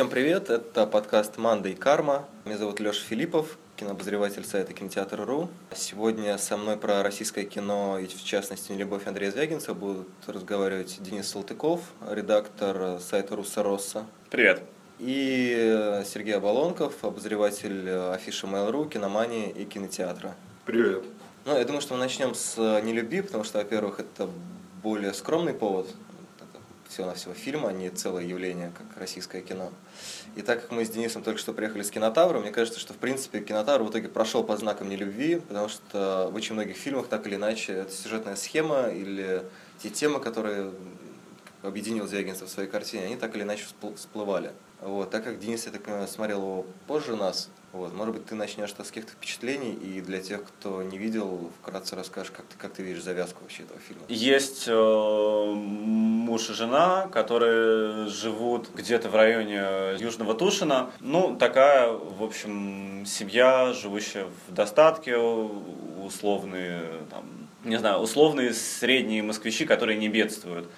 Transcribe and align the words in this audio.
Всем 0.00 0.08
привет, 0.08 0.48
это 0.48 0.86
подкаст 0.86 1.36
«Манда 1.36 1.68
и 1.68 1.74
карма». 1.74 2.26
Меня 2.46 2.56
зовут 2.56 2.80
Леша 2.80 3.02
Филиппов, 3.04 3.58
кинообозреватель 3.76 4.46
сайта 4.46 4.72
кинотеатр.ру. 4.72 5.50
Сегодня 5.74 6.38
со 6.38 6.56
мной 6.56 6.78
про 6.78 7.02
российское 7.02 7.44
кино 7.44 7.98
и, 7.98 8.06
в 8.06 8.24
частности, 8.24 8.72
«Нелюбовь» 8.72 9.06
Андрея 9.06 9.30
Звягинца 9.30 9.74
будут 9.74 10.08
разговаривать 10.26 10.96
Денис 11.00 11.28
Салтыков, 11.28 11.82
редактор 12.10 12.98
сайта 12.98 13.36
«Руссоросса». 13.36 14.06
Привет. 14.30 14.62
И 15.00 16.00
Сергей 16.06 16.36
Оболонков, 16.36 17.04
обозреватель 17.04 17.90
афиши 17.90 18.46
Mail.ru, 18.46 18.88
киномании 18.88 19.50
и 19.50 19.66
кинотеатра. 19.66 20.34
Привет. 20.64 21.04
Ну, 21.44 21.58
я 21.58 21.64
думаю, 21.66 21.82
что 21.82 21.92
мы 21.92 22.00
начнем 22.00 22.34
с 22.34 22.56
«Нелюби», 22.56 23.20
потому 23.20 23.44
что, 23.44 23.58
во-первых, 23.58 24.00
это 24.00 24.30
более 24.82 25.12
скромный 25.12 25.52
повод, 25.52 25.88
всего-навсего 26.90 27.34
фильма, 27.34 27.70
а 27.70 27.72
не 27.72 27.88
целое 27.90 28.24
явление, 28.24 28.72
как 28.76 28.98
российское 28.98 29.40
кино. 29.40 29.72
И 30.36 30.42
так 30.42 30.62
как 30.62 30.70
мы 30.70 30.84
с 30.84 30.90
Денисом 30.90 31.22
только 31.22 31.38
что 31.38 31.52
приехали 31.52 31.82
с 31.82 31.90
кинотавра, 31.90 32.38
мне 32.40 32.50
кажется, 32.50 32.78
что 32.78 32.92
в 32.92 32.96
принципе 32.96 33.40
кинотавр 33.40 33.84
в 33.84 33.90
итоге 33.90 34.08
прошел 34.08 34.44
по 34.44 34.56
знакам 34.56 34.88
нелюбви, 34.88 35.36
потому 35.36 35.68
что 35.68 36.28
в 36.30 36.34
очень 36.34 36.54
многих 36.54 36.76
фильмах 36.76 37.08
так 37.08 37.26
или 37.26 37.36
иначе 37.36 37.72
это 37.72 37.92
сюжетная 37.92 38.36
схема 38.36 38.88
или 38.88 39.42
те 39.82 39.90
темы, 39.90 40.20
которые 40.20 40.72
объединил 41.62 42.06
Звягинцев 42.06 42.48
в 42.48 42.50
своей 42.50 42.68
картине, 42.68 43.06
они 43.06 43.16
так 43.16 43.34
или 43.34 43.42
иначе 43.42 43.64
всплывали. 43.96 44.52
Вот, 44.80 45.10
так 45.10 45.24
как 45.24 45.38
Денис, 45.38 45.66
я 45.66 45.72
так 45.72 45.82
понимаю, 45.82 46.08
смотрел 46.08 46.40
его 46.40 46.66
позже 46.86 47.14
нас, 47.14 47.50
вот, 47.72 47.94
может 47.94 48.14
быть, 48.14 48.26
ты 48.26 48.34
начнешь 48.34 48.70
с 48.70 48.74
каких-то 48.74 49.12
впечатлений, 49.12 49.72
и 49.72 50.00
для 50.00 50.20
тех, 50.20 50.42
кто 50.42 50.82
не 50.82 50.98
видел, 50.98 51.52
вкратце 51.60 51.94
расскажешь, 51.94 52.32
как 52.32 52.46
ты, 52.46 52.56
как 52.58 52.72
ты 52.72 52.82
видишь 52.82 53.02
завязку 53.02 53.42
вообще 53.42 53.62
этого 53.62 53.78
фильма. 53.78 54.02
Есть 54.08 54.64
э, 54.66 54.74
муж 54.74 56.50
и 56.50 56.54
жена, 56.54 57.08
которые 57.12 58.08
живут 58.08 58.70
где-то 58.74 59.08
в 59.08 59.14
районе 59.14 59.96
Южного 60.00 60.34
Тушина. 60.34 60.90
Ну, 61.00 61.36
такая, 61.36 61.92
в 61.92 62.24
общем, 62.24 63.04
семья, 63.06 63.72
живущая 63.72 64.26
в 64.48 64.52
достатке, 64.52 65.16
условные, 65.16 67.04
там, 67.10 67.24
не 67.64 67.78
знаю, 67.78 67.98
условные 67.98 68.52
средние 68.52 69.22
москвичи, 69.22 69.64
которые 69.64 69.96
не 69.96 70.08
бедствуют. 70.08 70.68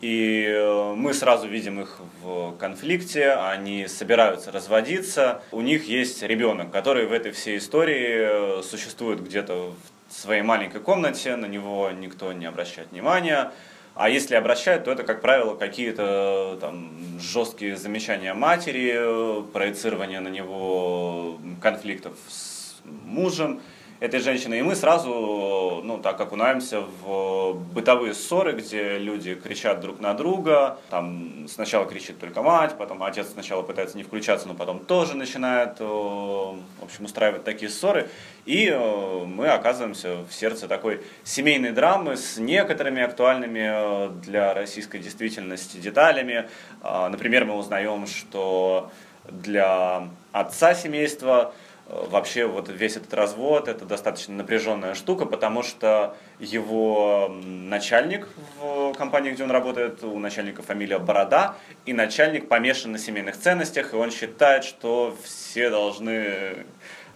И 0.00 0.44
э, 0.46 0.94
мы 0.94 1.12
сразу 1.12 1.48
видим 1.48 1.80
их 1.80 1.98
в 2.22 2.56
конфликте, 2.58 3.32
они 3.32 3.88
собираются 3.88 4.52
разводиться. 4.52 5.42
У 5.50 5.60
них 5.60 5.88
есть 5.88 6.22
ребенок, 6.22 6.70
который 6.70 7.06
в 7.06 7.12
этой 7.12 7.32
всей 7.32 7.58
истории 7.58 8.58
э, 8.60 8.62
существует 8.62 9.22
где-то 9.24 9.74
в 10.08 10.12
своей 10.12 10.42
маленькой 10.42 10.80
комнате, 10.80 11.34
на 11.34 11.46
него 11.46 11.90
никто 11.90 12.32
не 12.32 12.46
обращает 12.46 12.92
внимания. 12.92 13.50
А 13.96 14.08
если 14.08 14.36
обращают, 14.36 14.84
то 14.84 14.92
это, 14.92 15.02
как 15.02 15.20
правило, 15.20 15.56
какие-то 15.56 16.56
там 16.60 17.18
жесткие 17.18 17.76
замечания 17.76 18.32
матери, 18.34 18.92
э, 18.94 19.42
проецирование 19.52 20.20
на 20.20 20.28
него 20.28 21.38
конфликтов 21.60 22.12
с 22.28 22.76
мужем 22.84 23.60
этой 24.00 24.20
женщины. 24.20 24.58
И 24.58 24.62
мы 24.62 24.76
сразу, 24.76 25.80
ну, 25.82 25.98
так 25.98 26.20
окунаемся 26.20 26.80
в 26.80 27.54
бытовые 27.74 28.14
ссоры, 28.14 28.52
где 28.52 28.98
люди 28.98 29.34
кричат 29.34 29.80
друг 29.80 30.00
на 30.00 30.14
друга. 30.14 30.78
Там 30.90 31.48
сначала 31.48 31.86
кричит 31.86 32.18
только 32.20 32.42
мать, 32.42 32.76
потом 32.78 33.02
отец 33.02 33.28
сначала 33.32 33.62
пытается 33.62 33.96
не 33.96 34.04
включаться, 34.04 34.46
но 34.46 34.54
потом 34.54 34.78
тоже 34.80 35.16
начинает, 35.16 35.80
в 35.80 36.58
общем, 36.80 37.04
устраивать 37.04 37.44
такие 37.44 37.70
ссоры. 37.70 38.08
И 38.46 38.70
мы 38.70 39.48
оказываемся 39.48 40.18
в 40.28 40.32
сердце 40.32 40.68
такой 40.68 41.00
семейной 41.24 41.72
драмы 41.72 42.16
с 42.16 42.38
некоторыми 42.38 43.02
актуальными 43.02 44.20
для 44.22 44.54
российской 44.54 44.98
действительности 44.98 45.76
деталями. 45.78 46.48
А, 46.82 47.08
например, 47.08 47.44
мы 47.44 47.56
узнаем, 47.56 48.06
что 48.06 48.90
для 49.28 50.08
отца 50.32 50.74
семейства 50.74 51.52
вообще 51.88 52.46
вот 52.46 52.68
весь 52.68 52.96
этот 52.96 53.14
развод 53.14 53.66
это 53.66 53.84
достаточно 53.84 54.34
напряженная 54.34 54.94
штука, 54.94 55.24
потому 55.24 55.62
что 55.62 56.16
его 56.38 57.34
начальник 57.44 58.28
в 58.60 58.92
компании, 58.92 59.30
где 59.30 59.44
он 59.44 59.50
работает, 59.50 60.04
у 60.04 60.18
начальника 60.18 60.62
фамилия 60.62 60.98
Борода, 60.98 61.56
и 61.86 61.92
начальник 61.92 62.48
помешан 62.48 62.92
на 62.92 62.98
семейных 62.98 63.38
ценностях, 63.38 63.94
и 63.94 63.96
он 63.96 64.10
считает, 64.10 64.64
что 64.64 65.16
все 65.24 65.70
должны 65.70 66.66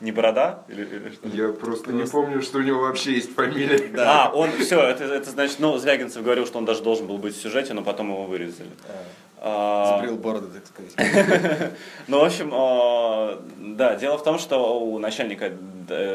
не 0.03 0.13
Борода? 0.13 0.65
Или, 0.69 0.85
или 0.85 1.11
что? 1.11 1.29
Я 1.29 1.49
просто, 1.49 1.65
просто 1.65 1.93
не 1.93 2.05
помню, 2.05 2.43
что 2.43 2.59
у 2.59 2.63
него 2.63 2.81
вообще 2.83 3.15
есть 3.15 3.35
фамилия. 3.35 3.89
Да, 3.93 4.27
а, 4.27 4.33
он 4.33 4.51
все, 4.53 4.81
это, 4.81 5.05
это 5.05 5.31
значит, 5.31 5.59
ну, 5.61 5.79
Звягинцев 5.79 6.23
говорил, 6.23 6.47
что 6.47 6.59
он 6.59 6.65
даже 6.65 6.83
должен 6.83 7.07
был 7.07 7.19
быть 7.19 7.37
в 7.37 7.41
сюжете, 7.41 7.73
но 7.73 7.83
потом 7.83 8.11
его 8.11 8.25
вырезали. 8.25 8.71
А. 8.89 9.05
А, 9.45 9.99
Сбрил 9.99 10.17
бороду, 10.17 10.49
так 10.49 10.67
сказать. 10.67 11.73
Ну, 12.07 12.21
в 12.21 12.25
общем, 12.25 12.51
а, 12.53 13.43
да, 13.59 13.97
дело 13.97 14.17
в 14.19 14.23
том, 14.23 14.39
что 14.39 14.81
у 14.81 14.99
начальника 14.99 15.53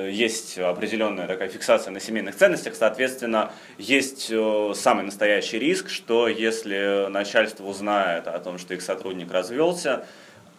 есть 0.09 0.57
определенная 0.57 1.27
такая 1.27 1.49
фиксация 1.49 1.91
на 1.91 1.99
семейных 1.99 2.35
ценностях, 2.35 2.75
соответственно, 2.75 3.51
есть 3.77 4.27
э, 4.31 4.71
самый 4.75 5.03
настоящий 5.03 5.59
риск, 5.59 5.89
что 5.89 6.29
если 6.29 7.07
начальство 7.09 7.65
узнает 7.65 8.27
о 8.27 8.39
том, 8.39 8.57
что 8.57 8.73
их 8.73 8.81
сотрудник 8.81 9.31
развелся, 9.31 10.05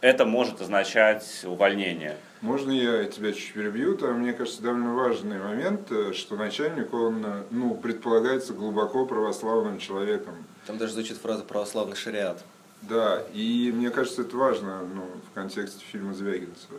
это 0.01 0.25
может 0.25 0.61
означать 0.61 1.45
увольнение. 1.45 2.17
Можно 2.41 2.71
я 2.71 3.05
тебя 3.05 3.33
чуть 3.33 3.53
перебью? 3.53 3.97
Там, 3.97 4.21
мне 4.21 4.33
кажется, 4.33 4.63
довольно 4.63 4.95
важный 4.95 5.39
момент, 5.39 5.91
э, 5.91 6.13
что 6.13 6.37
начальник, 6.37 6.95
он, 6.95 7.25
э, 7.25 7.43
ну, 7.51 7.75
предполагается 7.75 8.53
глубоко 8.53 9.07
православным 9.07 9.79
человеком. 9.79 10.35
Там 10.67 10.79
даже 10.79 10.93
звучит 10.93 11.17
фраза 11.17 11.43
«православный 11.43 11.97
шариат». 11.97 12.45
Да, 12.83 13.25
и 13.35 13.73
мне 13.75 13.91
кажется, 13.91 14.23
это 14.23 14.37
важно 14.37 14.83
ну, 14.83 15.03
в 15.29 15.35
контексте 15.35 15.85
фильма 15.91 16.15
Звягинцева. 16.15 16.79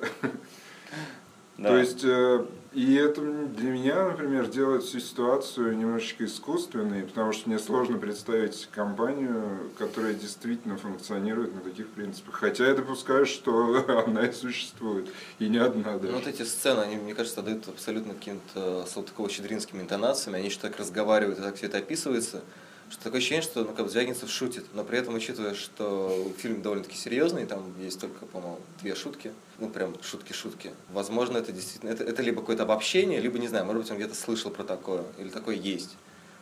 Да. 1.58 1.70
То 1.70 1.78
есть, 1.78 2.06
э, 2.06 2.46
и 2.72 2.94
это 2.94 3.22
для 3.22 3.72
меня, 3.72 4.06
например, 4.06 4.48
делает 4.48 4.84
всю 4.84 5.00
ситуацию 5.00 5.76
немножечко 5.76 6.26
искусственной, 6.26 7.04
потому 7.04 7.32
что 7.32 7.50
мне 7.50 7.58
сложно 7.58 7.98
представить 7.98 8.70
компанию, 8.72 9.72
которая 9.78 10.14
действительно 10.14 10.78
функционирует 10.78 11.56
на 11.56 11.62
таких 11.62 11.90
принципах. 11.90 12.36
Хотя 12.36 12.68
я 12.68 12.76
допускаю, 12.76 13.26
что 13.26 14.04
она 14.06 14.28
и 14.28 14.32
существует, 14.32 15.10
и 15.40 15.50
не 15.50 15.58
одна 15.58 15.98
даже. 15.98 16.12
Ну, 16.12 16.20
вот 16.20 16.28
эти 16.28 16.44
сцены, 16.44 16.82
они, 16.82 16.98
мне 16.98 17.16
кажется, 17.16 17.42
дают 17.42 17.68
абсолютно 17.68 18.14
каким-то 18.14 18.86
Салтыкова-Щедринскими 18.86 19.82
интонациями, 19.82 20.38
они 20.38 20.50
еще 20.50 20.60
так 20.60 20.78
разговаривают, 20.78 21.40
и 21.40 21.42
так 21.42 21.56
все 21.56 21.66
это 21.66 21.80
описывается 21.80 22.44
что 22.90 23.04
такое 23.04 23.20
ощущение, 23.20 23.44
что 23.44 23.64
ну, 23.64 23.74
как 23.74 23.86
бы 23.86 23.92
Звягинцев 23.92 24.30
шутит, 24.30 24.66
но 24.74 24.84
при 24.84 24.98
этом, 24.98 25.14
учитывая, 25.14 25.54
что 25.54 26.32
фильм 26.38 26.62
довольно-таки 26.62 26.98
серьезный, 26.98 27.46
там 27.46 27.74
есть 27.80 28.00
только, 28.00 28.26
по-моему, 28.26 28.60
две 28.82 28.96
шутки, 28.96 29.32
ну, 29.60 29.70
прям 29.70 29.96
шутки-шутки. 30.02 30.72
Возможно, 30.92 31.38
это 31.38 31.52
действительно, 31.52 31.92
это, 31.92 32.04
это 32.04 32.22
либо 32.24 32.42
какое-то 32.42 32.64
обобщение, 32.64 33.20
либо, 33.20 33.38
не 33.38 33.48
знаю, 33.48 33.66
может 33.66 33.84
быть, 33.84 33.92
он 33.92 33.98
где-то 33.98 34.16
слышал 34.16 34.50
про 34.50 34.64
такое, 34.64 35.04
или 35.20 35.30
такое 35.30 35.56
есть. 35.56 35.96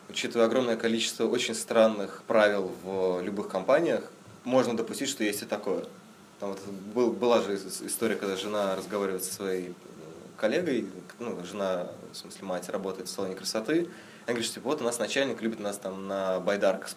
Учитывая 0.08 0.46
огромное 0.46 0.76
количество 0.76 1.26
очень 1.26 1.54
странных 1.54 2.22
правил 2.26 2.72
в 2.82 3.20
любых 3.22 3.48
компаниях, 3.48 4.04
можно 4.44 4.74
допустить, 4.74 5.10
что 5.10 5.24
есть 5.24 5.42
и 5.42 5.44
такое. 5.44 5.84
Там 6.40 6.50
вот 6.50 6.60
был, 6.94 7.12
была 7.12 7.42
же 7.42 7.56
история, 7.56 8.16
когда 8.16 8.36
жена 8.36 8.74
разговаривает 8.74 9.22
со 9.22 9.34
своей 9.34 9.74
коллегой, 10.38 10.86
ну, 11.18 11.36
жена, 11.44 11.88
в 12.12 12.16
смысле 12.16 12.46
мать, 12.46 12.68
работает 12.70 13.08
в 13.08 13.12
салоне 13.12 13.34
красоты, 13.34 13.88
она 14.28 14.34
говорит, 14.34 14.52
типа, 14.52 14.68
вот 14.68 14.82
у 14.82 14.84
нас 14.84 14.98
начальник 14.98 15.40
любит 15.40 15.58
нас 15.58 15.78
там 15.78 16.06
на 16.06 16.38
байдарках 16.40 16.90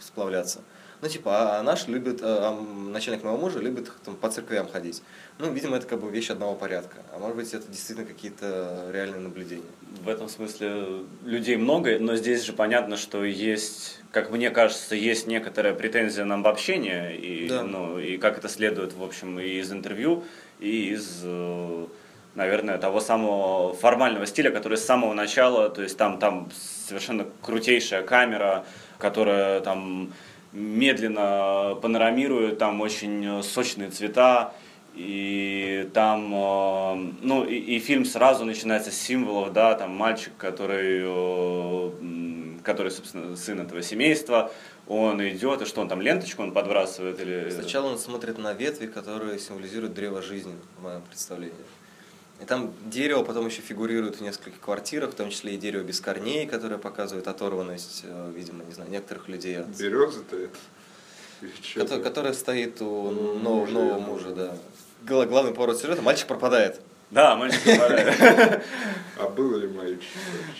сплавляться. 0.00 0.60
Ну, 1.00 1.08
типа, 1.08 1.58
а 1.58 1.62
наш 1.62 1.88
любит, 1.88 2.20
а, 2.22 2.50
а 2.50 2.90
начальник 2.90 3.24
моего 3.24 3.38
мужа 3.38 3.58
любит 3.58 3.90
там, 4.04 4.16
по 4.16 4.28
церквям 4.28 4.68
ходить. 4.68 5.02
Ну, 5.38 5.50
видимо, 5.50 5.78
это 5.78 5.86
как 5.86 6.02
бы 6.02 6.10
вещь 6.10 6.28
одного 6.28 6.54
порядка. 6.54 6.98
А 7.12 7.18
может 7.18 7.36
быть, 7.36 7.54
это 7.54 7.66
действительно 7.68 8.06
какие-то 8.06 8.90
реальные 8.92 9.20
наблюдения. 9.20 9.64
В 10.02 10.10
этом 10.10 10.28
смысле 10.28 11.04
людей 11.24 11.56
много, 11.56 11.98
но 11.98 12.16
здесь 12.16 12.44
же 12.44 12.52
понятно, 12.52 12.98
что 12.98 13.24
есть, 13.24 14.00
как 14.12 14.30
мне 14.30 14.50
кажется, 14.50 14.94
есть 14.94 15.26
некоторая 15.26 15.72
претензия 15.72 16.26
на 16.26 16.34
обобщение, 16.34 17.16
и, 17.16 17.48
да. 17.48 17.62
ну, 17.62 17.98
и 17.98 18.18
как 18.18 18.36
это 18.36 18.50
следует, 18.50 18.92
в 18.92 19.02
общем, 19.02 19.40
и 19.40 19.58
из 19.58 19.72
интервью, 19.72 20.24
и 20.60 20.90
из 20.90 21.20
э, 21.22 21.86
наверное, 22.34 22.78
того 22.78 23.00
самого 23.00 23.74
формального 23.74 24.26
стиля, 24.26 24.50
который 24.50 24.78
с 24.78 24.84
самого 24.84 25.14
начала, 25.14 25.68
то 25.68 25.82
есть 25.82 25.96
там, 25.96 26.18
там 26.18 26.48
совершенно 26.86 27.26
крутейшая 27.42 28.02
камера, 28.02 28.64
которая 28.98 29.60
там 29.60 30.12
медленно 30.52 31.76
панорамирует, 31.80 32.58
там 32.58 32.80
очень 32.80 33.42
сочные 33.42 33.90
цвета, 33.90 34.52
и 34.94 35.90
там, 35.92 36.32
э, 36.32 37.12
ну, 37.22 37.44
и, 37.44 37.56
и 37.56 37.78
фильм 37.80 38.04
сразу 38.04 38.44
начинается 38.44 38.92
с 38.92 38.96
символов, 38.96 39.52
да, 39.52 39.74
там 39.74 39.90
мальчик, 39.90 40.32
который, 40.38 41.02
э, 41.04 41.90
который, 42.62 42.92
собственно, 42.92 43.34
сын 43.34 43.60
этого 43.60 43.82
семейства, 43.82 44.52
он 44.86 45.20
идет, 45.26 45.62
и 45.62 45.64
что 45.64 45.80
он 45.80 45.88
там, 45.88 46.00
ленточку 46.00 46.42
он 46.42 46.52
подбрасывает 46.52 47.20
или... 47.20 47.50
Сначала 47.50 47.90
он 47.90 47.98
смотрит 47.98 48.38
на 48.38 48.52
ветви, 48.52 48.86
которые 48.86 49.40
символизируют 49.40 49.94
древо 49.94 50.22
жизни, 50.22 50.54
в 50.78 50.82
моем 50.84 51.02
представлении. 51.02 51.54
И 52.40 52.44
там 52.44 52.72
дерево 52.86 53.22
потом 53.22 53.46
еще 53.46 53.62
фигурирует 53.62 54.16
в 54.16 54.20
нескольких 54.20 54.60
квартирах, 54.60 55.12
в 55.12 55.14
том 55.14 55.30
числе 55.30 55.54
и 55.54 55.56
дерево 55.56 55.82
без 55.82 56.00
корней, 56.00 56.46
которое 56.46 56.78
показывает 56.78 57.28
оторванность, 57.28 58.02
э, 58.04 58.32
видимо, 58.34 58.64
не 58.64 58.72
знаю, 58.72 58.90
некоторых 58.90 59.28
людей 59.28 59.60
от... 59.60 59.68
Береза-то 59.68 60.36
это? 60.36 60.56
Который, 61.74 62.02
которая 62.02 62.32
стоит 62.32 62.80
у 62.82 63.10
нового, 63.10 63.66
нового 63.66 63.98
мужа, 63.98 64.34
да. 64.34 64.56
Главный 65.02 65.52
поворот 65.52 65.78
сюжета, 65.78 66.02
мальчик 66.02 66.26
пропадает. 66.26 66.80
Да, 67.14 67.36
мальчик 67.36 67.62
пропадает. 67.62 68.64
А 69.16 69.28
был 69.28 69.56
ли 69.56 69.68
мальчик? 69.68 70.00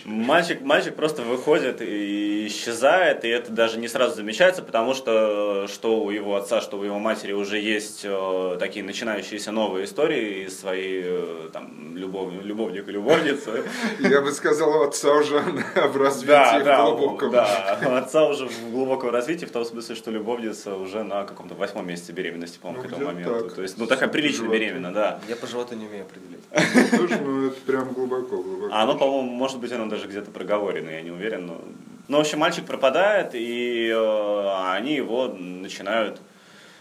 Мальчик, 0.05 0.61
мальчик 0.61 0.95
просто 0.95 1.23
выходит 1.23 1.81
и 1.81 2.47
исчезает, 2.47 3.25
и 3.25 3.27
это 3.27 3.51
даже 3.51 3.77
не 3.77 3.89
сразу 3.89 4.15
замечается, 4.15 4.61
потому 4.61 4.93
что 4.93 5.67
что 5.67 6.01
у 6.01 6.09
его 6.09 6.37
отца, 6.37 6.61
что 6.61 6.77
у 6.77 6.83
его 6.85 6.97
матери 6.97 7.33
уже 7.33 7.59
есть 7.59 8.01
э, 8.05 8.57
такие 8.57 8.85
начинающиеся 8.85 9.51
новые 9.51 9.83
истории 9.83 10.45
из 10.45 10.57
своей 10.57 11.03
э, 11.05 11.49
там, 11.51 11.97
любов, 11.97 12.31
любовника, 12.41 12.91
любовницы. 12.91 13.65
Я 13.99 14.21
бы 14.21 14.31
сказал, 14.31 14.69
у 14.69 14.83
отца 14.83 15.11
уже 15.11 15.39
в 15.39 15.97
развитии 15.97 16.27
да, 16.27 16.59
в 16.59 16.63
да, 16.63 16.83
глубоком. 16.85 17.31
Да, 17.31 17.79
у 17.85 17.93
отца 17.93 18.25
уже 18.25 18.47
в 18.47 18.71
глубоком 18.71 19.09
развитии, 19.09 19.45
в 19.45 19.51
том 19.51 19.65
смысле, 19.65 19.95
что 19.95 20.11
любовница 20.11 20.75
уже 20.75 21.03
на 21.03 21.25
каком-то 21.25 21.55
восьмом 21.55 21.87
месяце 21.87 22.13
беременности, 22.13 22.57
по-моему, 22.61 22.83
Ну, 22.83 22.89
к 22.89 22.91
этому 22.93 23.07
моменту. 23.07 23.43
так. 23.43 23.53
То 23.55 23.61
есть, 23.63 23.77
ну, 23.77 23.85
такая 23.85 24.07
прилично 24.07 24.47
беременна, 24.47 24.93
да. 24.93 25.19
Я 25.27 25.35
по 25.35 25.45
животу 25.45 25.75
не 25.75 25.87
умею 25.87 26.05
определить. 26.05 26.44
Ну 26.51 27.47
это 27.47 27.61
прям 27.65 27.93
глубоко, 27.93 28.41
глубоко. 28.41 28.73
А 28.73 28.83
оно, 28.83 28.97
по-моему, 28.97 29.29
может 29.29 29.59
быть, 29.59 29.71
оно 29.71 29.87
даже 29.87 30.07
где-то 30.07 30.31
проговорено, 30.31 30.89
я 30.89 31.01
не 31.01 31.11
уверен. 31.11 31.45
Но... 31.47 31.61
Ну, 32.07 32.17
в 32.17 32.21
общем, 32.21 32.39
мальчик 32.39 32.65
пропадает, 32.65 33.31
и 33.33 33.89
э, 33.89 34.71
они 34.73 34.93
его 34.93 35.27
начинают 35.27 36.21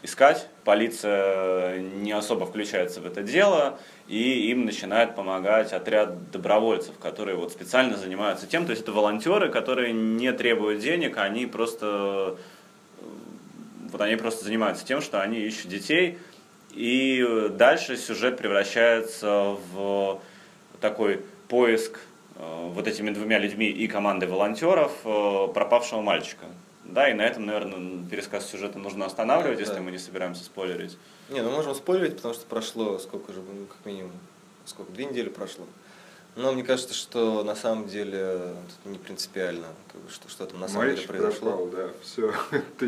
искать. 0.02 0.46
Полиция 0.64 1.80
не 1.80 2.12
особо 2.12 2.44
включается 2.46 3.00
в 3.00 3.06
это 3.06 3.22
дело, 3.22 3.78
и 4.06 4.50
им 4.50 4.66
начинает 4.66 5.14
помогать 5.14 5.72
отряд 5.72 6.30
добровольцев, 6.30 6.98
которые 6.98 7.36
вот 7.36 7.52
специально 7.52 7.96
занимаются 7.96 8.46
тем. 8.46 8.66
То 8.66 8.70
есть 8.70 8.82
это 8.82 8.92
волонтеры, 8.92 9.50
которые 9.50 9.92
не 9.92 10.30
требуют 10.32 10.80
денег, 10.80 11.16
они 11.16 11.46
просто 11.46 12.36
э, 13.00 13.06
вот 13.94 14.00
они 14.00 14.16
просто 14.16 14.44
занимаются 14.44 14.84
тем, 14.84 15.00
что 15.00 15.22
они 15.22 15.38
ищут 15.38 15.68
детей, 15.68 16.18
и 16.74 17.48
дальше 17.52 17.96
сюжет 17.96 18.36
превращается 18.36 19.56
в 19.72 20.20
такой 20.80 21.22
поиск 21.48 22.00
э, 22.36 22.68
вот 22.72 22.86
этими 22.88 23.10
двумя 23.10 23.38
людьми 23.38 23.66
и 23.68 23.86
командой 23.86 24.28
волонтеров 24.28 24.92
э, 25.04 25.48
пропавшего 25.54 26.00
мальчика. 26.00 26.46
Да, 26.84 27.08
и 27.08 27.14
на 27.14 27.22
этом, 27.22 27.46
наверное, 27.46 28.04
пересказ 28.10 28.46
сюжета 28.50 28.78
нужно 28.78 29.06
останавливать, 29.06 29.58
если 29.58 29.74
Да. 29.74 29.80
мы 29.80 29.90
не 29.90 29.98
собираемся 29.98 30.44
спойлерить. 30.44 30.98
Не, 31.30 31.42
ну 31.42 31.50
можем 31.50 31.74
спойлерить, 31.74 32.16
потому 32.16 32.34
что 32.34 32.44
прошло 32.46 32.98
сколько 32.98 33.32
же, 33.32 33.40
ну, 33.40 33.66
как 33.66 33.78
минимум, 33.86 34.12
сколько, 34.66 34.92
две 34.92 35.06
недели 35.06 35.28
прошло. 35.28 35.64
Но 36.36 36.52
мне 36.52 36.64
кажется, 36.64 36.94
что 36.94 37.44
на 37.44 37.54
самом 37.54 37.86
деле 37.86 38.40
тут 38.82 38.92
не 38.92 38.98
принципиально, 38.98 39.68
как 39.92 40.00
бы, 40.00 40.10
что, 40.10 40.28
что 40.28 40.46
там 40.46 40.58
на 40.60 40.66
самом 40.66 40.88
Мальчик 40.88 41.06
деле 41.06 41.18
произошло. 41.20 41.50
пропал, 41.52 41.66
да, 41.68 41.88
все, 42.02 42.34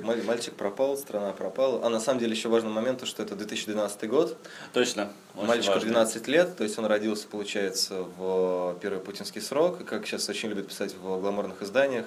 бы 0.00 0.06
маль- 0.06 0.22
Мальчик 0.24 0.54
пропал, 0.54 0.96
страна 0.96 1.30
пропала. 1.32 1.86
А 1.86 1.88
на 1.88 2.00
самом 2.00 2.18
деле 2.18 2.32
еще 2.32 2.48
важный 2.48 2.70
момент, 2.70 2.98
то, 2.98 3.06
что 3.06 3.22
это 3.22 3.36
2012 3.36 4.08
год. 4.10 4.36
Точно. 4.72 5.12
Мальчику 5.34 5.74
важно. 5.74 5.90
12 5.90 6.26
лет, 6.28 6.56
то 6.56 6.64
есть 6.64 6.76
он 6.76 6.86
родился, 6.86 7.28
получается, 7.28 8.02
в 8.18 8.76
первый 8.82 8.98
путинский 9.00 9.40
срок, 9.40 9.80
и 9.80 9.84
как 9.84 10.04
сейчас 10.06 10.28
очень 10.28 10.48
любят 10.48 10.66
писать 10.66 10.94
в 10.94 11.20
гламурных 11.20 11.62
изданиях 11.62 12.06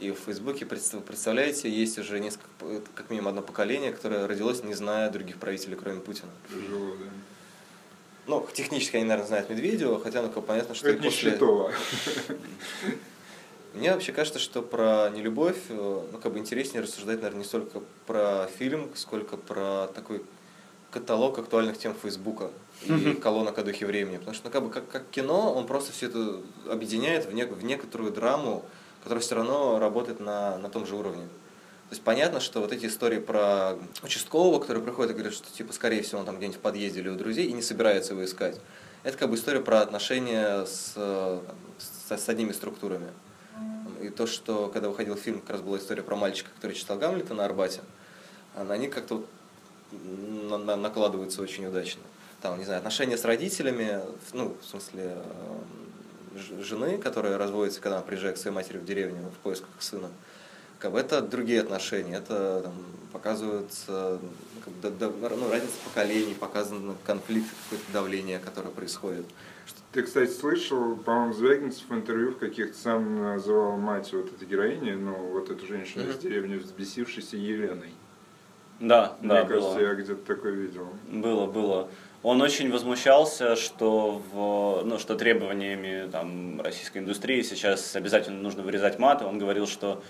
и 0.00 0.10
в 0.12 0.18
Фейсбуке, 0.18 0.66
представ- 0.66 1.00
представляете, 1.02 1.70
есть 1.70 1.98
уже 1.98 2.20
несколько, 2.20 2.46
п- 2.58 2.80
как 2.94 3.08
минимум 3.10 3.28
одно 3.28 3.42
поколение, 3.42 3.90
которое 3.92 4.26
родилось, 4.26 4.62
не 4.64 4.74
зная 4.74 5.10
других 5.10 5.36
правителей, 5.38 5.76
кроме 5.76 6.00
Путина. 6.00 6.28
Тяжело, 6.48 6.90
да. 6.96 7.06
Ну, 8.30 8.46
технически 8.52 8.94
они, 8.94 9.06
наверное, 9.06 9.26
знают 9.26 9.50
Медведева, 9.50 10.00
хотя, 10.00 10.22
ну, 10.22 10.30
как 10.30 10.44
понятно, 10.44 10.72
что 10.76 10.88
и 10.88 10.92
Это 10.92 11.02
не 11.02 11.08
после... 11.08 11.32
Щитова. 11.32 11.72
Мне 13.74 13.92
вообще 13.92 14.12
кажется, 14.12 14.38
что 14.38 14.62
про 14.62 15.10
нелюбовь, 15.10 15.58
э, 15.68 16.02
ну, 16.12 16.18
как 16.18 16.32
бы 16.32 16.38
интереснее 16.38 16.80
рассуждать, 16.80 17.16
наверное, 17.16 17.40
не 17.40 17.44
столько 17.44 17.82
про 18.06 18.48
фильм, 18.56 18.88
сколько 18.94 19.36
про 19.36 19.88
такой 19.96 20.22
каталог 20.92 21.40
актуальных 21.40 21.76
тем 21.76 21.92
Фейсбука 21.94 22.50
и 22.86 23.14
колонок 23.14 23.58
о 23.58 23.64
духе 23.64 23.84
времени. 23.84 24.18
Потому 24.18 24.34
что, 24.34 24.46
ну, 24.46 24.52
как 24.52 24.62
бы, 24.62 24.70
как, 24.70 24.88
как 24.88 25.10
кино, 25.10 25.52
он 25.52 25.66
просто 25.66 25.92
все 25.92 26.06
это 26.06 26.40
объединяет 26.68 27.26
в, 27.26 27.34
нек- 27.34 27.52
в 27.52 27.64
некоторую 27.64 28.12
драму, 28.12 28.64
которая 29.02 29.22
все 29.22 29.34
равно 29.34 29.80
работает 29.80 30.20
на, 30.20 30.56
на 30.58 30.68
том 30.68 30.86
же 30.86 30.94
уровне. 30.94 31.26
То 31.90 31.94
есть 31.94 32.04
понятно, 32.04 32.38
что 32.38 32.60
вот 32.60 32.72
эти 32.72 32.86
истории 32.86 33.18
про 33.18 33.76
участкового, 34.04 34.60
который 34.60 34.80
приходит 34.80 35.10
и 35.10 35.14
говорит, 35.14 35.34
что 35.34 35.50
типа 35.50 35.72
скорее 35.72 36.02
всего 36.02 36.20
он 36.20 36.24
там 36.26 36.36
где-нибудь 36.36 36.58
в 36.58 36.62
подъезде 36.62 37.00
или 37.00 37.08
у 37.08 37.16
друзей 37.16 37.46
и 37.48 37.52
не 37.52 37.62
собирается 37.62 38.12
его 38.12 38.24
искать. 38.24 38.60
Это 39.02 39.18
как 39.18 39.28
бы 39.28 39.34
история 39.34 39.60
про 39.60 39.80
отношения 39.80 40.66
с, 40.66 40.92
э, 40.94 41.40
с, 41.78 42.16
с 42.16 42.28
одними 42.28 42.52
структурами. 42.52 43.08
И 44.00 44.08
то, 44.08 44.28
что 44.28 44.68
когда 44.68 44.88
выходил 44.88 45.16
фильм, 45.16 45.40
как 45.40 45.50
раз 45.50 45.60
была 45.62 45.78
история 45.78 46.04
про 46.04 46.14
мальчика, 46.14 46.48
который 46.54 46.76
читал 46.76 46.96
Гамлета 46.96 47.34
на 47.34 47.44
Арбате, 47.44 47.80
них 48.76 48.94
как-то 48.94 49.24
на- 49.90 50.58
на- 50.58 50.76
накладываются 50.76 51.42
очень 51.42 51.66
удачно. 51.66 52.02
Там, 52.40 52.56
не 52.56 52.64
знаю, 52.66 52.78
отношения 52.78 53.18
с 53.18 53.24
родителями, 53.24 54.00
ну, 54.32 54.56
в 54.62 54.64
смысле, 54.64 55.16
э, 56.36 56.62
жены, 56.62 56.98
которая 56.98 57.36
разводится, 57.36 57.80
когда 57.80 57.96
она 57.96 58.06
приезжает 58.06 58.36
к 58.36 58.38
своей 58.38 58.54
матери 58.54 58.78
в 58.78 58.84
деревню 58.84 59.28
в 59.28 59.42
поисках 59.42 59.68
сына. 59.80 60.08
Как 60.80 60.92
бы 60.92 60.98
это 60.98 61.20
другие 61.20 61.60
отношения, 61.60 62.16
это 62.16 62.62
там, 62.62 62.72
показывается 63.12 64.18
ну, 64.22 64.28
как 64.64 64.72
бы, 64.72 64.80
да- 64.98 65.08
да- 65.28 65.36
ну, 65.36 65.50
разница 65.50 65.74
поколений, 65.84 66.34
показан 66.34 66.96
конфликт, 67.04 67.48
какое-то 67.64 67.92
давление, 67.92 68.38
которое 68.38 68.70
происходит. 68.70 69.26
Ты, 69.92 70.02
кстати, 70.02 70.30
слышал, 70.30 70.96
по-моему, 70.96 71.34
Звягинцев 71.34 71.82
в 71.88 71.94
интервью 71.94 72.30
в 72.32 72.38
каких-то 72.38 72.78
сам 72.78 73.20
называл 73.22 73.76
мать 73.76 74.10
вот 74.12 74.32
этой 74.32 74.48
героини, 74.48 74.92
ну, 74.92 75.12
вот 75.32 75.50
эту 75.50 75.66
женщину 75.66 76.04
из 76.04 76.14
Мгм. 76.14 76.20
деревни, 76.20 76.56
взбесившейся 76.56 77.36
Еленой. 77.36 77.90
Да, 78.78 79.16
Мне 79.20 79.28
да, 79.28 79.44
кажется, 79.44 79.74
было. 79.74 79.80
я 79.80 79.94
где-то 79.94 80.24
такое 80.34 80.52
видел. 80.52 80.88
Было, 81.10 81.46
было. 81.46 81.88
Он 82.22 82.40
очень 82.40 82.72
возмущался, 82.72 83.54
что, 83.56 84.22
в, 84.32 84.82
ну, 84.86 84.98
что 84.98 85.14
требованиями 85.16 86.08
там, 86.10 86.60
российской 86.62 86.98
индустрии 86.98 87.42
сейчас 87.42 87.94
обязательно 87.96 88.40
нужно 88.40 88.62
вырезать 88.62 88.98
маты. 88.98 89.24
Он 89.26 89.38
говорил, 89.38 89.66
что 89.66 90.02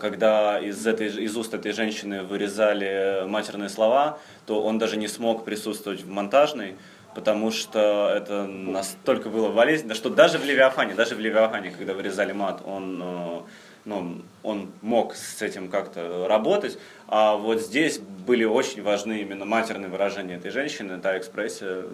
когда 0.00 0.58
из, 0.58 0.86
этой, 0.86 1.08
из 1.24 1.36
уст 1.36 1.54
этой 1.54 1.72
женщины 1.72 2.22
вырезали 2.22 3.24
матерные 3.26 3.68
слова, 3.68 4.18
то 4.46 4.62
он 4.62 4.78
даже 4.78 4.96
не 4.96 5.08
смог 5.08 5.44
присутствовать 5.44 6.02
в 6.02 6.08
монтажной, 6.08 6.76
потому 7.14 7.50
что 7.50 8.12
это 8.14 8.46
настолько 8.46 9.28
было 9.28 9.50
болезненно, 9.50 9.94
что 9.94 10.10
даже 10.10 10.38
в 10.38 10.44
Левиафане, 10.44 10.94
даже 10.94 11.14
в 11.14 11.20
Левиафане, 11.20 11.70
когда 11.70 11.94
вырезали 11.94 12.32
мат, 12.32 12.62
он, 12.64 13.02
э, 13.02 13.40
ну, 13.86 14.22
он 14.42 14.70
мог 14.82 15.14
с 15.14 15.42
этим 15.42 15.68
как-то 15.68 16.26
работать, 16.28 16.78
а 17.06 17.36
вот 17.36 17.60
здесь 17.60 17.98
были 17.98 18.44
очень 18.44 18.82
важны 18.82 19.20
именно 19.20 19.44
матерные 19.44 19.88
выражения 19.88 20.36
этой 20.36 20.50
женщины, 20.50 20.98
та 20.98 21.18
экспрессия, 21.18 21.84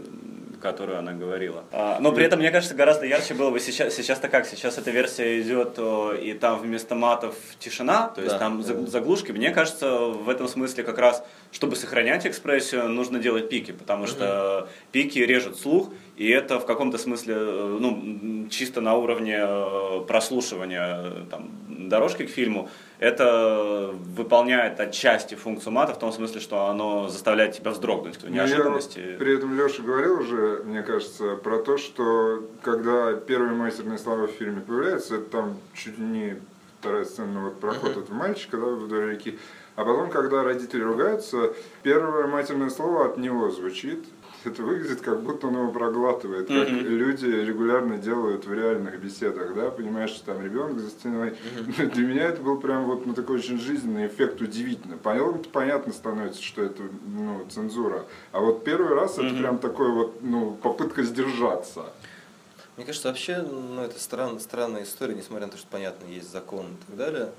которую 0.64 0.98
она 0.98 1.12
говорила. 1.12 1.64
А, 1.72 1.98
но 2.00 2.10
при 2.10 2.24
этом, 2.24 2.38
мне 2.38 2.50
кажется, 2.50 2.74
гораздо 2.74 3.04
ярче 3.04 3.34
было 3.34 3.50
бы 3.50 3.60
сейчас. 3.60 3.94
Сейчас-то 3.94 4.28
как? 4.28 4.46
Сейчас 4.46 4.78
эта 4.78 4.90
версия 4.90 5.42
идет, 5.42 5.78
и 6.22 6.32
там 6.32 6.58
вместо 6.58 6.94
матов 6.94 7.34
тишина, 7.58 8.08
то 8.08 8.22
есть 8.22 8.32
Да, 8.32 8.38
там 8.38 8.62
да. 8.62 8.86
заглушки. 8.90 9.30
Мне 9.30 9.50
кажется, 9.50 9.90
в 9.90 10.26
этом 10.30 10.48
смысле 10.48 10.82
как 10.82 10.96
раз, 10.96 11.22
чтобы 11.52 11.76
сохранять 11.76 12.26
экспрессию, 12.26 12.88
нужно 12.88 13.18
делать 13.18 13.50
пики, 13.50 13.72
потому 13.72 14.06
что 14.06 14.66
пики 14.90 15.18
режут 15.18 15.58
слух, 15.58 15.90
и 16.16 16.28
это 16.28 16.60
в 16.60 16.66
каком-то 16.66 16.96
смысле, 16.96 17.34
э, 17.36 17.78
ну, 17.80 18.48
чисто 18.48 18.80
на 18.80 18.94
уровне 18.94 19.36
э, 19.40 20.00
прослушивания 20.06 21.00
э, 21.02 21.24
там, 21.28 21.50
дорожки 21.68 22.24
к 22.24 22.30
фильму, 22.30 22.68
это 23.00 23.90
выполняет 23.92 24.78
отчасти 24.78 25.34
функцию 25.34 25.72
мата 25.72 25.92
в 25.92 25.98
том 25.98 26.12
смысле, 26.12 26.40
что 26.40 26.66
оно 26.66 27.08
заставляет 27.08 27.52
тебя 27.52 27.72
вздрогнуть 27.72 28.16
в 28.16 28.22
Ну, 28.22 28.34
я 28.34 28.44
неожиданности. 28.46 29.16
при 29.18 29.36
этом 29.36 29.58
Леша 29.58 29.82
говорил 29.82 30.20
уже, 30.20 30.62
мне 30.64 30.82
кажется, 30.82 31.34
про 31.36 31.58
то, 31.58 31.76
что 31.78 32.48
когда 32.62 33.14
первые 33.14 33.54
матерные 33.54 33.98
слова 33.98 34.28
в 34.28 34.30
фильме 34.30 34.60
появляются, 34.60 35.16
это 35.16 35.24
там 35.24 35.56
чуть 35.74 35.98
не 35.98 36.36
вторая 36.78 37.04
сцена, 37.04 37.40
вот 37.40 37.60
проход 37.60 37.96
этого 37.96 38.14
мальчика, 38.14 38.56
да, 38.58 38.66
вдоль 38.66 39.10
реки. 39.10 39.38
А 39.76 39.84
потом, 39.84 40.10
когда 40.10 40.44
родители 40.44 40.82
ругаются, 40.82 41.54
первое 41.82 42.28
матерное 42.28 42.70
слово 42.70 43.06
от 43.06 43.16
него 43.16 43.50
звучит. 43.50 44.04
Это 44.44 44.62
выглядит, 44.62 45.00
как 45.00 45.22
будто 45.22 45.46
он 45.46 45.54
его 45.54 45.70
проглатывает, 45.72 46.48
как 46.48 46.68
Мгм. 46.68 46.86
люди 46.86 47.26
регулярно 47.26 47.96
делают 47.96 48.44
в 48.46 48.52
реальных 48.52 49.00
беседах, 49.00 49.54
да, 49.54 49.70
понимаешь, 49.70 50.10
что 50.10 50.26
там 50.34 50.44
ребенок 50.44 50.78
за 50.78 50.90
стеной. 50.90 51.34
Для 51.94 52.06
меня 52.06 52.24
это 52.28 52.42
был 52.42 52.58
прям 52.58 52.84
вот 52.84 53.06
ну, 53.06 53.14
такой 53.14 53.38
очень 53.38 53.58
жизненный 53.58 54.06
эффект, 54.06 54.40
удивительно. 54.42 54.96
Понятно, 54.98 55.38
понятно 55.52 55.92
становится, 55.92 56.42
что 56.42 56.62
это 56.62 56.82
ну, 57.06 57.46
цензура. 57.48 58.04
А 58.32 58.40
вот 58.40 58.64
первый 58.64 58.94
раз 58.94 59.14
это 59.14 59.22
Мгм. 59.24 59.38
прям 59.38 59.58
такой 59.58 59.90
вот, 59.90 60.22
ну, 60.22 60.52
попытка 60.62 61.02
сдержаться. 61.02 61.86
Мне 62.76 62.84
кажется, 62.84 63.08
вообще, 63.08 63.38
ну, 63.40 63.82
это 63.82 63.98
странная, 64.00 64.40
странная 64.40 64.82
история, 64.82 65.14
несмотря 65.14 65.46
на 65.46 65.52
то, 65.52 65.58
что, 65.58 65.68
понятно, 65.70 66.06
есть 66.06 66.30
закон 66.30 66.66
и 66.66 66.86
так 66.88 66.96
далее. 66.96 67.32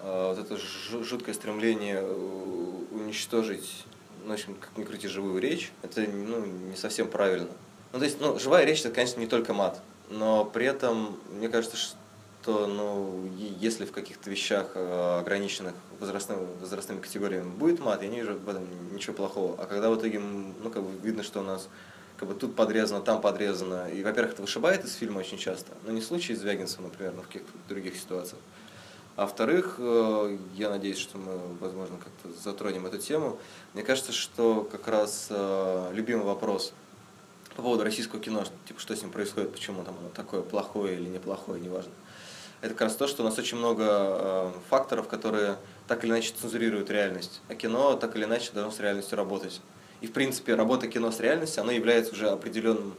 А, 0.00 0.34
Вот 0.34 0.44
это 0.44 0.56
жу- 0.56 1.04
жуткое 1.04 1.34
стремление 1.34 2.00
э, 2.02 2.74
уничтожить, 2.90 3.84
в 4.26 4.32
общем, 4.32 4.54
как 4.54 4.76
ни 4.76 4.84
крути, 4.84 5.08
живую 5.08 5.40
речь, 5.40 5.72
это 5.82 6.02
ну, 6.02 6.44
не 6.44 6.76
совсем 6.76 7.08
правильно. 7.08 7.50
Ну, 7.92 7.98
то 7.98 8.04
есть, 8.04 8.20
ну, 8.20 8.38
живая 8.38 8.64
речь, 8.64 8.80
это, 8.80 8.90
конечно, 8.90 9.20
не 9.20 9.26
только 9.26 9.52
мат, 9.52 9.80
но 10.08 10.44
при 10.44 10.66
этом, 10.66 11.18
мне 11.30 11.48
кажется, 11.48 11.76
что, 11.76 12.66
ну, 12.66 13.28
если 13.36 13.84
в 13.84 13.92
каких-то 13.92 14.30
вещах 14.30 14.72
э, 14.74 15.18
ограниченных 15.20 15.74
возрастными, 16.00 16.46
возрастными 16.60 17.00
категориями 17.00 17.50
будет 17.50 17.80
мат, 17.80 18.02
я 18.02 18.08
не 18.08 18.20
вижу 18.20 18.34
в 18.34 18.48
этом 18.48 18.66
ничего 18.94 19.14
плохого. 19.14 19.56
А 19.62 19.66
когда 19.66 19.90
в 19.90 19.98
итоге, 19.98 20.18
ну, 20.18 20.70
как 20.70 20.82
бы 20.82 20.90
видно, 21.06 21.22
что 21.22 21.40
у 21.40 21.44
нас 21.44 21.68
как 22.16 22.28
бы 22.28 22.34
тут 22.34 22.54
подрезано, 22.54 23.00
там 23.00 23.20
подрезано, 23.20 23.88
и, 23.90 24.02
во-первых, 24.02 24.34
это 24.34 24.42
вышибает 24.42 24.84
из 24.84 24.94
фильма 24.94 25.18
очень 25.18 25.38
часто, 25.38 25.72
но 25.84 25.92
не 25.92 26.00
в 26.00 26.04
случае 26.04 26.36
с 26.36 26.40
Звягинцем, 26.40 26.84
например, 26.84 27.14
но 27.16 27.22
в 27.22 27.26
каких-то 27.26 27.48
других 27.68 27.96
ситуациях. 27.96 28.40
А 29.16 29.22
во-вторых, 29.22 29.76
э, 29.78 30.38
я 30.54 30.70
надеюсь, 30.70 30.98
что 30.98 31.18
мы, 31.18 31.38
возможно, 31.60 31.98
как-то 31.98 32.40
затронем 32.42 32.86
эту 32.86 32.98
тему. 32.98 33.38
Мне 33.74 33.82
кажется, 33.82 34.12
что 34.12 34.66
как 34.70 34.88
раз 34.88 35.26
э, 35.28 35.90
любимый 35.92 36.24
вопрос 36.24 36.72
по 37.54 37.62
поводу 37.62 37.84
российского 37.84 38.20
кино, 38.20 38.44
типа, 38.66 38.80
что 38.80 38.96
с 38.96 39.02
ним 39.02 39.10
происходит, 39.10 39.52
почему 39.52 39.84
там 39.84 39.96
оно 40.00 40.08
такое 40.08 40.40
плохое 40.40 40.96
или 40.96 41.08
неплохое, 41.08 41.60
неважно. 41.60 41.92
Это 42.62 42.74
как 42.74 42.82
раз 42.82 42.96
то, 42.96 43.06
что 43.06 43.22
у 43.22 43.26
нас 43.26 43.38
очень 43.38 43.58
много 43.58 43.84
э, 43.84 44.52
факторов, 44.70 45.08
которые 45.08 45.56
так 45.88 46.04
или 46.04 46.12
иначе 46.12 46.32
цензурируют 46.40 46.90
реальность. 46.90 47.42
А 47.48 47.54
кино 47.54 47.94
так 47.96 48.16
или 48.16 48.24
иначе 48.24 48.52
должно 48.54 48.72
с 48.72 48.80
реальностью 48.80 49.18
работать. 49.18 49.60
И, 50.00 50.06
в 50.06 50.12
принципе, 50.12 50.54
работа 50.54 50.88
кино 50.88 51.10
с 51.10 51.20
реальностью, 51.20 51.62
она 51.62 51.72
является 51.72 52.12
уже 52.12 52.30
определенным, 52.30 52.94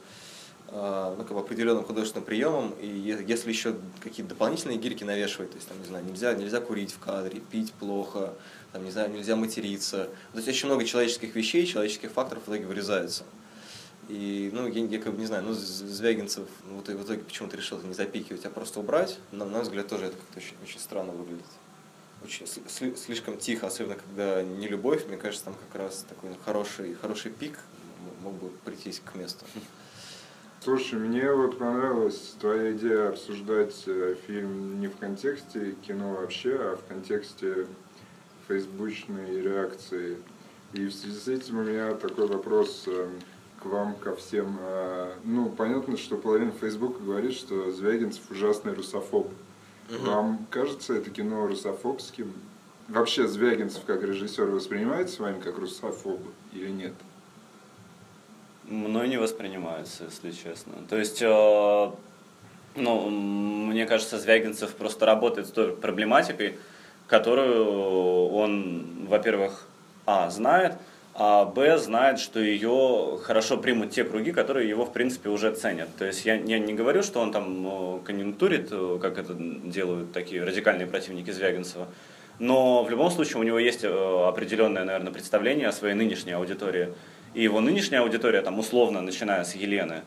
ну, 0.73 1.23
как 1.23 1.33
бы 1.33 1.39
определенным 1.39 1.83
художественным 1.83 2.25
приемом. 2.25 2.71
И 2.81 2.87
если 2.87 3.49
еще 3.49 3.75
какие-то 4.01 4.29
дополнительные 4.29 4.77
гирьки 4.77 5.05
навешивать, 5.05 5.51
то 5.51 5.57
есть, 5.57 5.67
там, 5.67 5.79
не 5.79 5.85
знаю, 5.85 6.03
нельзя, 6.03 6.33
нельзя 6.33 6.59
курить 6.61 6.91
в 6.91 6.99
кадре, 6.99 7.39
пить 7.39 7.73
плохо, 7.73 8.33
там, 8.71 8.83
не 8.83 8.91
знаю, 8.91 9.11
нельзя 9.11 9.35
материться. 9.35 10.09
То 10.31 10.37
есть, 10.37 10.47
очень 10.47 10.67
много 10.67 10.83
человеческих 10.83 11.35
вещей, 11.35 11.65
человеческих 11.67 12.11
факторов 12.11 12.43
в 12.43 12.49
итоге 12.49 12.65
вырезаются. 12.65 13.23
И, 14.09 14.49
ну, 14.51 14.67
я, 14.67 14.85
я 14.85 14.99
как 14.99 15.13
бы 15.13 15.19
не 15.19 15.27
знаю, 15.27 15.43
ну, 15.43 15.53
Звягинцев 15.53 16.47
вот, 16.69 16.87
в 16.87 17.03
итоге 17.03 17.21
почему-то 17.21 17.55
решил 17.55 17.77
это 17.77 17.87
не 17.87 17.93
запикивать, 17.93 18.45
а 18.45 18.49
просто 18.49 18.79
убрать. 18.79 19.19
На, 19.31 19.45
на 19.45 19.51
мой 19.51 19.61
взгляд, 19.61 19.87
тоже 19.87 20.05
это 20.07 20.17
как-то 20.17 20.39
очень, 20.39 20.55
очень 20.63 20.79
странно 20.79 21.13
выглядит. 21.13 21.45
Очень 22.23 22.47
сли, 22.47 22.95
слишком 22.95 23.37
тихо, 23.37 23.67
особенно 23.67 23.95
когда 23.95 24.41
не 24.41 24.67
любовь, 24.67 25.05
мне 25.07 25.17
кажется, 25.17 25.45
там 25.45 25.55
как 25.55 25.81
раз 25.81 26.05
такой 26.09 26.31
хороший, 26.43 26.95
хороший 26.95 27.31
пик 27.31 27.59
мог 28.21 28.33
бы 28.33 28.49
прийтись 28.65 29.01
к 29.03 29.15
месту. 29.15 29.45
Слушай, 30.63 30.97
мне 30.97 31.29
вот 31.29 31.57
понравилась 31.57 32.35
твоя 32.39 32.71
идея 32.71 33.09
обсуждать 33.09 33.83
э, 33.85 34.15
фильм 34.25 34.79
не 34.79 34.87
в 34.87 34.95
контексте 34.95 35.75
кино 35.85 36.13
вообще, 36.13 36.55
а 36.55 36.77
в 36.77 36.87
контексте 36.87 37.67
фейсбучной 38.47 39.41
реакции. 39.41 40.17
И 40.71 40.85
в 40.85 40.93
связи 40.93 41.19
с 41.19 41.27
этим 41.27 41.57
у 41.59 41.63
меня 41.63 41.93
такой 41.95 42.27
вопрос 42.27 42.85
эм, 42.87 43.19
к 43.61 43.65
вам, 43.65 43.95
ко 43.95 44.15
всем. 44.15 44.57
А, 44.61 45.13
ну, 45.25 45.49
понятно, 45.49 45.97
что 45.97 46.15
половина 46.15 46.53
Фейсбука 46.53 47.03
говорит, 47.03 47.33
что 47.33 47.69
Звягинцев 47.69 48.31
ужасный 48.31 48.73
русофоб. 48.73 49.33
Угу. 49.89 50.05
Вам 50.05 50.47
кажется 50.49 50.93
это 50.93 51.09
кино 51.09 51.45
русофобским? 51.45 52.31
Вообще 52.87 53.27
Звягинцев 53.27 53.83
как 53.83 54.01
режиссер 54.01 54.45
воспринимается 54.45 55.15
с 55.15 55.19
вами 55.19 55.41
как 55.41 55.57
русофоб 55.57 56.21
или 56.53 56.69
нет? 56.69 56.93
Мной 58.65 59.07
не 59.07 59.17
воспринимается, 59.17 60.05
если 60.05 60.31
честно. 60.31 60.73
То 60.89 60.97
есть, 60.97 61.21
э, 61.21 61.91
ну, 62.75 63.09
мне 63.09 63.85
кажется, 63.85 64.19
Звягинцев 64.19 64.73
просто 64.75 65.05
работает 65.05 65.47
с 65.47 65.51
той 65.51 65.75
проблематикой, 65.75 66.55
которую 67.07 68.29
он, 68.29 69.05
во-первых, 69.07 69.67
а, 70.05 70.29
знает, 70.29 70.75
а 71.15 71.45
Б 71.45 71.77
знает, 71.77 72.19
что 72.19 72.39
ее 72.39 73.19
хорошо 73.21 73.57
примут 73.57 73.91
те 73.91 74.03
круги, 74.03 74.31
которые 74.31 74.67
его, 74.67 74.85
в 74.85 74.93
принципе, 74.93 75.29
уже 75.29 75.53
ценят. 75.53 75.89
То 75.97 76.05
есть 76.05 76.25
я, 76.25 76.35
я 76.35 76.57
не 76.57 76.73
говорю, 76.73 77.03
что 77.03 77.19
он 77.19 77.31
там 77.31 77.67
э, 77.67 77.99
конъюнктурит, 78.03 78.69
э, 78.71 78.97
как 78.99 79.19
это 79.19 79.35
делают 79.35 80.11
такие 80.11 80.43
радикальные 80.43 80.87
противники 80.87 81.29
Звягинцева, 81.29 81.87
но 82.39 82.83
в 82.83 82.89
любом 82.89 83.11
случае 83.11 83.37
у 83.37 83.43
него 83.43 83.59
есть 83.59 83.83
э, 83.83 84.27
определенное, 84.27 84.83
наверное, 84.85 85.13
представление 85.13 85.67
о 85.67 85.71
своей 85.71 85.93
нынешней 85.93 86.31
аудитории. 86.31 86.93
И 87.33 87.43
его 87.43 87.61
нынешняя 87.61 88.01
аудитория, 88.01 88.41
там, 88.41 88.59
условно, 88.59 89.01
начиная 89.01 89.43
с 89.43 89.55
Елены, 89.55 90.03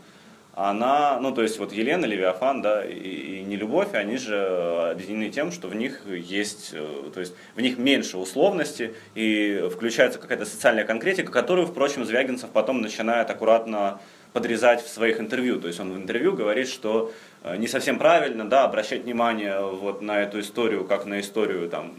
она, 0.56 1.20
ну, 1.20 1.32
то 1.34 1.42
есть 1.42 1.58
вот 1.58 1.70
Елена, 1.70 2.06
Левиафан, 2.06 2.62
да, 2.62 2.82
и, 2.82 2.94
и 2.94 3.42
Нелюбовь, 3.42 3.92
они 3.92 4.16
же 4.16 4.90
объединены 4.90 5.28
тем, 5.28 5.52
что 5.52 5.68
в 5.68 5.74
них 5.74 6.00
есть, 6.06 6.70
э, 6.72 7.10
то 7.12 7.20
есть 7.20 7.34
в 7.54 7.60
них 7.60 7.76
меньше 7.76 8.16
условности 8.16 8.94
и 9.14 9.68
включается 9.70 10.18
какая-то 10.18 10.46
социальная 10.46 10.84
конкретика, 10.84 11.30
которую, 11.30 11.66
впрочем, 11.66 12.06
Звягинцев 12.06 12.48
потом 12.48 12.80
начинает 12.80 13.28
аккуратно 13.28 14.00
подрезать 14.32 14.82
в 14.82 14.88
своих 14.88 15.20
интервью. 15.20 15.60
То 15.60 15.66
есть 15.68 15.78
он 15.78 15.92
в 15.92 15.96
интервью 15.98 16.32
говорит, 16.32 16.68
что 16.68 17.12
э, 17.42 17.58
не 17.58 17.68
совсем 17.68 17.98
правильно, 17.98 18.48
да, 18.48 18.64
обращать 18.64 19.02
внимание 19.04 19.60
вот 19.60 20.00
на 20.00 20.22
эту 20.22 20.40
историю, 20.40 20.86
как 20.86 21.04
на 21.04 21.20
историю 21.20 21.68
там 21.68 21.92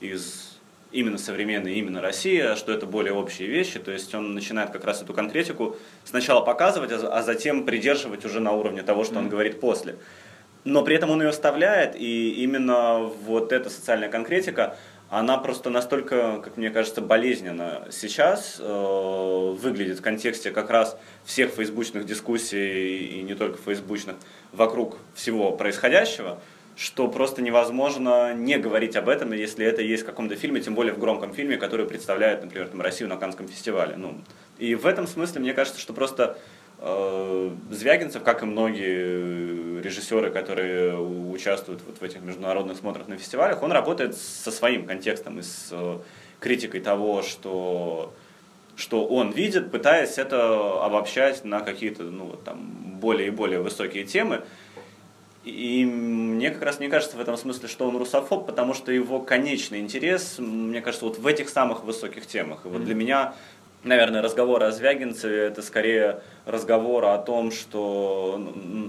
из 0.00 0.47
именно 0.90 1.18
современная, 1.18 1.72
именно 1.72 2.00
Россия, 2.00 2.56
что 2.56 2.72
это 2.72 2.86
более 2.86 3.12
общие 3.12 3.48
вещи. 3.48 3.78
То 3.78 3.90
есть 3.90 4.14
он 4.14 4.34
начинает 4.34 4.70
как 4.70 4.84
раз 4.84 5.02
эту 5.02 5.12
конкретику 5.12 5.76
сначала 6.04 6.40
показывать, 6.40 6.92
а, 6.92 7.08
а 7.08 7.22
затем 7.22 7.64
придерживать 7.64 8.24
уже 8.24 8.40
на 8.40 8.52
уровне 8.52 8.82
того, 8.82 9.04
что 9.04 9.14
mm-hmm. 9.14 9.18
он 9.18 9.28
говорит 9.28 9.60
после. 9.60 9.96
Но 10.64 10.82
при 10.82 10.96
этом 10.96 11.10
он 11.10 11.22
ее 11.22 11.28
оставляет, 11.28 11.94
и 11.96 12.42
именно 12.42 12.98
вот 12.98 13.52
эта 13.52 13.70
социальная 13.70 14.08
конкретика, 14.08 14.76
она 15.08 15.38
просто 15.38 15.70
настолько, 15.70 16.40
как 16.44 16.58
мне 16.58 16.70
кажется, 16.70 17.00
болезненно 17.00 17.86
сейчас 17.90 18.56
э, 18.58 19.54
выглядит 19.58 20.00
в 20.00 20.02
контексте 20.02 20.50
как 20.50 20.68
раз 20.68 20.98
всех 21.24 21.52
фейсбучных 21.52 22.04
дискуссий 22.04 23.06
и 23.18 23.22
не 23.22 23.34
только 23.34 23.56
фейсбучных 23.56 24.16
вокруг 24.52 24.98
всего 25.14 25.52
происходящего, 25.52 26.40
что 26.78 27.08
просто 27.08 27.42
невозможно 27.42 28.32
не 28.32 28.56
говорить 28.56 28.94
об 28.94 29.08
этом, 29.08 29.32
если 29.32 29.66
это 29.66 29.82
есть 29.82 30.04
в 30.04 30.06
каком-то 30.06 30.36
фильме, 30.36 30.60
тем 30.60 30.76
более 30.76 30.94
в 30.94 30.98
громком 31.00 31.34
фильме, 31.34 31.56
который 31.56 31.86
представляет, 31.86 32.44
например, 32.44 32.68
там, 32.68 32.80
Россию 32.80 33.08
на 33.08 33.16
Канском 33.16 33.48
фестивале. 33.48 33.96
Ну, 33.96 34.14
и 34.58 34.76
в 34.76 34.86
этом 34.86 35.08
смысле 35.08 35.40
мне 35.40 35.54
кажется, 35.54 35.80
что 35.80 35.92
просто 35.92 36.38
э, 36.78 37.50
Звягинцев, 37.72 38.22
как 38.22 38.44
и 38.44 38.46
многие 38.46 39.80
режиссеры, 39.82 40.30
которые 40.30 40.96
участвуют 40.96 41.82
вот 41.84 41.98
в 41.98 42.02
этих 42.04 42.20
международных 42.20 42.76
смотрах 42.76 43.08
на 43.08 43.18
фестивалях, 43.18 43.60
он 43.64 43.72
работает 43.72 44.16
со 44.16 44.52
своим 44.52 44.86
контекстом 44.86 45.40
и 45.40 45.42
с 45.42 45.70
э, 45.72 45.98
критикой 46.38 46.80
того, 46.80 47.22
что 47.22 48.14
что 48.76 49.04
он 49.04 49.32
видит, 49.32 49.72
пытаясь 49.72 50.18
это 50.18 50.84
обобщать 50.84 51.44
на 51.44 51.58
какие-то 51.58 52.04
ну, 52.04 52.26
вот, 52.26 52.44
там, 52.44 52.60
более 53.00 53.26
и 53.26 53.30
более 53.30 53.60
высокие 53.60 54.04
темы. 54.04 54.44
И 55.48 55.84
мне 55.84 56.50
как 56.50 56.62
раз 56.62 56.78
не 56.78 56.88
кажется 56.88 57.16
в 57.16 57.20
этом 57.20 57.36
смысле, 57.36 57.68
что 57.68 57.88
он 57.88 57.96
русофоб, 57.96 58.46
потому 58.46 58.74
что 58.74 58.92
его 58.92 59.20
конечный 59.20 59.80
интерес, 59.80 60.36
мне 60.38 60.82
кажется, 60.82 61.06
вот 61.06 61.18
в 61.18 61.26
этих 61.26 61.48
самых 61.48 61.84
высоких 61.84 62.26
темах. 62.26 62.66
И 62.66 62.68
вот 62.68 62.82
mm-hmm. 62.82 62.84
для 62.84 62.94
меня, 62.94 63.34
наверное, 63.82 64.20
разговор 64.20 64.62
о 64.62 64.70
Звягинцеве 64.70 65.44
это 65.44 65.62
скорее 65.62 66.20
разговор 66.44 67.06
о 67.06 67.18
том, 67.18 67.50
что 67.50 68.40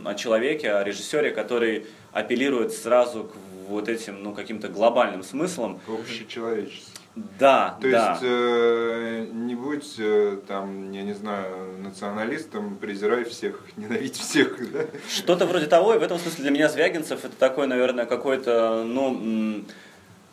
о 0.03 0.15
человеке, 0.15 0.73
о 0.73 0.83
режиссере, 0.83 1.31
который 1.31 1.85
апеллирует 2.11 2.73
сразу 2.73 3.23
к 3.23 3.35
вот 3.69 3.87
этим, 3.87 4.21
ну, 4.21 4.33
каким-то 4.33 4.67
глобальным 4.67 5.23
смыслам. 5.23 5.79
Общечеловеческим. 5.87 6.98
Да, 7.39 7.77
То 7.81 7.89
да. 7.89 8.11
есть 8.11 8.23
э, 8.23 9.27
не 9.31 9.55
будь 9.55 9.95
э, 9.97 10.38
там, 10.47 10.91
я 10.91 11.01
не 11.03 11.13
знаю, 11.13 11.77
националистом, 11.79 12.77
презирай 12.77 13.23
всех, 13.23 13.61
ненавидь 13.77 14.17
всех, 14.17 14.71
да? 14.71 14.85
Что-то 15.09 15.45
вроде 15.45 15.67
того, 15.67 15.95
и 15.95 15.97
в 15.97 16.03
этом 16.03 16.19
смысле 16.19 16.43
для 16.43 16.51
меня 16.51 16.69
Звягинцев 16.69 17.25
это 17.25 17.35
такой, 17.35 17.67
наверное, 17.67 18.05
какой-то, 18.05 18.83
ну, 18.85 19.63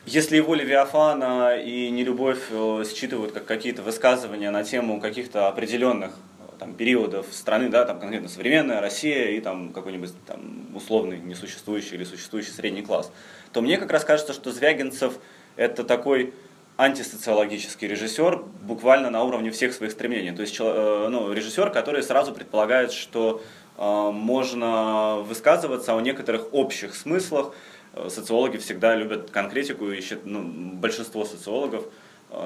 если 0.05 0.37
его 0.37 0.55
Левиафана 0.55 1.57
и 1.57 1.91
Нелюбовь 1.91 2.51
э, 2.51 2.85
считывают 2.95 3.33
как 3.33 3.47
какие-то 3.47 3.83
высказывания 3.83 4.51
на 4.51 4.63
тему 4.63 5.01
каких-то 5.01 5.49
определенных 5.49 6.13
там, 6.59 6.75
периодов 6.75 7.27
страны, 7.33 7.69
да, 7.69 7.85
там 7.85 7.99
конкретно 8.01 8.29
современная 8.29 8.81
Россия 8.81 9.31
и 9.31 9.41
там 9.41 9.73
какой-нибудь 9.73 10.13
там 10.27 10.67
условный 10.75 11.19
несуществующий 11.19 11.95
или 11.95 12.05
существующий 12.05 12.51
средний 12.51 12.83
класс, 12.83 13.11
то 13.53 13.61
мне 13.61 13.79
как 13.79 13.91
раз 13.91 14.05
кажется, 14.05 14.33
что 14.33 14.53
Звягинцев 14.53 15.15
это 15.57 15.85
такой 15.85 16.35
антисоциологический 16.77 17.89
режиссер 17.89 18.43
буквально 18.63 19.11
на 19.11 19.23
уровне 19.25 19.51
всех 19.51 19.73
своих 19.73 19.93
стремлений. 19.93 20.33
То 20.33 20.43
есть 20.43 20.57
э, 20.61 21.09
ну, 21.11 21.33
режиссер, 21.33 21.71
который 21.71 22.03
сразу 22.03 22.33
предполагает, 22.33 22.93
что 22.93 23.43
э, 23.79 24.11
можно 24.13 25.17
высказываться 25.27 25.97
о 25.97 26.01
некоторых 26.01 26.53
общих 26.53 26.95
смыслах. 26.95 27.55
Э, 27.95 28.09
социологи 28.11 28.59
всегда 28.59 28.95
любят 28.95 29.31
конкретику, 29.31 29.91
и 29.91 30.03
ну, 30.25 30.43
большинство 30.43 31.25
социологов, 31.25 31.85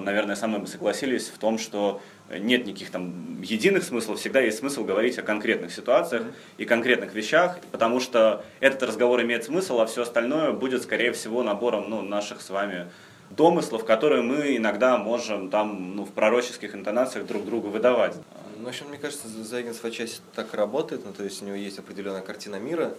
наверное, 0.00 0.36
со 0.36 0.46
мной 0.46 0.60
бы 0.60 0.66
согласились 0.66 1.28
в 1.28 1.38
том, 1.38 1.58
что 1.58 2.00
нет 2.28 2.66
никаких 2.66 2.90
там 2.90 3.40
единых 3.42 3.82
смыслов, 3.82 4.20
всегда 4.20 4.38
есть 4.40 4.58
смысл 4.58 4.84
говорить 4.84 5.18
о 5.18 5.22
конкретных 5.22 5.72
ситуациях 5.72 6.24
и 6.58 6.66
конкретных 6.66 7.14
вещах, 7.14 7.58
потому 7.72 7.98
что 7.98 8.44
этот 8.60 8.82
разговор 8.84 9.22
имеет 9.22 9.44
смысл, 9.44 9.80
а 9.80 9.86
все 9.86 10.02
остальное 10.02 10.52
будет, 10.52 10.82
скорее 10.82 11.12
всего, 11.12 11.42
набором 11.42 11.88
ну, 11.88 12.02
наших 12.02 12.42
с 12.42 12.50
вами 12.50 12.88
домыслов, 13.30 13.84
которые 13.84 14.22
мы 14.22 14.56
иногда 14.56 14.98
можем 14.98 15.50
там 15.50 15.96
ну, 15.96 16.04
в 16.04 16.10
пророческих 16.10 16.74
интонациях 16.74 17.26
друг 17.26 17.44
другу 17.44 17.68
выдавать. 17.68 18.16
Ну, 18.58 18.66
в 18.66 18.68
общем, 18.68 18.88
мне 18.88 18.98
кажется, 18.98 19.28
Звягинцев 19.28 19.84
отчасти 19.84 20.20
так 20.34 20.52
работает, 20.54 21.04
ну, 21.04 21.12
то 21.12 21.24
есть 21.24 21.40
у 21.42 21.46
него 21.46 21.56
есть 21.56 21.78
определенная 21.78 22.22
картина 22.22 22.56
мира, 22.56 22.94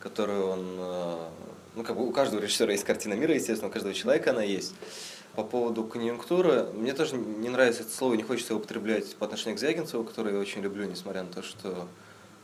которую 0.00 0.46
он... 0.46 0.66
Э, 0.78 1.16
ну, 1.74 1.84
как 1.84 1.96
бы 1.96 2.06
у 2.06 2.12
каждого 2.12 2.40
режиссера 2.40 2.72
есть 2.72 2.84
картина 2.84 3.14
мира, 3.14 3.34
естественно, 3.34 3.68
у 3.68 3.72
каждого 3.72 3.94
человека 3.94 4.30
она 4.30 4.42
есть. 4.42 4.74
По 5.34 5.42
поводу 5.42 5.84
конъюнктуры, 5.84 6.64
мне 6.74 6.92
тоже 6.92 7.16
не 7.16 7.48
нравится 7.48 7.82
это 7.82 7.90
слово, 7.90 8.14
не 8.14 8.22
хочется 8.22 8.52
его 8.52 8.60
употреблять 8.60 9.16
по 9.16 9.24
отношению 9.24 9.56
к 9.56 9.60
Звягинцеву, 9.60 10.04
которое 10.04 10.34
я 10.34 10.40
очень 10.40 10.60
люблю, 10.60 10.84
несмотря 10.84 11.22
на 11.22 11.32
то, 11.32 11.42
что 11.42 11.88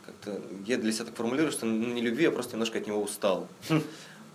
как-то 0.05 0.41
я 0.65 0.77
для 0.77 0.91
себя 0.91 1.05
так 1.05 1.15
формулирую, 1.15 1.51
что 1.51 1.67
ну, 1.67 1.93
не 1.93 2.01
любви, 2.01 2.23
я 2.23 2.31
просто 2.31 2.53
немножко 2.53 2.79
от 2.79 2.87
него 2.87 2.99
устал. 2.99 3.47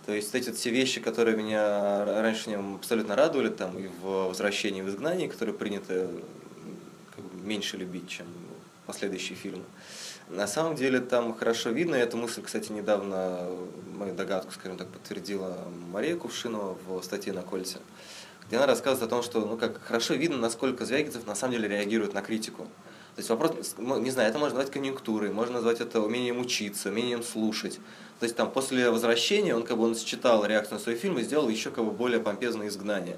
То 0.05 0.13
есть 0.13 0.35
эти 0.35 0.51
все 0.51 0.69
вещи, 0.69 1.01
которые 1.01 1.35
меня 1.35 2.05
раньше 2.05 2.49
нем 2.49 2.75
абсолютно 2.75 3.15
радовали, 3.15 3.49
там 3.49 3.77
и 3.77 3.87
в 3.87 4.27
возвращении 4.27 4.81
в 4.81 4.89
изгнании, 4.89 5.27
которые 5.27 5.55
принято 5.55 6.11
как 7.15 7.25
бы, 7.25 7.43
меньше 7.43 7.77
любить, 7.77 8.07
чем 8.07 8.27
последующие 8.85 9.35
фильмы. 9.35 9.63
На 10.29 10.47
самом 10.47 10.75
деле 10.75 10.99
там 10.99 11.35
хорошо 11.35 11.71
видно, 11.71 11.95
и 11.95 11.99
эту 11.99 12.17
мысль, 12.17 12.43
кстати, 12.43 12.71
недавно, 12.71 13.49
мою 13.95 14.13
догадку, 14.13 14.51
скажем 14.51 14.77
так, 14.77 14.87
подтвердила 14.89 15.57
Мария 15.91 16.15
Кувшинова 16.15 16.77
в 16.87 17.01
статье 17.01 17.33
на 17.33 17.41
Кольце, 17.41 17.79
где 18.47 18.57
она 18.57 18.67
рассказывает 18.67 19.11
о 19.11 19.15
том, 19.15 19.23
что 19.23 19.43
ну, 19.43 19.57
как 19.57 19.81
хорошо 19.81 20.13
видно, 20.13 20.37
насколько 20.37 20.85
Звягинцев 20.85 21.25
на 21.25 21.33
самом 21.33 21.53
деле 21.53 21.67
реагирует 21.67 22.13
на 22.13 22.21
критику. 22.21 22.67
То 23.15 23.19
есть 23.19 23.29
вопрос, 23.29 23.75
не 23.77 24.11
знаю, 24.11 24.29
это 24.29 24.39
можно 24.39 24.57
назвать 24.57 24.73
конъюнктурой, 24.73 25.31
можно 25.31 25.55
назвать 25.55 25.79
это 25.79 26.01
умением 26.01 26.39
учиться, 26.39 26.89
умением 26.89 27.23
слушать. 27.23 27.79
То 28.19 28.25
есть 28.25 28.35
там 28.35 28.51
после 28.51 28.89
возвращения 28.91 29.55
он 29.55 29.63
как 29.63 29.77
бы 29.77 29.83
он 29.83 29.95
считал 29.95 30.45
реакцию 30.45 30.75
на 30.75 30.83
свой 30.83 30.95
фильм 30.95 31.17
и 31.17 31.23
сделал 31.23 31.47
еще 31.47 31.71
как 31.71 31.85
бы 31.85 31.91
более 31.91 32.19
помпезное 32.19 32.67
изгнание. 32.67 33.17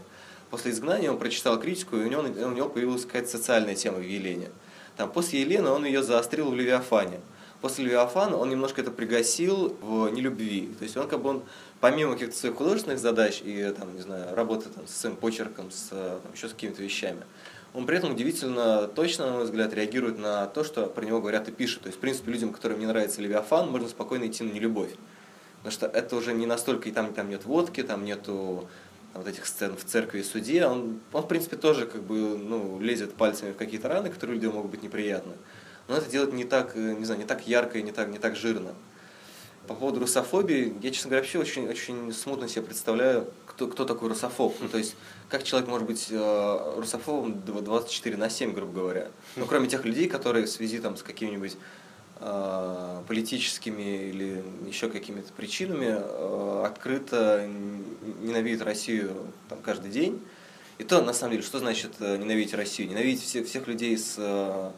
После 0.52 0.72
изгнания 0.72 1.12
он 1.12 1.18
прочитал 1.18 1.60
критику, 1.60 1.98
и 1.98 2.04
у 2.04 2.08
него, 2.08 2.22
у 2.22 2.52
него 2.52 2.70
появилась 2.70 3.06
какая-то 3.06 3.30
социальная 3.30 3.74
тема 3.74 3.98
в 3.98 4.04
Елене. 4.04 4.50
Там, 4.98 5.12
после 5.12 5.42
Елены 5.42 5.70
он 5.70 5.84
ее 5.84 6.04
заострил 6.04 6.52
в 6.52 6.56
Левиафане. 6.56 7.20
После 7.62 7.86
Левиафана 7.86 8.38
он 8.38 8.50
немножко 8.50 8.82
это 8.82 8.92
пригасил 8.92 9.76
в 9.82 10.10
нелюбви. 10.10 10.70
То 10.78 10.84
есть 10.84 10.96
он 10.96 11.08
как 11.08 11.22
бы 11.22 11.30
он, 11.30 11.44
помимо 11.80 12.14
каких-то 12.14 12.38
своих 12.38 12.56
художественных 12.56 13.00
задач 13.00 13.42
и 13.44 13.74
там, 13.78 13.96
не 13.96 14.02
знаю, 14.02 14.36
работы 14.36 14.70
там, 14.70 14.88
с 14.88 14.96
своим 14.96 15.16
почерком, 15.16 15.72
с, 15.72 15.90
там, 15.90 16.34
еще 16.34 16.50
с 16.50 16.54
какими-то 16.54 16.84
вещами, 16.84 17.24
он 17.78 17.86
при 17.86 17.98
этом 17.98 18.12
удивительно 18.12 18.88
точно, 18.88 19.28
на 19.28 19.34
мой 19.34 19.44
взгляд, 19.44 19.72
реагирует 19.72 20.18
на 20.18 20.48
то, 20.48 20.64
что 20.64 20.88
про 20.88 21.06
него 21.06 21.22
говорят 21.22 21.48
и 21.48 21.52
пишут. 21.52 21.84
То 21.84 21.88
есть, 21.90 22.00
в 22.00 22.02
принципе, 22.02 22.32
людям, 22.32 22.52
которым 22.52 22.80
не 22.80 22.88
нравится 22.88 23.22
Левиафан, 23.22 23.70
можно 23.70 23.88
спокойно 23.88 24.26
идти 24.26 24.44
на 24.44 24.52
нелюбовь. 24.52 24.96
Потому 25.58 25.72
что 25.72 25.86
это 25.86 26.16
уже 26.16 26.34
не 26.34 26.48
настолько, 26.48 26.90
и 26.90 26.92
там, 26.92 27.14
там 27.14 27.30
нет 27.30 27.46
водки, 27.46 27.84
там 27.84 28.04
нету 28.04 28.68
вот 29.14 29.28
этих 29.28 29.46
сцен 29.46 29.78
в 29.78 29.86
церкви 29.86 30.22
и 30.22 30.24
суде, 30.24 30.66
он, 30.66 31.02
он, 31.14 31.22
в 31.22 31.28
принципе, 31.28 31.56
тоже 31.56 31.86
как 31.86 32.02
бы, 32.02 32.16
ну, 32.16 32.80
лезет 32.80 33.14
пальцами 33.14 33.52
в 33.52 33.58
какие-то 33.58 33.90
раны, 33.90 34.10
которые 34.10 34.38
людям 34.38 34.56
могут 34.56 34.72
быть 34.72 34.82
неприятны. 34.82 35.34
Но 35.88 35.98
это 35.98 36.10
делает 36.10 36.34
не 36.34 36.46
так, 36.46 36.76
не 36.76 37.06
знаю, 37.06 37.20
не 37.20 37.28
так 37.28 37.48
ярко 37.48 37.78
и 37.78 37.84
не 37.84 37.92
так, 37.92 38.10
не 38.10 38.18
так 38.18 38.36
жирно. 38.36 38.74
По 39.68 39.74
поводу 39.74 40.00
русофобии, 40.00 40.74
я, 40.82 40.92
честно 40.92 41.10
говоря, 41.10 41.24
вообще 41.24 41.40
очень, 41.40 41.68
очень 41.68 42.14
смутно 42.14 42.48
себе 42.48 42.62
представляю, 42.62 43.28
кто, 43.46 43.68
кто 43.68 43.86
такой 43.86 44.10
русофоб. 44.10 44.56
Ну, 44.62 44.70
то 44.70 44.78
есть, 44.78 44.96
как 45.30 45.44
человек 45.44 45.68
может 45.68 45.88
быть 45.88 46.08
э, 46.10 46.74
русофобом 46.78 47.42
24 47.42 48.18
на 48.18 48.30
7, 48.30 48.54
грубо 48.54 48.72
говоря. 48.72 49.08
Ну, 49.36 49.46
кроме 49.46 49.68
тех 49.68 49.84
людей, 49.84 50.08
которые 50.08 50.46
в 50.46 50.50
связи 50.50 50.80
там, 50.80 50.96
с 50.96 51.04
какими-нибудь 51.04 51.58
э, 52.22 53.02
политическими 53.08 54.10
или 54.10 54.44
еще 54.68 54.90
какими-то 54.90 55.34
причинами 55.34 55.98
э, 55.98 56.64
открыто 56.66 57.50
ненавидят 58.22 58.62
Россию 58.62 59.12
там, 59.50 59.60
каждый 59.62 59.92
день. 59.92 60.22
И 60.78 60.84
то, 60.84 61.02
на 61.02 61.14
самом 61.14 61.32
деле, 61.32 61.44
что 61.44 61.60
значит 61.60 61.94
э, 62.00 62.18
ненавидеть 62.18 62.54
Россию? 62.54 62.90
Ненавидеть 62.90 63.24
всех, 63.24 63.48
всех 63.48 63.68
людей 63.68 63.98
с 63.98 64.16
э, 64.18 64.72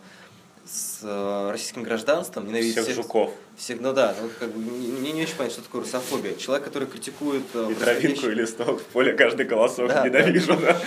с 0.69 0.99
э, 1.01 1.49
российским 1.51 1.83
гражданством, 1.83 2.47
ненавидеть 2.47 2.73
всех, 2.73 2.83
всех 2.85 2.95
жуков. 2.95 3.33
Всех, 3.59 3.81
ну 3.81 3.91
да, 3.91 4.15
ну, 4.21 4.29
как 4.39 4.51
бы, 4.51 4.61
мне 4.61 5.11
не 5.11 5.23
очень 5.23 5.35
понятно, 5.35 5.55
что 5.55 5.63
такое 5.63 5.81
русофобия. 5.81 6.35
Человек, 6.35 6.63
который 6.63 6.87
критикует... 6.87 7.43
Э, 7.53 7.67
и 7.69 7.75
травинку 7.75 8.27
и 8.27 8.33
листок 8.33 8.79
в 8.79 8.85
поле 8.85 9.11
каждый 9.11 9.45
голосок 9.45 9.89
да, 9.89 10.07
ненавижу, 10.07 10.55
да. 10.55 10.81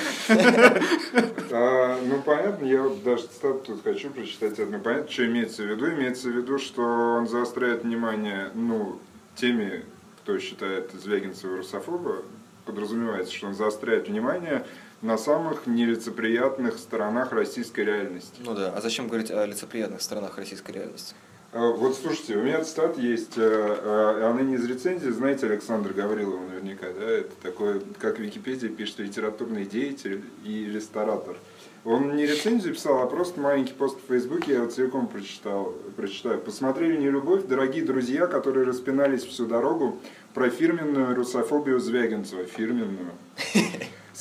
А, 1.50 2.00
ну, 2.02 2.23
понятно, 2.23 2.65
я 2.65 2.80
вот 2.80 3.02
даже 3.04 3.25
цитату 3.25 3.61
тут 3.67 3.85
хочу 3.85 4.08
прочитать 4.08 4.58
одну. 4.58 4.80
Понятно, 4.80 5.13
что 5.13 5.26
имеется 5.26 5.65
в 5.65 5.67
виду? 5.67 5.91
Имеется 5.91 6.28
в 6.28 6.30
виду, 6.30 6.58
что 6.58 6.82
он 6.82 7.28
заостряет 7.28 7.85
внимание, 7.85 8.50
ну, 8.54 8.99
теми, 9.37 9.85
кто 10.23 10.39
считает 10.39 10.93
Звягинцева 10.93 11.58
русофоба, 11.58 12.23
подразумевается, 12.65 13.35
что 13.35 13.49
он 13.49 13.54
заостряет 13.54 14.08
внимание 14.08 14.65
на 15.02 15.19
самых 15.19 15.67
нелицеприятных 15.67 16.78
сторонах 16.78 17.32
российской 17.32 17.85
реальности. 17.85 18.37
Ну 18.39 18.54
да, 18.54 18.73
а 18.75 18.80
зачем 18.80 19.08
говорить 19.08 19.30
о 19.30 19.45
лицеприятных 19.45 20.00
сторонах 20.00 20.39
российской 20.39 20.71
реальности? 20.71 21.15
А, 21.54 21.71
вот 21.71 21.95
слушайте, 21.97 22.36
у 22.36 22.43
меня 22.43 22.65
цитат 22.65 22.97
есть, 22.97 23.36
э, 23.36 23.43
э, 23.43 24.25
она 24.25 24.41
не 24.41 24.54
из 24.54 24.65
рецензии, 24.65 25.10
знаете, 25.10 25.47
Александр 25.47 25.93
Гаврилов 25.93 26.41
наверняка, 26.49 26.86
да, 26.99 27.06
это 27.06 27.32
такой, 27.43 27.82
как 27.99 28.17
в 28.17 28.23
Википедии 28.23 28.69
пишет, 28.69 29.00
литературный 29.00 29.67
деятель 29.67 30.23
и 30.45 30.65
ресторатор. 30.65 31.36
Он 31.84 32.17
не 32.17 32.25
рецензию 32.25 32.73
писал, 32.73 33.02
а 33.02 33.06
просто 33.06 33.38
маленький 33.38 33.75
пост 33.75 33.99
в 34.02 34.08
Фейсбуке, 34.08 34.52
я 34.52 34.58
его 34.58 34.71
целиком 34.71 35.08
прочитал, 35.08 35.75
прочитаю. 35.95 36.41
Посмотрели 36.41 36.97
«Не 36.97 37.10
любовь», 37.10 37.45
дорогие 37.47 37.84
друзья, 37.84 38.26
которые 38.26 38.65
распинались 38.65 39.25
всю 39.25 39.45
дорогу 39.45 39.99
про 40.32 40.49
фирменную 40.49 41.15
русофобию 41.15 41.80
Звягинцева, 41.80 42.45
фирменную. 42.45 43.10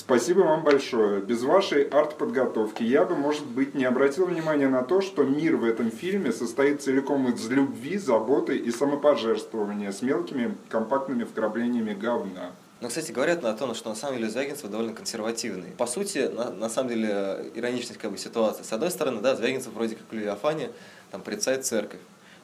Спасибо 0.01 0.39
вам 0.39 0.63
большое. 0.63 1.21
Без 1.21 1.43
вашей 1.43 1.83
арт-подготовки 1.83 2.81
я 2.81 3.05
бы, 3.05 3.15
может 3.15 3.45
быть, 3.45 3.75
не 3.75 3.85
обратил 3.85 4.25
внимания 4.25 4.67
на 4.67 4.81
то, 4.81 4.99
что 4.99 5.23
мир 5.23 5.57
в 5.57 5.63
этом 5.63 5.91
фильме 5.91 6.31
состоит 6.31 6.81
целиком 6.81 7.31
из 7.31 7.47
любви, 7.47 7.99
заботы 7.99 8.57
и 8.57 8.71
самопожертвования 8.71 9.91
с 9.91 10.01
мелкими 10.01 10.57
компактными 10.69 11.23
вкраплениями 11.23 11.93
говна. 11.93 12.49
Но, 12.81 12.87
кстати, 12.87 13.11
говорят 13.11 13.43
на 13.43 13.53
том, 13.53 13.75
что 13.75 13.89
на 13.89 13.95
самом 13.95 14.17
деле 14.17 14.31
Звягинцев 14.31 14.71
довольно 14.71 14.93
консервативный. 14.93 15.69
По 15.77 15.85
сути, 15.85 16.31
на, 16.33 16.49
на 16.49 16.67
самом 16.67 16.89
деле, 16.89 17.51
ироничность 17.53 17.99
как 17.99 18.09
бы 18.11 18.17
ситуации. 18.17 18.63
С 18.63 18.73
одной 18.73 18.89
стороны, 18.89 19.21
да, 19.21 19.35
Звягинцев 19.35 19.71
вроде 19.71 19.97
как 19.97 20.07
в 20.09 20.13
Левиафане 20.13 20.71
там 21.11 21.21
порицает 21.21 21.63
церковь. 21.63 21.99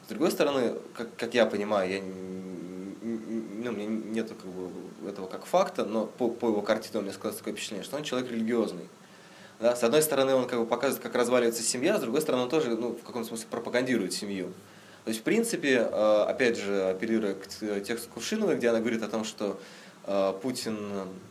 С 0.06 0.08
другой 0.10 0.30
стороны, 0.30 0.74
как, 0.96 1.08
как 1.16 1.34
я 1.34 1.44
понимаю, 1.44 1.90
я, 1.90 2.00
ну, 3.02 3.70
у 3.70 3.72
меня 3.72 3.88
нету 3.88 4.36
как 4.36 4.46
бы 4.46 4.67
этого 5.08 5.26
как 5.26 5.46
факта, 5.46 5.84
но 5.84 6.06
по, 6.06 6.28
по 6.28 6.46
его 6.46 6.62
картине 6.62 7.00
у 7.00 7.02
меня 7.02 7.12
складывается 7.12 7.40
такое 7.42 7.54
впечатление, 7.54 7.84
что 7.84 7.96
он 7.96 8.02
человек 8.02 8.30
религиозный. 8.30 8.88
Да? 9.60 9.74
С 9.74 9.82
одной 9.82 10.02
стороны, 10.02 10.34
он 10.34 10.46
как 10.46 10.58
бы 10.58 10.66
показывает, 10.66 11.02
как 11.02 11.14
разваливается 11.14 11.62
семья, 11.62 11.98
с 11.98 12.00
другой 12.00 12.20
стороны, 12.20 12.44
он 12.44 12.48
тоже 12.48 12.76
ну, 12.76 12.92
в 12.92 13.02
каком-то 13.04 13.28
смысле 13.28 13.46
пропагандирует 13.50 14.12
семью. 14.12 14.52
То 15.04 15.10
есть, 15.10 15.20
в 15.20 15.24
принципе, 15.24 15.88
э, 15.90 16.24
опять 16.28 16.58
же, 16.58 16.90
апеллируя 16.90 17.34
к 17.34 17.80
тексту 17.80 18.10
Кувшиновой, 18.12 18.56
где 18.56 18.68
она 18.68 18.80
говорит 18.80 19.02
о 19.02 19.08
том, 19.08 19.24
что 19.24 19.58
э, 20.06 20.34
Путин, 20.42 20.76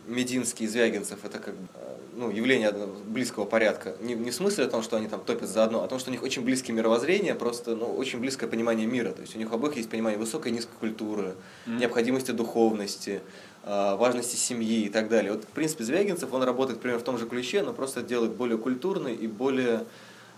Мединский 0.06 0.66
Звягинцев 0.66 1.24
это 1.24 1.38
как 1.38 1.54
э, 1.54 1.96
ну, 2.16 2.30
явление 2.30 2.72
близкого 3.06 3.44
порядка. 3.44 3.94
Не, 4.00 4.14
не 4.14 4.30
в 4.30 4.34
смысле 4.34 4.64
о 4.64 4.68
том, 4.68 4.82
что 4.82 4.96
они 4.96 5.06
там 5.06 5.20
топят 5.20 5.48
за 5.48 5.62
одно, 5.62 5.82
а 5.82 5.84
о 5.84 5.88
том, 5.88 6.00
что 6.00 6.10
у 6.10 6.12
них 6.12 6.24
очень 6.24 6.42
близкие 6.42 6.76
мировоззрения, 6.76 7.34
просто 7.36 7.76
ну, 7.76 7.86
очень 7.94 8.18
близкое 8.18 8.48
понимание 8.48 8.86
мира. 8.86 9.12
То 9.12 9.20
есть 9.20 9.36
у 9.36 9.38
них 9.38 9.52
обоих 9.52 9.76
есть 9.76 9.88
понимание 9.88 10.18
высокой 10.18 10.50
и 10.50 10.54
низкой 10.56 10.74
культуры, 10.80 11.34
mm-hmm. 11.66 11.78
необходимости 11.78 12.32
духовности, 12.32 13.20
важности 13.64 14.36
семьи 14.36 14.84
и 14.84 14.88
так 14.88 15.08
далее. 15.08 15.32
Вот, 15.32 15.44
в 15.44 15.48
принципе, 15.48 15.84
Звягинцев, 15.84 16.32
он 16.32 16.42
работает 16.42 16.80
примерно 16.80 17.00
в 17.00 17.04
том 17.04 17.18
же 17.18 17.26
ключе, 17.26 17.62
но 17.62 17.72
просто 17.72 18.02
делает 18.02 18.32
более 18.32 18.58
культурный 18.58 19.14
и 19.14 19.26
более, 19.26 19.84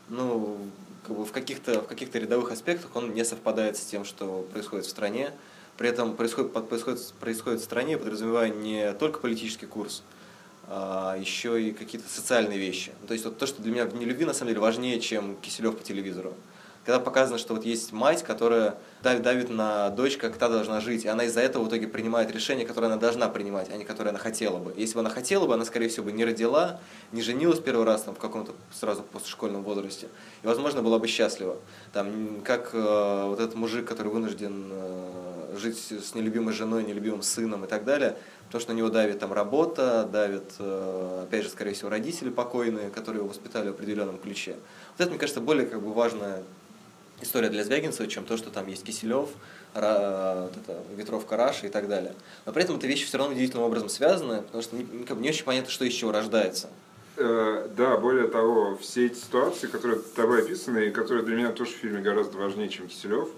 ну, 0.09 0.59
как 1.07 1.17
бы 1.17 1.25
в 1.25 1.33
каких-то 1.33 1.83
в 1.83 1.87
каких-то 1.87 2.19
рядовых 2.19 2.51
аспектах 2.51 2.95
он 2.95 3.15
не 3.15 3.25
совпадает 3.25 3.77
с 3.77 3.81
тем, 3.81 4.05
что 4.05 4.47
происходит 4.53 4.87
в 4.87 4.91
стране. 4.91 5.33
При 5.77 5.89
этом 5.89 6.15
происходит, 6.15 6.53
происходит, 6.53 7.15
происходит 7.21 7.61
в 7.61 7.65
стране, 7.65 7.97
подразумевая 7.97 8.51
не 8.51 8.93
только 8.93 9.19
политический 9.19 9.67
курс, 9.67 10.03
а 10.67 11.17
еще 11.19 11.63
и 11.63 11.73
какие-то 11.73 12.09
социальные 12.09 12.59
вещи. 12.59 12.93
То 13.09 13.15
есть 13.15 13.25
вот 13.25 13.39
то, 13.39 13.47
что 13.47 13.63
для 13.63 13.73
меня 13.73 13.87
в 13.87 13.95
нелюбви, 13.95 14.27
на 14.27 14.35
самом 14.35 14.49
деле, 14.49 14.61
важнее, 14.61 15.01
чем 15.01 15.37
Киселев 15.37 15.77
по 15.77 15.83
телевизору 15.83 16.35
когда 16.85 16.99
показано, 16.99 17.39
что 17.39 17.55
вот 17.55 17.65
есть 17.65 17.93
мать, 17.93 18.23
которая 18.23 18.77
давит, 19.03 19.23
давит 19.23 19.51
на 19.51 19.91
дочь, 19.91 20.17
как 20.17 20.37
та 20.37 20.49
должна 20.49 20.81
жить, 20.81 21.05
и 21.05 21.09
она 21.09 21.25
из-за 21.25 21.41
этого 21.41 21.65
в 21.65 21.69
итоге 21.69 21.87
принимает 21.87 22.33
решение, 22.33 22.67
которое 22.67 22.87
она 22.87 22.97
должна 22.97 23.29
принимать, 23.29 23.69
а 23.71 23.77
не 23.77 23.85
которое 23.85 24.11
она 24.11 24.19
хотела 24.19 24.59
бы. 24.59 24.73
Если 24.77 24.95
бы 24.95 25.01
она 25.01 25.11
хотела 25.11 25.47
бы, 25.47 25.55
она, 25.55 25.65
скорее 25.65 25.89
всего, 25.89 26.07
бы 26.07 26.13
не 26.13 26.25
родила, 26.25 26.81
не 27.13 27.21
женилась 27.21 27.61
первый 27.61 27.85
раз 27.85 28.03
там, 28.03 28.15
в 28.15 28.19
каком-то 28.19 28.53
сразу 28.73 29.03
постшкольном 29.03 29.63
возрасте, 29.63 30.09
и, 30.43 30.47
возможно, 30.47 30.83
была 30.83 30.99
бы 30.99 31.07
счастлива. 31.07 31.57
Там, 31.93 32.41
как 32.43 32.71
э, 32.73 33.25
вот 33.27 33.41
этот 33.41 33.55
мужик, 33.57 33.87
который 33.87 34.11
вынужден 34.11 34.69
э, 34.71 35.57
жить 35.57 35.79
с 35.79 36.15
нелюбимой 36.15 36.55
женой, 36.55 36.85
нелюбимым 36.85 37.23
сыном 37.23 37.65
и 37.67 37.69
так 37.69 37.85
далее, 37.85 38.17
потому 38.47 38.63
что 38.63 38.73
на 38.73 38.79
него 38.79 38.89
давит 38.89 39.19
там 39.19 39.33
работа, 39.33 40.09
давит, 40.11 40.55
э, 40.59 41.25
опять 41.25 41.45
же, 41.45 41.51
скорее 41.51 41.75
всего, 41.75 41.91
родители 41.91 42.31
покойные, 42.31 42.89
которые 42.91 43.21
его 43.21 43.29
воспитали 43.29 43.69
в 43.69 43.73
определенном 43.73 44.19
ключе. 44.19 44.57
Вот 44.93 45.01
это, 45.01 45.11
мне 45.11 45.19
кажется, 45.19 45.41
более 45.41 45.67
как 45.67 45.83
бы 45.83 45.93
важная 45.93 46.43
история 47.21 47.49
для 47.49 47.65
Звягинцева, 47.65 48.09
чем 48.09 48.25
то, 48.25 48.37
что 48.37 48.51
там 48.51 48.67
есть 48.69 48.85
Киселев, 48.85 49.29
вот 49.75 49.83
это, 49.83 50.83
Ветровка 50.97 51.37
Раша 51.37 51.67
и 51.67 51.71
так 51.71 51.89
далее. 51.89 52.15
Но 52.45 52.53
при 52.53 52.65
этом 52.65 52.77
эти 52.77 52.87
вещи 52.87 53.07
все 53.07 53.19
равно 53.19 53.35
удивительным 53.35 53.65
образом 53.65 53.89
связаны, 53.89 54.43
потому 54.43 54.63
что 54.63 54.77
не, 54.77 55.05
как 55.05 55.17
бы 55.17 55.23
не 55.23 55.29
очень 55.29 55.45
понятно, 55.45 55.71
что 55.71 55.85
из 55.85 55.93
чего 55.93 56.11
рождается. 56.11 56.69
Э, 57.17 57.69
да, 57.77 57.97
более 57.99 58.29
того, 58.29 58.79
все 58.81 59.07
эти 59.07 59.17
ситуации, 59.17 59.67
которые 59.67 60.01
тобой 60.01 60.43
описаны, 60.43 60.87
и 60.87 60.91
которые 60.91 61.25
для 61.25 61.37
меня 61.37 61.53
тоже 61.53 61.71
в 61.71 61.75
фильме 61.75 62.01
гораздо 62.01 62.39
важнее, 62.39 62.69
чем 62.69 62.89
Киселев, 62.89 63.29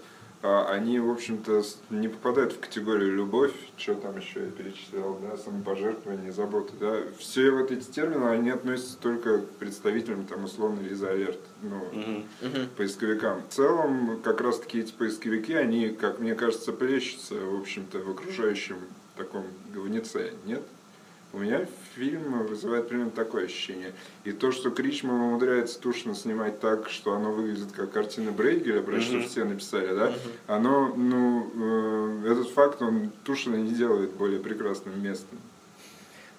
они, 0.43 0.99
в 0.99 1.09
общем-то, 1.09 1.63
не 1.89 2.09
попадают 2.09 2.53
в 2.53 2.59
категорию 2.59 3.15
любовь, 3.15 3.53
что 3.77 3.95
там 3.95 4.17
еще 4.17 4.41
я 4.41 4.51
перечислял, 4.51 5.17
да, 5.21 5.37
самопожертвование, 5.37 6.33
забота, 6.33 6.73
да. 6.79 6.97
Все 7.17 7.49
вот 7.51 7.71
эти 7.71 7.89
термины, 7.89 8.25
они 8.25 8.49
относятся 8.49 8.97
только 8.97 9.39
к 9.39 9.49
представителям, 9.51 10.25
там, 10.25 10.43
условно, 10.43 10.81
Лиза 10.81 11.11
Алерт, 11.11 11.39
ну, 11.61 11.81
uh-huh. 12.41 12.67
поисковикам. 12.75 13.41
В 13.49 13.53
целом, 13.53 14.19
как 14.21 14.41
раз-таки 14.41 14.79
эти 14.79 14.91
поисковики, 14.91 15.53
они, 15.53 15.89
как 15.89 16.19
мне 16.19 16.35
кажется, 16.35 16.73
плещутся, 16.73 17.35
в 17.35 17.61
общем-то, 17.61 17.99
в 17.99 18.09
окружающем 18.09 18.77
таком 19.15 19.45
говнеце, 19.73 20.33
нет? 20.45 20.63
У 21.31 21.39
меня 21.39 21.65
фильм 21.95 22.45
вызывает 22.45 22.87
примерно 22.87 23.11
такое 23.11 23.45
ощущение. 23.45 23.93
И 24.23 24.31
то, 24.31 24.51
что 24.51 24.71
Кричман 24.71 25.19
умудряется 25.19 25.79
тушно 25.79 26.15
снимать 26.15 26.59
так, 26.59 26.89
что 26.89 27.13
оно 27.13 27.31
выглядит 27.31 27.71
как 27.71 27.91
картина 27.91 28.31
Брейгеля, 28.31 28.81
про 28.81 28.99
что 28.99 29.21
все 29.21 29.43
написали, 29.43 29.95
да, 29.95 30.13
оно, 30.47 30.93
ну, 30.95 32.23
э, 32.25 32.31
этот 32.31 32.49
факт, 32.49 32.81
он 32.81 33.11
тушно 33.23 33.55
не 33.55 33.73
делает 33.73 34.11
более 34.11 34.39
прекрасным 34.39 35.01
местом. 35.01 35.39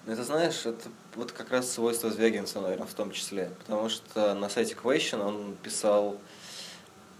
Ну, 0.05 0.13
это 0.13 0.23
знаешь, 0.23 0.65
это 0.65 0.89
вот 1.15 1.31
как 1.31 1.49
раз 1.49 1.71
свойство 1.71 2.11
Звягинца, 2.11 2.61
наверное, 2.61 2.85
в 2.85 2.93
том 2.93 3.11
числе. 3.11 3.51
Потому 3.59 3.89
что 3.89 4.35
на 4.35 4.49
сайте 4.49 4.75
Question 4.75 5.25
он 5.25 5.55
писал 5.63 6.17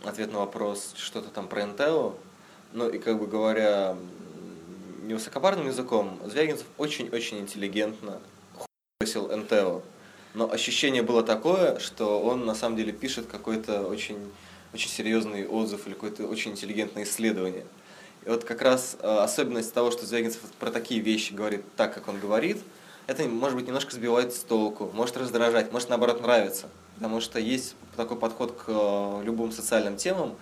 ответ 0.04 0.32
на 0.32 0.39
вопрос, 0.39 0.93
что-то 0.95 1.30
там 1.30 1.48
про 1.48 1.63
Intel, 1.63 2.15
ну 2.74 2.88
и 2.88 3.00
как 3.00 3.19
бы 3.19 3.26
говоря, 3.26 3.98
невысокопарным 5.07 5.67
языком, 5.67 6.19
Звягинцев 6.25 6.65
очень-очень 6.77 7.39
интеллигентно 7.39 8.21
бросил 8.99 9.35
НТО. 9.35 9.81
Но 10.33 10.51
ощущение 10.51 11.01
было 11.01 11.23
такое, 11.23 11.79
что 11.79 12.21
он 12.21 12.45
на 12.45 12.55
самом 12.55 12.75
деле 12.75 12.91
пишет 12.91 13.27
какой-то 13.27 13.83
очень, 13.87 14.17
очень 14.73 14.89
серьезный 14.89 15.47
отзыв 15.47 15.87
или 15.87 15.93
какое-то 15.93 16.27
очень 16.27 16.51
интеллигентное 16.51 17.03
исследование. 17.03 17.65
И 18.25 18.29
вот 18.29 18.43
как 18.43 18.61
раз 18.61 18.97
э, 18.99 19.07
особенность 19.07 19.73
того, 19.73 19.91
что 19.91 20.05
Звягинцев 20.05 20.41
про 20.59 20.71
такие 20.71 20.99
вещи 20.99 21.31
говорит 21.31 21.63
так, 21.75 21.93
как 21.93 22.07
он 22.07 22.19
говорит, 22.19 22.57
это, 23.07 23.23
может 23.23 23.55
быть, 23.55 23.67
немножко 23.67 23.93
сбивает 23.93 24.33
с 24.33 24.39
толку, 24.39 24.89
может 24.93 25.15
раздражать, 25.15 25.71
может, 25.71 25.89
наоборот, 25.89 26.21
нравиться. 26.21 26.69
Потому 26.95 27.21
что 27.21 27.39
есть 27.39 27.75
такой 27.95 28.17
подход 28.17 28.53
к 28.53 28.65
э, 28.67 29.21
любым 29.23 29.51
социальным 29.51 29.95
темам, 29.95 30.35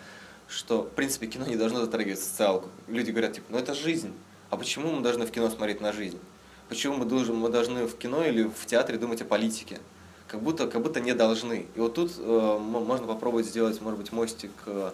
что, 0.47 0.83
в 0.83 0.89
принципе, 0.89 1.27
кино 1.27 1.45
не 1.45 1.55
должно 1.55 1.81
затрагивать 1.81 2.19
социалку. 2.19 2.69
Люди 2.87 3.11
говорят, 3.11 3.33
типа, 3.33 3.47
ну 3.49 3.57
это 3.57 3.73
жизнь. 3.73 4.13
А 4.53 4.55
почему 4.55 4.91
мы 4.91 5.01
должны 5.01 5.25
в 5.25 5.31
кино 5.31 5.49
смотреть 5.49 5.81
на 5.81 5.91
жизнь? 5.91 6.19
Почему 6.69 6.97
мы 6.97 7.05
должны, 7.05 7.33
мы 7.33 7.49
должны 7.49 7.87
в 7.87 7.97
кино 7.97 8.23
или 8.23 8.43
в 8.43 8.67
театре 8.67 8.99
думать 8.99 9.19
о 9.23 9.25
политике? 9.25 9.79
Как 10.27 10.43
будто, 10.43 10.67
как 10.67 10.79
будто 10.83 11.01
не 11.01 11.15
должны. 11.15 11.65
И 11.73 11.79
вот 11.79 11.95
тут 11.95 12.11
э, 12.19 12.57
можно 12.59 13.07
попробовать 13.07 13.47
сделать, 13.47 13.81
может 13.81 13.99
быть, 13.99 14.11
мостик 14.11 14.51
э, 14.67 14.91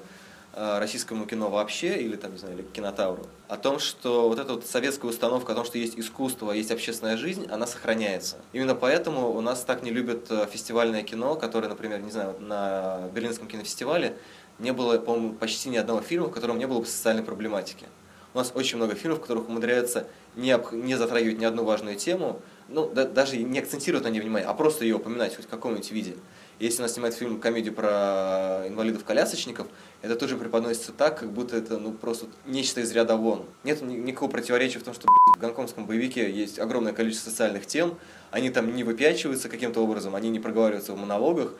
российскому 0.53 1.25
кино 1.25 1.49
вообще, 1.49 1.97
или 1.97 2.15
там, 2.15 2.31
не 2.31 2.37
знаю, 2.37 2.55
или 2.55 2.61
к 2.61 2.71
кинотавру, 2.71 3.27
о 3.49 3.57
том, 3.57 3.79
что 3.79 4.29
вот 4.29 4.39
эта 4.39 4.53
вот 4.53 4.65
советская 4.65 5.11
установка 5.11 5.51
о 5.51 5.55
том, 5.55 5.65
что 5.65 5.77
есть 5.77 5.99
искусство, 5.99 6.53
есть 6.53 6.71
общественная 6.71 7.17
жизнь, 7.17 7.45
она 7.51 7.67
сохраняется. 7.67 8.37
Именно 8.53 8.75
поэтому 8.75 9.29
у 9.29 9.41
нас 9.41 9.65
так 9.65 9.83
не 9.83 9.91
любят 9.91 10.31
э, 10.31 10.47
фестивальное 10.49 11.03
кино, 11.03 11.35
которое, 11.35 11.67
например, 11.67 11.99
не 11.99 12.11
знаю, 12.11 12.33
на 12.39 13.09
Берлинском 13.13 13.49
кинофестивале 13.49 14.15
не 14.57 14.71
было, 14.71 14.97
по-моему, 14.99 15.33
почти 15.33 15.67
ни 15.67 15.75
одного 15.75 15.99
фильма, 15.99 16.27
в 16.27 16.31
котором 16.31 16.59
не 16.59 16.65
было 16.65 16.79
бы 16.79 16.85
социальной 16.85 17.23
проблематики. 17.23 17.87
У 18.33 18.37
нас 18.37 18.51
очень 18.53 18.77
много 18.77 18.95
фильмов, 18.95 19.19
в 19.19 19.21
которых 19.21 19.49
умудряются 19.49 20.07
не, 20.35 20.55
не 20.73 20.95
затрагивать 20.95 21.39
ни 21.39 21.45
одну 21.45 21.63
важную 21.63 21.95
тему, 21.95 22.41
ну, 22.67 22.87
да, 22.87 23.05
даже 23.05 23.37
не 23.37 23.57
акцентировать 23.57 24.03
на 24.03 24.09
ней 24.09 24.19
внимание, 24.19 24.47
а 24.47 24.53
просто 24.53 24.85
ее 24.85 24.97
упоминать 24.97 25.35
хоть 25.35 25.45
в 25.45 25.49
каком-нибудь 25.49 25.91
виде. 25.91 26.15
Если 26.59 26.79
у 26.79 26.83
нас 26.83 26.93
снимают 26.93 27.15
фильм, 27.15 27.39
комедию 27.39 27.73
про 27.73 28.65
инвалидов-колясочников, 28.67 29.67
это 30.01 30.15
тоже 30.15 30.37
преподносится 30.37 30.91
так, 30.91 31.19
как 31.19 31.31
будто 31.31 31.57
это 31.57 31.77
ну, 31.77 31.93
просто 31.93 32.27
нечто 32.45 32.81
из 32.81 32.91
ряда 32.91 33.15
вон. 33.15 33.45
Нет 33.63 33.81
никакого 33.81 34.29
противоречия 34.29 34.79
в 34.79 34.83
том, 34.83 34.93
что 34.93 35.07
в 35.35 35.39
гонконгском 35.39 35.85
боевике 35.85 36.29
есть 36.29 36.59
огромное 36.59 36.93
количество 36.93 37.31
социальных 37.31 37.65
тем, 37.65 37.97
они 38.29 38.49
там 38.51 38.75
не 38.75 38.83
выпячиваются 38.83 39.49
каким-то 39.49 39.79
образом, 39.79 40.15
они 40.15 40.29
не 40.29 40.39
проговариваются 40.39 40.93
в 40.93 40.97
монологах, 40.97 41.53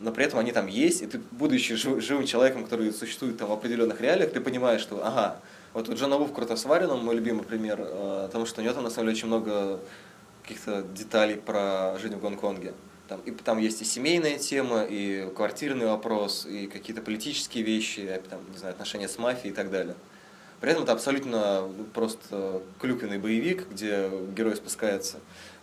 но 0.00 0.12
при 0.12 0.24
этом 0.24 0.38
они 0.38 0.52
там 0.52 0.68
есть, 0.68 1.02
и 1.02 1.06
ты, 1.06 1.20
будучи 1.30 1.74
живым 1.74 2.24
человеком, 2.24 2.64
который 2.64 2.92
существует 2.92 3.36
там 3.36 3.48
в 3.48 3.52
определенных 3.52 4.00
реалиях, 4.00 4.32
ты 4.32 4.40
понимаешь, 4.40 4.80
что, 4.80 5.04
ага, 5.04 5.40
вот 5.74 5.88
у 5.88 5.94
Джона 5.94 6.16
Ву 6.16 6.24
в 6.24 6.32
Крутосваренном 6.32 7.04
мой 7.04 7.16
любимый 7.16 7.42
пример, 7.42 7.78
э, 7.80 8.22
потому 8.26 8.46
что 8.46 8.60
у 8.60 8.64
него 8.64 8.72
там 8.72 8.84
на 8.84 8.90
самом 8.90 9.08
деле 9.08 9.16
очень 9.16 9.26
много 9.26 9.80
каких-то 10.42 10.82
деталей 10.82 11.36
про 11.36 11.98
жизнь 11.98 12.14
в 12.14 12.20
Гонконге. 12.20 12.74
Там, 13.08 13.20
и, 13.26 13.32
там 13.32 13.58
есть 13.58 13.82
и 13.82 13.84
семейная 13.84 14.38
тема, 14.38 14.84
и 14.88 15.28
квартирный 15.34 15.86
вопрос, 15.86 16.46
и 16.46 16.68
какие-то 16.68 17.02
политические 17.02 17.64
вещи, 17.64 18.20
там, 18.30 18.40
не 18.50 18.56
знаю, 18.56 18.72
отношения 18.72 19.08
с 19.08 19.18
мафией 19.18 19.50
и 19.50 19.54
так 19.54 19.70
далее. 19.70 19.96
При 20.60 20.70
этом 20.70 20.84
это 20.84 20.92
абсолютно 20.92 21.62
ну, 21.62 21.84
просто 21.92 22.62
клюквенный 22.80 23.18
боевик, 23.18 23.68
где 23.70 24.08
герой 24.34 24.56
спускается 24.56 25.18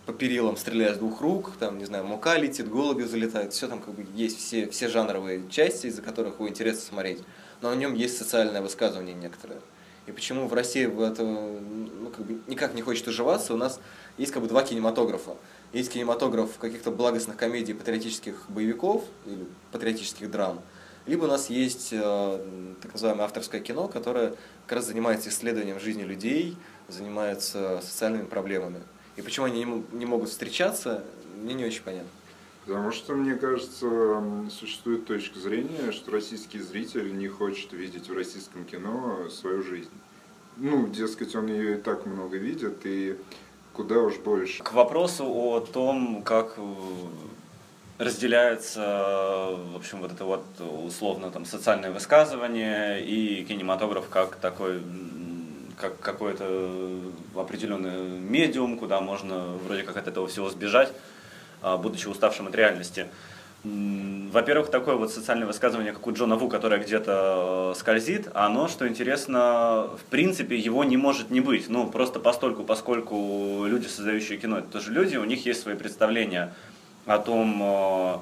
по 0.06 0.14
перилам, 0.14 0.58
стреляя 0.58 0.94
с 0.94 0.98
двух 0.98 1.22
рук, 1.22 1.54
там, 1.58 1.78
не 1.78 1.86
знаю, 1.86 2.06
мука 2.06 2.38
летит, 2.38 2.68
голуби 2.70 3.04
залетают, 3.04 3.54
все 3.54 3.68
там 3.68 3.80
как 3.80 3.94
бы 3.94 4.06
есть 4.14 4.40
все, 4.40 4.70
все 4.70 4.90
жанровые 4.90 5.50
части, 5.50 5.88
из-за 5.88 6.02
которых 6.02 6.36
его 6.36 6.50
интересно 6.50 6.82
смотреть. 6.82 7.20
Но 7.62 7.70
в 7.70 7.76
нем 7.78 7.94
есть 7.94 8.18
социальное 8.18 8.62
высказывание 8.62 9.16
некоторое. 9.16 9.62
И 10.08 10.12
почему 10.12 10.48
в 10.48 10.54
России 10.54 10.86
в 10.86 11.02
это 11.02 11.24
ну, 11.24 12.10
как 12.10 12.26
бы 12.26 12.40
никак 12.48 12.74
не 12.74 12.82
хочет 12.82 13.08
уживаться, 13.08 13.54
у 13.54 13.58
нас 13.58 13.80
есть 14.18 14.32
как 14.32 14.42
бы 14.42 14.48
два 14.48 14.64
кинематографа. 14.64 15.36
Есть 15.74 15.92
кинематограф 15.92 16.58
каких-то 16.58 16.92
благостных 16.92 17.38
комедий, 17.38 17.74
патриотических 17.74 18.46
боевиков 18.50 19.04
или 19.26 19.46
патриотических 19.72 20.30
драм, 20.30 20.62
либо 21.06 21.26
у 21.26 21.28
нас 21.28 21.50
есть 21.50 21.90
э, 21.92 22.76
так 22.82 22.94
называемое 22.94 23.26
авторское 23.26 23.60
кино, 23.60 23.88
которое 23.88 24.36
как 24.68 24.78
раз 24.78 24.86
занимается 24.86 25.30
исследованием 25.30 25.80
жизни 25.80 26.04
людей, 26.04 26.56
занимается 26.88 27.82
социальными 27.82 28.26
проблемами. 28.26 28.82
И 29.16 29.22
почему 29.22 29.48
они 29.48 29.64
не, 29.64 29.84
не 29.94 30.06
могут 30.06 30.30
встречаться, 30.30 31.04
мне 31.42 31.54
не 31.54 31.66
очень 31.66 31.82
понятно. 31.82 32.10
Потому 32.66 32.92
что, 32.92 33.14
мне 33.14 33.36
кажется, 33.36 34.24
существует 34.52 35.06
точка 35.06 35.40
зрения, 35.40 35.92
что 35.92 36.12
российский 36.12 36.60
зритель 36.60 37.18
не 37.18 37.28
хочет 37.28 37.74
видеть 37.74 38.10
в 38.10 38.14
российском 38.14 38.66
кино 38.66 39.30
свою 39.30 39.64
жизнь. 39.64 39.90
Ну, 40.58 40.88
дескать, 40.88 41.36
он 41.36 41.48
ее 41.48 41.78
и 41.78 41.82
так 41.82 42.06
много 42.06 42.38
видит, 42.38 42.86
и 42.86 43.18
куда 43.74 44.00
уж 44.00 44.18
больше. 44.18 44.62
К 44.62 44.74
вопросу 44.74 45.26
о 45.26 45.60
том, 45.60 46.22
как 46.22 46.54
э, 46.58 46.62
разделяется, 47.98 49.56
в 49.74 49.76
общем, 49.76 50.02
вот 50.02 50.12
это 50.12 50.26
вот 50.26 50.46
условно 50.60 51.32
там 51.32 51.46
социальное 51.46 51.92
высказывание 51.92 53.04
и 53.04 53.44
кинематограф 53.44 54.08
как 54.10 54.36
такой 54.36 54.82
как 55.78 56.00
какой-то 56.00 57.00
определенный 57.36 58.20
медиум, 58.20 58.78
куда 58.78 59.02
можно 59.02 59.54
вроде 59.66 59.82
как 59.82 59.98
от 59.98 60.08
этого 60.08 60.28
всего 60.28 60.50
сбежать. 60.50 60.94
А, 61.62 61.78
будучи 61.78 62.08
уставшим 62.08 62.48
от 62.48 62.56
реальности. 62.56 63.08
Во-первых, 63.64 64.72
такое 64.72 64.96
вот 64.96 65.12
социальное 65.12 65.46
высказывание, 65.46 65.94
как 65.94 66.08
у 66.08 66.12
Джона 66.12 66.36
Ву, 66.36 66.50
которое 66.50 66.82
где-то 66.82 67.74
э, 67.76 67.80
скользит, 67.80 68.28
оно, 68.34 68.68
что 68.68 68.88
интересно, 68.88 69.88
в 69.96 70.10
принципе, 70.10 70.58
его 70.58 70.84
не 70.84 70.98
может 70.98 71.30
не 71.30 71.42
быть. 71.42 71.70
Ну, 71.70 71.88
просто 71.88 72.20
постольку, 72.20 72.64
поскольку 72.64 73.66
люди, 73.68 73.86
создающие 73.86 74.40
кино, 74.40 74.58
это 74.58 74.68
тоже 74.70 74.92
люди, 74.92 75.18
у 75.18 75.26
них 75.26 75.46
есть 75.46 75.62
свои 75.62 75.76
представления 75.76 76.56
о 77.06 77.20
том, 77.20 77.62
э, 77.62 78.18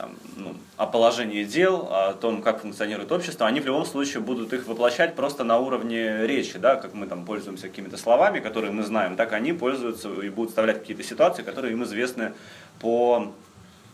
там, 0.00 0.10
ну, 0.36 0.56
о 0.76 0.86
положении 0.86 1.44
дел, 1.44 1.88
о 1.90 2.14
том, 2.14 2.42
как 2.42 2.62
функционирует 2.62 3.12
общество, 3.12 3.46
они 3.46 3.60
в 3.60 3.66
любом 3.66 3.84
случае 3.84 4.22
будут 4.22 4.52
их 4.52 4.66
воплощать 4.66 5.14
просто 5.14 5.44
на 5.44 5.58
уровне 5.58 6.26
речи, 6.26 6.58
да, 6.58 6.76
как 6.76 6.94
мы 6.94 7.06
там 7.06 7.24
пользуемся 7.26 7.68
какими-то 7.68 7.96
словами, 7.96 8.40
которые 8.40 8.72
мы 8.72 8.82
знаем, 8.82 9.14
так 9.14 9.34
они 9.34 9.52
пользуются 9.52 10.08
и 10.08 10.30
будут 10.30 10.50
вставлять 10.50 10.80
какие-то 10.80 11.02
ситуации, 11.02 11.42
которые 11.42 11.74
им 11.74 11.84
известны 11.84 12.32
по, 12.80 13.32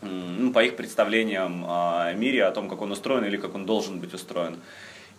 ну, 0.02 0.52
по 0.52 0.64
их 0.64 0.76
представлениям 0.76 1.64
о 1.68 2.12
мире, 2.14 2.44
о 2.44 2.52
том, 2.52 2.68
как 2.68 2.80
он 2.82 2.92
устроен 2.92 3.24
или 3.24 3.36
как 3.36 3.54
он 3.54 3.66
должен 3.66 3.98
быть 3.98 4.14
устроен. 4.14 4.56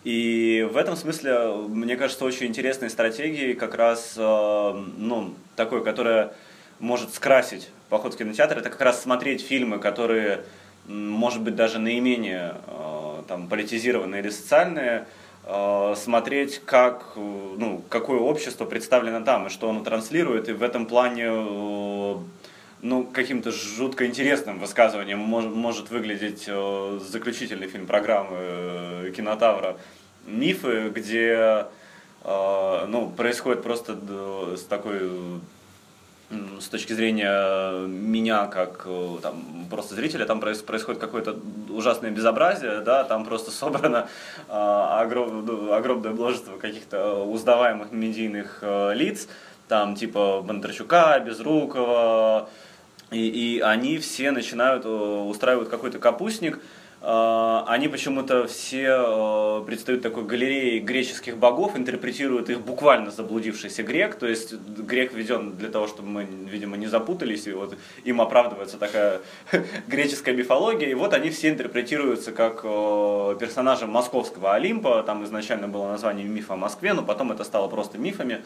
И 0.04 0.68
в 0.72 0.78
этом 0.78 0.96
смысле, 0.96 1.54
мне 1.68 1.98
кажется, 1.98 2.24
очень 2.24 2.48
интересной 2.48 2.90
стратегией 2.90 3.54
как 3.54 3.76
раз, 3.76 4.14
э, 4.18 4.84
ну, 4.98 5.34
такой, 5.56 5.84
которая 5.84 6.34
может 6.80 7.14
скрасить 7.14 7.70
поход 7.90 8.14
в 8.14 8.18
кинотеатр, 8.18 8.58
это 8.60 8.70
как 8.70 8.82
раз 8.82 9.02
смотреть 9.02 9.42
фильмы, 9.42 9.80
которые 9.80 10.44
может 10.88 11.42
быть, 11.42 11.56
даже 11.56 11.80
наименее 11.80 12.56
э, 12.66 13.24
там, 13.28 13.48
политизированные 13.48 14.22
или 14.22 14.30
социальные, 14.30 15.06
э, 15.44 15.94
смотреть, 15.98 16.62
как, 16.66 17.14
ну, 17.16 17.84
какое 17.90 18.20
общество 18.20 18.66
представлено 18.66 19.24
там 19.24 19.48
и 19.48 19.50
что 19.50 19.70
оно 19.70 19.84
транслирует, 19.84 20.50
и 20.50 20.54
в 20.54 20.64
этом 20.64 20.86
плане 20.86 21.30
ну, 22.82 23.04
каким-то 23.04 23.52
жутко 23.52 24.06
интересным 24.06 24.60
высказыванием 24.60 25.20
может, 25.20 25.52
может 25.52 25.90
выглядеть 25.90 26.50
заключительный 27.02 27.68
фильм 27.68 27.88
программы 27.88 29.12
Кинотавра 29.16 29.78
«Мифы», 30.26 30.90
где 30.90 31.66
ну, 32.24 33.14
происходит 33.16 33.64
просто 33.64 33.98
с 34.58 34.64
такой 34.64 35.10
с 36.60 36.68
точки 36.68 36.92
зрения 36.92 37.86
меня 37.88 38.48
как 38.48 38.84
э, 38.86 39.18
там, 39.22 39.66
просто 39.70 39.96
зрителя, 39.96 40.26
там 40.26 40.42
происходит 40.42 41.00
какое-то 41.00 41.38
ужасное 41.70 42.12
безобразие, 42.12 42.82
да, 42.82 43.06
там 43.06 43.24
просто 43.24 43.50
собрано 43.52 44.10
э, 44.50 44.52
огром, 44.52 45.46
ну, 45.46 45.72
огромное 45.72 46.12
множество 46.12 46.58
каких-то 46.58 47.24
узнаваемых 47.24 47.92
медийных 47.92 48.60
э, 48.62 48.94
лиц, 48.94 49.30
там 49.70 49.96
типа 49.96 50.42
Бондарчука, 50.42 51.18
Безрукова, 51.20 52.50
и, 53.12 53.58
и 53.58 53.60
они 53.60 53.98
все 53.98 54.32
начинают 54.32 54.86
э, 54.86 54.90
устраивать 54.90 55.70
какой-то 55.70 56.00
капустник, 56.00 56.60
а, 57.00 57.64
они 57.68 57.88
почему-то 57.88 58.48
все 58.48 58.88
э, 58.90 59.64
предстают 59.68 60.02
такой 60.02 60.24
галереей 60.24 60.80
греческих 60.80 61.38
богов, 61.38 61.78
интерпретируют 61.78 62.50
их 62.50 62.62
буквально 62.62 63.12
заблудившийся 63.12 63.84
грек, 63.84 64.16
то 64.16 64.28
есть 64.28 64.54
грек 64.54 65.14
введен 65.14 65.56
для 65.56 65.70
того, 65.70 65.88
чтобы 65.88 66.10
мы, 66.10 66.24
видимо, 66.24 66.76
не 66.76 66.88
запутались, 66.88 67.46
и 67.46 67.54
вот 67.54 67.78
им 68.04 68.20
оправдывается 68.20 68.78
такая 68.78 69.22
греческая 69.88 70.36
мифология, 70.36 70.90
и 70.90 70.96
вот 70.96 71.14
они 71.14 71.30
все 71.30 71.50
интерпретируются 71.50 72.32
как 72.32 72.62
э, 72.64 73.38
персонажи 73.40 73.86
московского 73.86 74.56
Олимпа, 74.56 75.04
там 75.04 75.24
изначально 75.24 75.68
было 75.68 75.88
название 75.88 76.26
мифа 76.26 76.56
о 76.56 76.58
Москве, 76.58 76.94
но 76.94 77.04
потом 77.04 77.32
это 77.32 77.44
стало 77.44 77.68
просто 77.68 78.00
мифами, 78.00 78.34
э, 78.34 78.42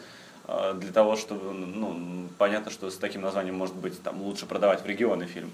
для 0.46 0.92
того, 0.92 1.16
чтобы, 1.16 1.52
ну, 1.52 2.28
понятно, 2.38 2.70
что 2.70 2.90
с 2.90 2.96
таким 2.96 3.22
названием, 3.22 3.54
может 3.54 3.76
быть, 3.76 4.02
там 4.02 4.20
лучше 4.22 4.46
продавать 4.46 4.82
в 4.82 4.86
регионы 4.86 5.26
фильм 5.26 5.52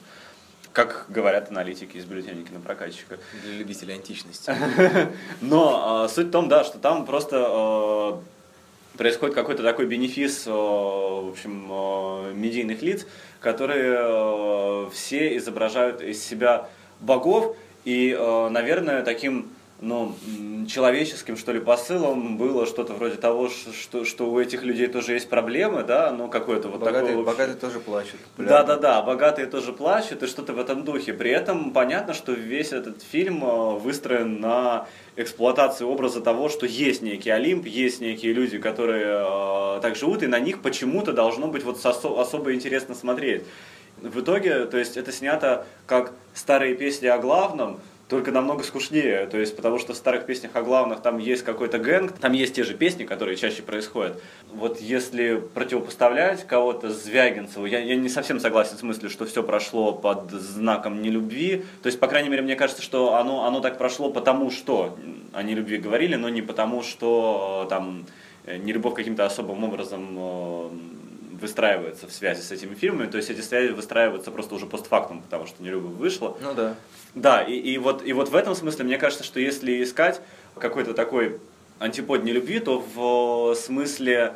как 0.79 1.07
говорят 1.09 1.51
аналитики 1.51 1.97
из 1.97 2.05
бюллетеня 2.05 2.45
кинопрокатчика. 2.45 3.19
Для 3.43 3.55
любителей 3.55 3.95
античности. 3.95 4.55
Но 5.41 6.05
э, 6.05 6.09
суть 6.09 6.29
в 6.29 6.31
том, 6.31 6.49
да, 6.49 6.63
что 6.63 6.79
там 6.79 7.05
просто 7.05 8.21
э, 8.95 8.97
происходит 8.97 9.35
какой-то 9.35 9.65
такой 9.65 9.87
бенефис, 9.87 10.47
э, 10.47 10.51
в 10.51 11.31
общем, 11.31 11.67
э, 11.69 12.33
медийных 12.33 12.83
лиц, 12.83 13.07
которые 13.41 13.97
э, 13.99 14.91
все 14.93 15.37
изображают 15.37 16.01
из 16.01 16.23
себя 16.23 16.69
богов, 17.01 17.57
и, 17.85 18.17
э, 18.17 18.49
наверное, 18.49 19.03
таким 19.03 19.51
ну, 19.81 20.15
человеческим, 20.69 21.37
что 21.37 21.53
ли, 21.53 21.61
посылом 21.61 22.37
было 22.37 22.67
что-то 22.67 22.95
вроде 22.95 23.17
того, 23.17 23.49
что, 23.49 24.05
что 24.05 24.29
у 24.31 24.41
этих 24.41 24.65
людей 24.65 24.89
тоже 24.89 25.13
есть 25.13 25.29
проблемы, 25.29 25.85
да, 25.85 26.11
ну, 26.11 26.29
какое-то 26.29 26.69
вот 26.69 26.81
богатые, 26.81 27.09
такое... 27.09 27.25
Богатые 27.25 27.57
тоже 27.57 27.79
плачут. 27.79 28.17
Да-да-да, 28.37 29.03
богатые 29.03 29.47
тоже 29.47 29.73
плачут, 29.73 30.23
и 30.25 30.27
что-то 30.27 30.53
в 30.53 30.59
этом 30.59 30.83
духе. 30.83 31.13
При 31.13 31.31
этом 31.31 31.71
понятно, 31.71 32.13
что 32.13 32.33
весь 32.33 32.73
этот 32.73 33.03
фильм 33.03 33.45
э, 33.45 33.79
выстроен 33.79 34.41
на 34.41 34.89
эксплуатации 35.15 35.85
образа 35.85 36.21
того, 36.21 36.49
что 36.49 36.67
есть 36.67 37.03
некий 37.03 37.31
Олимп, 37.31 37.67
есть 37.67 38.01
некие 38.01 38.33
люди, 38.33 38.59
которые 38.59 39.07
э, 39.07 39.81
так 39.81 39.95
живут, 39.95 40.25
и 40.25 40.27
на 40.27 40.41
них 40.41 40.61
почему-то 40.61 41.13
должно 41.13 41.47
быть 41.47 41.63
вот 41.63 41.77
осо- 41.85 42.21
особо 42.21 42.53
интересно 42.53 42.97
смотреть. 42.97 43.45
В 44.03 44.21
итоге, 44.21 44.65
то 44.67 44.77
есть 44.77 44.97
это 44.97 45.13
снято 45.13 45.67
как 45.87 46.13
старые 46.35 46.75
песни 46.75 47.07
о 47.07 47.19
главном, 47.19 47.81
только 48.09 48.33
намного 48.33 48.65
скучнее, 48.65 49.27
то 49.27 49.39
есть 49.39 49.55
потому 49.55 49.79
что 49.79 49.93
в 49.93 49.97
старых 49.97 50.25
песнях 50.25 50.57
о 50.57 50.63
главных 50.63 51.01
там 51.01 51.19
есть 51.19 51.45
какой-то 51.45 51.79
гэнг, 51.79 52.13
там 52.19 52.33
есть 52.33 52.55
те 52.55 52.65
же 52.65 52.75
песни, 52.75 53.05
которые 53.05 53.37
чаще 53.37 53.63
происходят. 53.63 54.21
Вот 54.51 54.81
если 54.81 55.37
противопоставлять 55.55 56.47
кого-то 56.47 56.91
Звягинцеву, 56.91 57.67
я, 57.67 57.81
я 57.81 57.97
не 57.97 58.09
совсем 58.09 58.41
согласен 58.41 58.79
с 58.79 58.83
мыслью, 58.83 59.11
что 59.11 59.27
все 59.27 59.43
прошло 59.43 59.93
под 59.93 60.31
знаком 60.31 61.03
нелюбви, 61.03 61.65
то 61.83 61.87
есть, 61.87 62.01
по 62.01 62.07
крайней 62.07 62.31
мере, 62.31 62.43
мне 62.43 62.57
кажется, 62.57 62.83
что 62.83 63.15
оно, 63.17 63.45
оно 63.45 63.61
так 63.61 63.77
прошло 63.77 64.11
потому, 64.11 64.51
что 64.51 64.97
они 65.35 65.55
любви 65.55 65.77
говорили, 65.77 66.17
но 66.17 66.31
не 66.31 66.41
потому, 66.41 66.83
что 66.83 67.67
там 67.69 68.07
э, 68.47 68.57
нелюбовь 68.57 68.95
каким-то 68.95 69.27
особым 69.27 69.65
образом 69.65 70.17
э, 70.17 70.69
выстраивается 71.41 72.07
в 72.07 72.13
связи 72.13 72.43
с 72.43 72.51
этими 72.51 72.75
фильмами, 72.75 73.11
то 73.11 73.17
есть 73.17 73.31
эти 73.31 73.41
связи 73.41 73.73
выстраиваются 73.73 74.31
просто 74.31 74.55
уже 74.55 74.67
постфактум, 74.67 75.23
потому 75.23 75.47
что 75.47 75.63
нелюбовь 75.63 75.95
вышла. 75.95 76.37
Ну 76.41 76.55
да. 76.55 76.75
Да, 77.15 77.43
и, 77.43 77.55
и, 77.55 77.79
вот, 77.79 78.07
и 78.07 78.13
вот 78.13 78.29
в 78.29 78.37
этом 78.37 78.55
смысле 78.55 78.85
мне 78.85 78.99
кажется, 78.99 79.25
что 79.25 79.41
если 79.41 79.83
искать 79.83 80.21
какой-то 80.59 80.95
такой 80.95 81.41
антипод 81.79 82.25
нелюбви, 82.25 82.61
то 82.61 82.85
в 82.95 83.55
смысле 83.55 84.35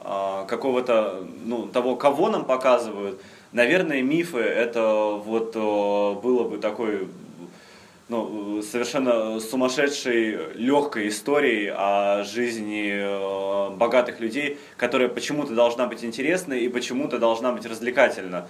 э, 0.00 0.44
какого-то, 0.46 1.26
ну, 1.44 1.66
того, 1.66 1.96
кого 1.96 2.28
нам 2.28 2.44
показывают, 2.44 3.20
наверное, 3.52 4.02
мифы, 4.02 4.38
это 4.38 5.20
вот 5.24 5.56
э, 5.56 6.20
было 6.20 6.48
бы 6.48 6.58
такой 6.58 7.08
ну, 8.08 8.62
совершенно 8.62 9.40
сумасшедшей, 9.40 10.54
легкой 10.54 11.08
историей 11.08 11.72
о 11.74 12.24
жизни 12.24 12.90
э, 12.92 13.70
богатых 13.76 14.20
людей, 14.20 14.58
которая 14.76 15.08
почему-то 15.08 15.54
должна 15.54 15.86
быть 15.86 16.04
интересной 16.04 16.60
и 16.60 16.68
почему-то 16.68 17.18
должна 17.18 17.52
быть 17.52 17.66
развлекательна. 17.66 18.48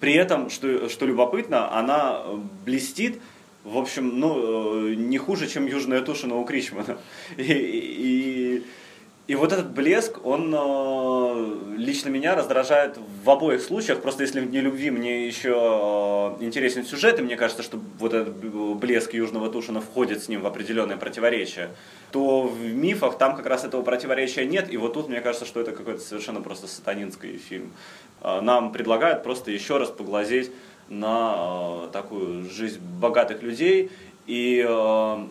При 0.00 0.14
этом, 0.14 0.50
что, 0.50 0.88
что 0.88 1.06
любопытно, 1.06 1.76
она 1.76 2.22
блестит, 2.64 3.20
в 3.64 3.78
общем, 3.78 4.20
ну, 4.20 4.90
э, 4.90 4.94
не 4.94 5.18
хуже, 5.18 5.48
чем 5.48 5.66
южная 5.66 6.02
Тушина 6.02 6.36
у 6.36 6.44
Кричмана. 6.44 6.98
И, 7.38 7.42
и, 7.42 8.62
и 9.26 9.36
вот 9.36 9.52
этот 9.52 9.70
блеск, 9.70 10.22
он 10.26 10.54
э, 10.54 11.76
лично 11.78 12.10
меня 12.10 12.34
раздражает 12.34 12.98
в 13.24 13.30
обоих 13.30 13.62
случаях. 13.62 14.02
Просто 14.02 14.22
если 14.22 14.44
не 14.44 14.60
любви 14.60 14.90
мне 14.90 15.26
еще 15.26 16.36
э, 16.40 16.44
интересен 16.44 16.84
сюжет, 16.84 17.18
и 17.18 17.22
мне 17.22 17.36
кажется, 17.36 17.62
что 17.62 17.80
вот 17.98 18.12
этот 18.12 18.34
блеск 18.34 19.14
Южного 19.14 19.48
Тушина 19.50 19.80
входит 19.80 20.22
с 20.22 20.28
ним 20.28 20.42
в 20.42 20.46
определенное 20.46 20.98
противоречие, 20.98 21.70
то 22.12 22.42
в 22.42 22.60
мифах 22.60 23.16
там 23.16 23.34
как 23.34 23.46
раз 23.46 23.64
этого 23.64 23.82
противоречия 23.82 24.44
нет. 24.44 24.70
И 24.70 24.76
вот 24.76 24.92
тут 24.92 25.08
мне 25.08 25.22
кажется, 25.22 25.46
что 25.46 25.58
это 25.58 25.72
какой-то 25.72 26.00
совершенно 26.00 26.42
просто 26.42 26.66
сатанинский 26.66 27.38
фильм. 27.38 27.72
Э, 28.20 28.42
нам 28.42 28.72
предлагают 28.72 29.22
просто 29.22 29.50
еще 29.50 29.78
раз 29.78 29.88
поглазеть 29.88 30.52
на 30.90 31.86
э, 31.86 31.88
такую 31.92 32.50
жизнь 32.50 32.78
богатых 32.78 33.42
людей 33.42 33.90
и 34.26 34.62
э, 34.68 35.26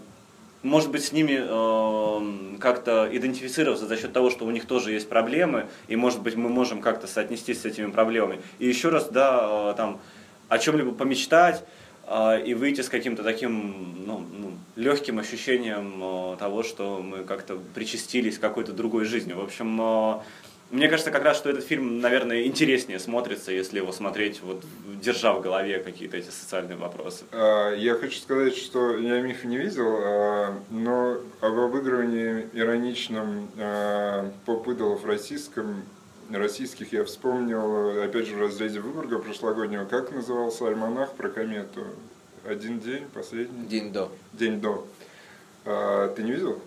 может 0.63 0.91
быть, 0.91 1.04
с 1.04 1.12
ними 1.12 1.39
э, 1.39 2.58
как-то 2.60 3.10
идентифицироваться 3.12 3.86
за 3.86 3.97
счет 3.97 4.13
того, 4.13 4.30
что 4.30 4.45
у 4.45 4.52
них 4.52 4.65
тоже 4.65 4.93
есть 4.93 5.10
проблемы, 5.10 5.67
и, 5.88 5.95
может 5.95 6.21
быть, 6.21 6.36
мы 6.36 6.49
можем 6.49 6.82
как-то 6.82 7.06
соотнестись 7.06 7.62
с 7.62 7.65
этими 7.65 7.91
проблемами. 7.91 8.41
И 8.60 8.67
еще 8.67 8.89
раз, 8.89 9.10
да, 9.10 9.71
э, 9.71 9.73
там, 9.76 9.99
о 10.47 10.58
чем-либо 10.58 10.93
помечтать, 10.93 11.63
э, 12.08 12.45
и 12.45 12.54
выйти 12.54 12.80
с 12.80 12.89
каким-то 12.89 13.23
таким 13.23 14.06
ну, 14.06 14.19
ну, 14.19 14.52
легким 14.76 15.19
ощущением 15.19 16.02
э, 16.02 16.38
того, 16.38 16.63
что 16.63 17.02
мы 17.02 17.26
как-то 17.26 17.60
причастились 17.76 18.38
к 18.38 18.41
какой-то 18.41 18.71
другой 18.71 19.04
жизни. 19.04 19.34
В 19.34 19.41
общем, 19.41 19.80
э, 19.82 20.19
мне 20.73 20.89
кажется, 20.89 21.12
как 21.12 21.23
раз, 21.23 21.38
что 21.38 21.51
этот 21.51 21.63
фильм, 21.63 21.99
наверное, 21.99 22.43
интереснее 22.45 22.97
смотрится, 22.97 23.51
если 23.51 23.77
его 23.77 23.91
смотреть, 23.91 24.41
вот, 24.41 24.63
держа 24.99 25.33
в 25.33 25.41
голове 25.41 25.77
какие-то 25.77 26.17
эти 26.17 26.31
социальные 26.31 26.77
вопросы. 26.77 27.25
А, 27.31 27.75
я 27.75 27.93
хочу 27.93 28.19
сказать, 28.19 28.57
что 28.57 28.97
я 28.97 29.21
миф 29.21 29.43
не 29.43 29.57
видел, 29.57 29.99
а, 30.01 30.59
но 30.71 31.19
об 31.41 31.59
обыгрывании 31.59 32.49
ироничном 32.53 33.51
а, 33.59 34.31
поп 34.47 34.67
идолов 34.69 35.05
российском 35.05 35.83
российских 36.31 36.91
я 36.91 37.03
вспомнил, 37.03 38.01
опять 38.03 38.25
же, 38.25 38.36
в 38.36 38.41
разрезе 38.41 38.79
Выборга 38.79 39.19
прошлогоднего, 39.19 39.86
как 39.86 40.12
назывался 40.12 40.67
альманах 40.67 41.13
про 41.13 41.29
комету? 41.29 41.86
Один 42.45 42.79
день, 42.79 43.03
последний? 43.13 43.67
День 43.67 43.93
до. 43.93 44.12
День 44.33 44.59
до. 44.59 44.88
А, 45.65 46.07
ты 46.15 46.23
не 46.23 46.31
видел? 46.31 46.59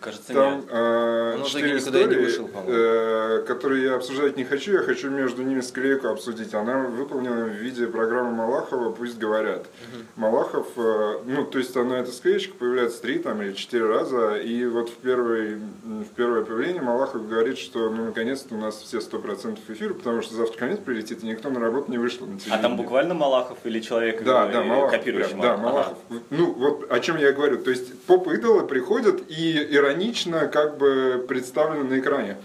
Кажется, 0.00 0.32
Там. 0.32 0.64
Э, 0.68 1.42
четыре 1.44 1.78
истории, 1.78 2.24
вышел, 2.24 2.48
э, 2.66 3.44
которые 3.46 3.84
я 3.84 3.94
обсуждать 3.96 4.36
не 4.36 4.44
хочу, 4.44 4.72
я 4.72 4.78
хочу 4.78 5.10
между 5.10 5.42
ними 5.42 5.60
склейку 5.60 6.08
обсудить. 6.08 6.54
Она 6.54 6.78
выполнена 6.78 7.46
в 7.46 7.48
виде 7.48 7.86
программы 7.86 8.30
Малахова 8.30 8.92
«Пусть 8.92 9.18
говорят». 9.18 9.62
Угу. 9.62 10.02
Малахов, 10.16 10.68
э, 10.76 11.18
ну, 11.26 11.44
то 11.44 11.58
есть 11.58 11.76
она, 11.76 11.98
эта 11.98 12.12
склеечка 12.12 12.54
появляется 12.54 13.02
три 13.02 13.18
там, 13.18 13.42
или 13.42 13.52
четыре 13.54 13.86
раза, 13.86 14.36
и 14.36 14.66
вот 14.66 14.88
в, 14.88 14.94
первый, 14.96 15.56
в 15.56 16.08
первое 16.16 16.44
появление 16.44 16.82
Малахов 16.82 17.28
говорит, 17.28 17.58
что, 17.58 17.90
ну, 17.90 18.06
наконец-то 18.06 18.54
у 18.54 18.58
нас 18.58 18.76
все 18.76 19.00
сто 19.00 19.18
процентов 19.18 19.68
эфира, 19.68 19.94
потому 19.94 20.22
что 20.22 20.34
завтра 20.34 20.58
конец 20.58 20.78
прилетит, 20.78 21.24
и 21.24 21.26
никто 21.26 21.50
на 21.50 21.58
работу 21.58 21.90
не 21.90 21.98
вышел 21.98 22.26
на 22.26 22.38
А 22.50 22.58
там 22.58 22.76
буквально 22.76 23.14
Малахов 23.14 23.58
или 23.64 23.80
человек, 23.80 24.22
да, 24.22 24.46
да, 24.46 24.62
Малахов, 24.62 24.92
копирующий 24.92 25.30
прям, 25.30 25.42
Да, 25.42 25.56
Малахов. 25.56 25.98
Ага. 26.10 26.20
Ну, 26.30 26.52
вот 26.52 26.90
о 26.90 27.00
чем 27.00 27.16
я 27.16 27.32
говорю. 27.32 27.58
То 27.58 27.70
есть 27.70 28.00
поп-идолы 28.02 28.66
приходят 28.66 29.22
и 29.28 29.78
иронично 29.88 30.48
как 30.48 30.78
бы 30.78 31.24
представлены 31.28 31.84
на 31.84 31.98
экране. 31.98 32.36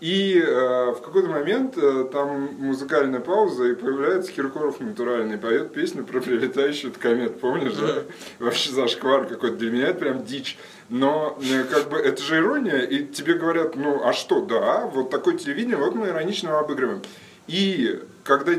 И 0.00 0.40
э, 0.40 0.92
в 0.92 1.00
какой-то 1.02 1.28
момент 1.28 1.76
э, 1.76 2.08
там 2.12 2.54
музыкальная 2.58 3.18
пауза, 3.18 3.64
и 3.64 3.74
появляется 3.74 4.30
Киркоров 4.30 4.78
натуральный, 4.78 5.38
поет 5.38 5.72
песню 5.72 6.04
про 6.04 6.20
прилетающую 6.20 6.92
комет, 6.92 7.40
помнишь, 7.40 7.74
да? 7.74 8.02
Вообще 8.38 8.70
зашквар 8.70 9.26
какой-то, 9.26 9.56
для 9.56 9.72
меня 9.72 9.88
это 9.88 9.98
прям 9.98 10.24
дичь. 10.24 10.56
Но 10.88 11.36
э, 11.42 11.64
как 11.64 11.88
бы 11.88 11.98
это 11.98 12.22
же 12.22 12.36
ирония, 12.36 12.78
и 12.78 13.06
тебе 13.06 13.34
говорят, 13.34 13.74
ну 13.74 14.04
а 14.04 14.12
что, 14.12 14.42
да, 14.42 14.86
вот 14.86 15.10
такое 15.10 15.36
телевидение, 15.36 15.76
вот 15.76 15.96
мы 15.96 16.06
иронично 16.06 16.56
обыгрываем. 16.60 17.02
И 17.48 18.00
когда 18.22 18.52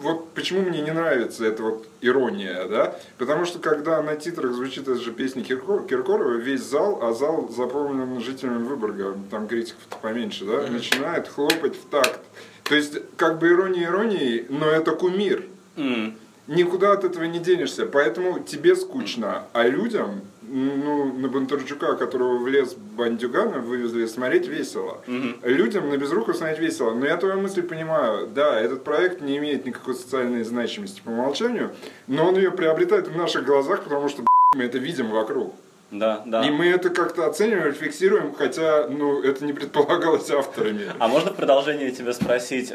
вот 0.00 0.32
почему 0.32 0.62
мне 0.62 0.80
не 0.80 0.92
нравится 0.92 1.44
эта 1.44 1.62
вот 1.62 1.86
ирония, 2.00 2.66
да? 2.68 2.94
Потому 3.18 3.44
что 3.44 3.58
когда 3.58 4.00
на 4.02 4.16
титрах 4.16 4.52
звучит 4.52 4.86
эта 4.86 5.00
же 5.00 5.12
песня 5.12 5.42
Киркор, 5.42 5.86
Киркорова, 5.86 6.34
весь 6.34 6.62
зал, 6.62 7.00
а 7.02 7.12
зал 7.12 7.48
заполнен 7.48 8.20
жителями 8.20 8.62
Выборга, 8.62 9.16
там 9.30 9.48
критиков 9.48 9.82
поменьше, 10.00 10.44
да, 10.44 10.52
mm-hmm. 10.52 10.70
начинает 10.70 11.28
хлопать 11.28 11.76
в 11.76 11.88
такт. 11.90 12.20
То 12.64 12.76
есть, 12.76 12.98
как 13.16 13.38
бы 13.38 13.48
ирония 13.48 13.86
иронией, 13.86 14.46
но 14.48 14.66
это 14.66 14.92
кумир. 14.92 15.44
Mm-hmm. 15.76 16.14
Никуда 16.48 16.92
от 16.92 17.04
этого 17.04 17.24
не 17.24 17.40
денешься, 17.40 17.84
поэтому 17.84 18.40
тебе 18.40 18.76
скучно, 18.76 19.44
а 19.52 19.66
людям 19.66 20.22
ну, 20.48 21.12
на 21.12 21.28
Бондарчука, 21.28 21.94
которого 21.94 22.38
в 22.38 22.48
лес 22.48 22.74
бандюгана 22.74 23.58
вывезли, 23.58 24.06
смотреть 24.06 24.48
весело. 24.48 25.02
Угу. 25.06 25.48
Людям 25.48 25.88
на 25.88 25.96
безруков 25.96 26.36
смотреть 26.36 26.60
весело. 26.60 26.94
Но 26.94 27.06
я 27.06 27.16
твою 27.16 27.40
мысль 27.40 27.62
понимаю. 27.62 28.26
Да, 28.28 28.58
этот 28.58 28.84
проект 28.84 29.20
не 29.20 29.38
имеет 29.38 29.66
никакой 29.66 29.94
социальной 29.94 30.44
значимости 30.44 31.00
по 31.04 31.10
умолчанию, 31.10 31.72
но 32.06 32.28
он 32.28 32.36
ее 32.36 32.50
приобретает 32.50 33.08
в 33.08 33.16
наших 33.16 33.44
глазах, 33.44 33.84
потому 33.84 34.08
что 34.08 34.22
мы 34.54 34.64
это 34.64 34.78
видим 34.78 35.10
вокруг. 35.10 35.54
Да, 35.90 36.22
да. 36.26 36.46
И 36.46 36.50
мы 36.50 36.66
это 36.66 36.90
как-то 36.90 37.26
оцениваем, 37.26 37.72
фиксируем, 37.72 38.34
хотя, 38.34 38.88
ну, 38.88 39.22
это 39.22 39.44
не 39.44 39.54
предполагалось 39.54 40.30
авторами. 40.30 40.82
А 40.98 41.08
можно 41.08 41.30
в 41.30 41.36
продолжение 41.36 41.90
тебя 41.92 42.12
спросить, 42.12 42.70
э, 42.70 42.74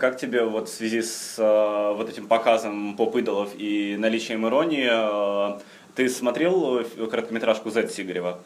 как 0.00 0.16
тебе 0.16 0.42
вот 0.44 0.68
в 0.68 0.74
связи 0.74 1.02
с 1.02 1.36
э, 1.38 1.94
вот 1.96 2.10
этим 2.10 2.26
показом 2.26 2.96
поп-идолов 2.96 3.50
и 3.56 3.96
наличием 3.98 4.46
иронии 4.48 4.88
э, 4.90 5.60
ты 5.94 6.08
смотрел 6.08 6.80
э, 6.80 7.06
короткометражку 7.06 7.70
Z 7.70 7.88
Сигарева? 7.88 8.38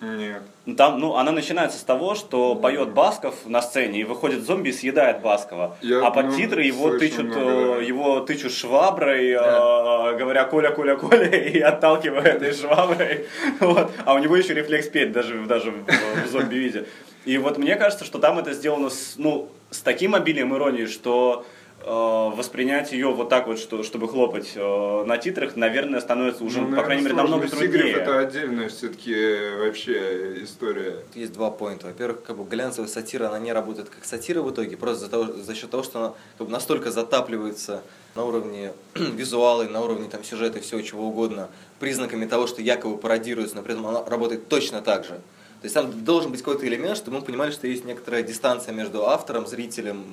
Нет. 0.00 0.42
Ну, 0.64 0.76
там, 0.76 1.00
ну, 1.00 1.16
она 1.16 1.32
начинается 1.32 1.76
с 1.78 1.82
того, 1.82 2.14
что 2.14 2.54
поет 2.54 2.90
Басков 2.90 3.34
на 3.46 3.60
сцене, 3.60 4.00
и 4.00 4.04
выходит 4.04 4.44
зомби 4.44 4.68
и 4.68 4.72
съедает 4.72 5.22
Баскова. 5.22 5.76
Я, 5.82 6.06
а 6.06 6.12
под 6.12 6.26
ну, 6.26 6.36
титры 6.36 6.62
его 6.62 6.96
тычут, 6.96 7.24
много, 7.24 7.76
да. 7.76 7.82
его 7.82 8.20
тычут 8.20 8.52
шваброй, 8.52 9.34
да. 9.34 10.12
э, 10.12 10.16
говоря 10.16 10.44
Коля, 10.44 10.70
Коля, 10.70 10.96
Коля, 10.96 11.28
и 11.48 11.58
отталкивая 11.58 12.22
этой 12.22 12.52
шваброй. 12.52 13.26
Вот. 13.60 13.90
А 14.04 14.14
у 14.14 14.18
него 14.18 14.36
еще 14.36 14.54
рефлекс 14.54 14.86
петь 14.88 15.10
даже, 15.10 15.44
даже 15.46 15.72
в, 15.72 15.84
в 15.84 16.28
зомби-виде. 16.30 16.86
И 17.24 17.36
вот 17.38 17.58
мне 17.58 17.74
кажется, 17.74 18.04
что 18.04 18.18
там 18.18 18.38
это 18.38 18.52
сделано 18.52 18.90
с, 18.90 19.14
ну, 19.16 19.48
с 19.70 19.80
таким 19.80 20.14
обилием 20.14 20.54
иронии, 20.54 20.86
что 20.86 21.44
Э, 21.44 21.57
воспринять 21.88 22.92
ее 22.92 23.12
вот 23.12 23.28
так 23.28 23.46
вот, 23.46 23.58
что, 23.58 23.82
чтобы 23.82 24.08
хлопать 24.08 24.52
э, 24.54 25.04
на 25.04 25.16
титрах, 25.16 25.56
наверное, 25.56 26.00
становится 26.00 26.44
уже, 26.44 26.60
ну, 26.60 26.76
по 26.76 26.82
крайней 26.82 27.02
мере, 27.02 27.14
намного 27.14 27.48
труднее. 27.48 27.92
Это 27.92 28.18
отдельная 28.18 28.68
все-таки 28.68 29.14
вообще 29.58 30.42
история. 30.42 31.04
Есть 31.14 31.32
два 31.32 31.50
поинта. 31.50 31.86
Во-первых, 31.86 32.22
как 32.22 32.36
бы 32.36 32.44
глянцевая 32.44 32.88
сатира, 32.88 33.28
она 33.28 33.38
не 33.38 33.52
работает 33.52 33.88
как 33.88 34.04
сатира 34.04 34.42
в 34.42 34.50
итоге, 34.50 34.76
просто 34.76 35.04
за, 35.04 35.10
того, 35.10 35.32
за 35.32 35.54
счет 35.54 35.70
того, 35.70 35.82
что 35.82 35.98
она 35.98 36.14
как 36.36 36.46
бы, 36.46 36.52
настолько 36.52 36.90
затапливается 36.90 37.82
на 38.14 38.24
уровне 38.24 38.72
визуала, 38.94 39.64
на 39.64 39.80
уровне 39.80 40.08
там, 40.10 40.24
сюжета 40.24 40.58
и 40.58 40.62
всего 40.62 40.82
чего 40.82 41.08
угодно, 41.08 41.48
признаками 41.80 42.26
того, 42.26 42.46
что 42.46 42.60
якобы 42.60 42.98
пародируется, 42.98 43.56
но 43.56 43.62
при 43.62 43.72
этом 43.72 43.86
она 43.86 44.04
работает 44.04 44.48
точно 44.48 44.82
так 44.82 45.04
же. 45.04 45.20
То 45.60 45.64
есть 45.64 45.74
там 45.74 46.04
должен 46.04 46.30
быть 46.30 46.40
какой-то 46.40 46.66
элемент, 46.68 46.96
чтобы 46.96 47.18
мы 47.18 47.24
понимали, 47.24 47.50
что 47.50 47.66
есть 47.66 47.84
некоторая 47.84 48.22
дистанция 48.22 48.72
между 48.72 49.06
автором, 49.06 49.44
зрителем 49.46 50.04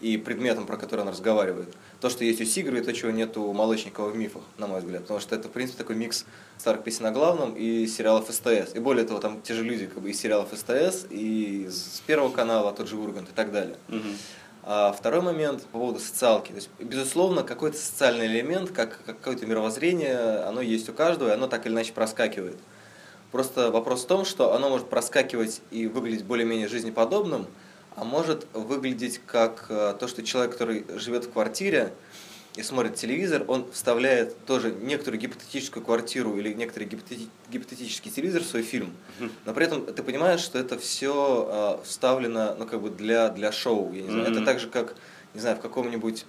и 0.00 0.16
предметом, 0.18 0.66
про 0.66 0.76
который 0.76 1.00
он 1.00 1.08
разговаривает. 1.08 1.74
То, 2.00 2.10
что 2.10 2.24
есть 2.24 2.40
у 2.40 2.44
Сигры, 2.44 2.80
и 2.80 2.82
то, 2.82 2.92
чего 2.92 3.10
нет 3.10 3.36
у 3.36 3.52
Молочникова 3.52 4.10
в 4.10 4.16
мифах, 4.16 4.42
на 4.58 4.66
мой 4.66 4.80
взгляд. 4.80 5.02
Потому 5.02 5.20
что 5.20 5.34
это, 5.34 5.48
в 5.48 5.52
принципе, 5.52 5.78
такой 5.78 5.96
микс 5.96 6.26
старых 6.58 6.84
песен 6.84 7.06
о 7.06 7.12
главном 7.12 7.54
и 7.54 7.86
сериалов 7.86 8.28
СТС. 8.30 8.74
И 8.74 8.78
более 8.78 9.06
того, 9.06 9.20
там 9.20 9.40
те 9.40 9.54
же 9.54 9.64
люди 9.64 9.86
как 9.86 10.02
бы 10.02 10.10
из 10.10 10.20
сериалов 10.20 10.48
СТС, 10.52 11.06
и 11.08 11.66
с 11.70 12.02
Первого 12.06 12.30
канала, 12.30 12.72
тот 12.72 12.88
же 12.88 12.96
Ургант 12.96 13.30
и 13.30 13.32
так 13.32 13.52
далее. 13.52 13.76
Угу. 13.88 14.08
А 14.68 14.92
второй 14.92 15.22
момент 15.22 15.62
по 15.62 15.78
поводу 15.78 16.00
социалки. 16.00 16.48
То 16.48 16.56
есть, 16.56 16.70
безусловно, 16.78 17.42
какой-то 17.42 17.78
социальный 17.78 18.26
элемент, 18.26 18.72
как 18.72 19.00
какое-то 19.06 19.46
мировоззрение, 19.46 20.40
оно 20.40 20.60
есть 20.60 20.88
у 20.88 20.92
каждого, 20.92 21.30
и 21.30 21.32
оно 21.32 21.46
так 21.46 21.66
или 21.66 21.72
иначе 21.72 21.92
проскакивает. 21.92 22.58
Просто 23.32 23.70
вопрос 23.70 24.02
в 24.04 24.06
том, 24.06 24.24
что 24.24 24.54
оно 24.54 24.68
может 24.68 24.88
проскакивать 24.88 25.60
и 25.70 25.86
выглядеть 25.86 26.24
более-менее 26.24 26.68
жизнеподобным, 26.68 27.46
а 27.96 28.04
может 28.04 28.46
выглядеть 28.52 29.20
как 29.26 29.66
э, 29.70 29.96
то, 29.98 30.06
что 30.06 30.22
человек, 30.22 30.52
который 30.52 30.84
живет 30.96 31.24
в 31.24 31.32
квартире 31.32 31.94
и 32.54 32.62
смотрит 32.62 32.94
телевизор, 32.94 33.44
он 33.48 33.70
вставляет 33.72 34.44
тоже 34.44 34.70
некоторую 34.70 35.18
гипотетическую 35.20 35.84
квартиру 35.84 36.36
или 36.36 36.52
некоторый 36.52 36.84
гипотетический 36.84 38.10
телевизор 38.10 38.42
в 38.42 38.46
свой 38.46 38.62
фильм, 38.62 38.94
но 39.44 39.52
при 39.54 39.66
этом 39.66 39.86
ты 39.86 40.02
понимаешь, 40.02 40.40
что 40.40 40.58
это 40.58 40.78
все 40.78 41.78
э, 41.80 41.84
вставлено 41.84 42.54
ну, 42.58 42.66
как 42.66 42.82
бы 42.82 42.90
для, 42.90 43.30
для 43.30 43.50
шоу. 43.50 43.92
Я 43.92 44.02
не 44.02 44.10
знаю. 44.10 44.26
Mm-hmm. 44.26 44.32
Это 44.32 44.44
так 44.44 44.60
же, 44.60 44.68
как 44.68 44.94
не 45.32 45.40
знаю, 45.40 45.56
в 45.56 45.60
каком-нибудь 45.60 46.26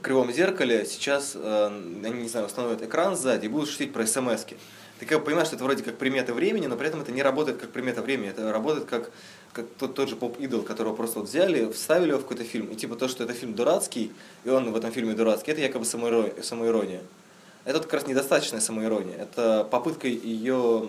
кривом 0.00 0.32
зеркале 0.32 0.84
сейчас, 0.84 1.32
э, 1.36 1.66
они, 2.04 2.22
не 2.22 2.28
знаю, 2.28 2.46
установят 2.46 2.82
экран 2.82 3.16
сзади 3.16 3.46
и 3.46 3.48
будут 3.48 3.68
шутить 3.68 3.92
про 3.92 4.04
смс-ки 4.04 4.56
ты 5.02 5.06
как 5.06 5.18
бы 5.18 5.24
понимаешь, 5.24 5.48
что 5.48 5.56
это 5.56 5.64
вроде 5.64 5.82
как 5.82 5.98
примета 5.98 6.32
времени, 6.32 6.68
но 6.68 6.76
при 6.76 6.86
этом 6.86 7.00
это 7.00 7.10
не 7.10 7.24
работает 7.24 7.58
как 7.58 7.70
примета 7.70 8.02
времени, 8.02 8.28
это 8.28 8.52
работает 8.52 8.84
как, 8.84 9.10
как 9.52 9.66
тот, 9.78 9.94
тот 9.94 10.08
же 10.08 10.16
поп-идол, 10.16 10.62
которого 10.62 10.94
просто 10.94 11.20
вот 11.20 11.28
взяли, 11.28 11.70
вставили 11.72 12.10
его 12.10 12.18
в 12.18 12.22
какой-то 12.22 12.44
фильм, 12.44 12.66
и 12.66 12.74
типа 12.74 12.96
то, 12.96 13.08
что 13.08 13.24
это 13.24 13.34
фильм 13.34 13.54
дурацкий, 13.54 14.12
и 14.44 14.48
он 14.48 14.72
в 14.72 14.76
этом 14.76 14.90
фильме 14.92 15.14
дурацкий, 15.14 15.52
это 15.52 15.60
якобы 15.60 15.84
самоирония. 15.84 16.42
самоирония. 16.42 17.02
Это 17.64 17.80
как 17.80 17.92
раз 17.92 18.06
недостаточная 18.06 18.60
самоирония, 18.60 19.16
это 19.16 19.66
попытка 19.70 20.08
ее 20.08 20.88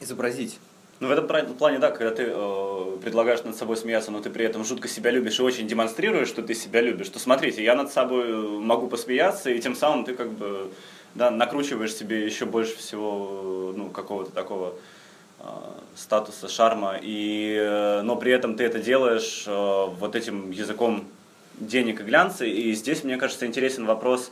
изобразить. 0.00 0.58
Ну, 0.98 1.08
в 1.08 1.10
этом 1.10 1.26
плане, 1.56 1.78
да, 1.78 1.90
когда 1.90 2.10
ты 2.14 2.24
э, 2.26 2.98
предлагаешь 3.02 3.44
над 3.44 3.54
собой 3.54 3.76
смеяться, 3.76 4.10
но 4.10 4.20
ты 4.20 4.30
при 4.30 4.46
этом 4.46 4.64
жутко 4.64 4.88
себя 4.88 5.10
любишь 5.10 5.38
и 5.38 5.42
очень 5.42 5.68
демонстрируешь, 5.68 6.28
что 6.28 6.42
ты 6.42 6.54
себя 6.54 6.80
любишь, 6.80 7.10
то 7.10 7.18
смотрите, 7.18 7.62
я 7.62 7.74
над 7.74 7.92
собой 7.92 8.34
могу 8.60 8.88
посмеяться, 8.88 9.50
и 9.50 9.60
тем 9.60 9.74
самым 9.74 10.06
ты 10.06 10.14
как 10.14 10.30
бы 10.32 10.70
да, 11.14 11.30
накручиваешь 11.30 11.94
себе 11.94 12.24
еще 12.24 12.46
больше 12.46 12.76
всего 12.78 13.74
ну, 13.76 13.90
какого-то 13.90 14.30
такого 14.30 14.74
статуса, 15.96 16.48
шарма, 16.48 16.98
и, 17.00 17.56
э, 17.58 18.02
но 18.02 18.16
при 18.16 18.32
этом 18.32 18.56
ты 18.56 18.64
это 18.64 18.78
делаешь 18.78 19.44
э, 19.46 19.86
вот 19.98 20.14
этим 20.14 20.50
языком 20.50 21.04
денег 21.58 22.00
и 22.00 22.04
глянца, 22.04 22.44
и 22.44 22.72
здесь, 22.72 23.02
мне 23.02 23.16
кажется, 23.16 23.46
интересен 23.46 23.86
вопрос 23.86 24.30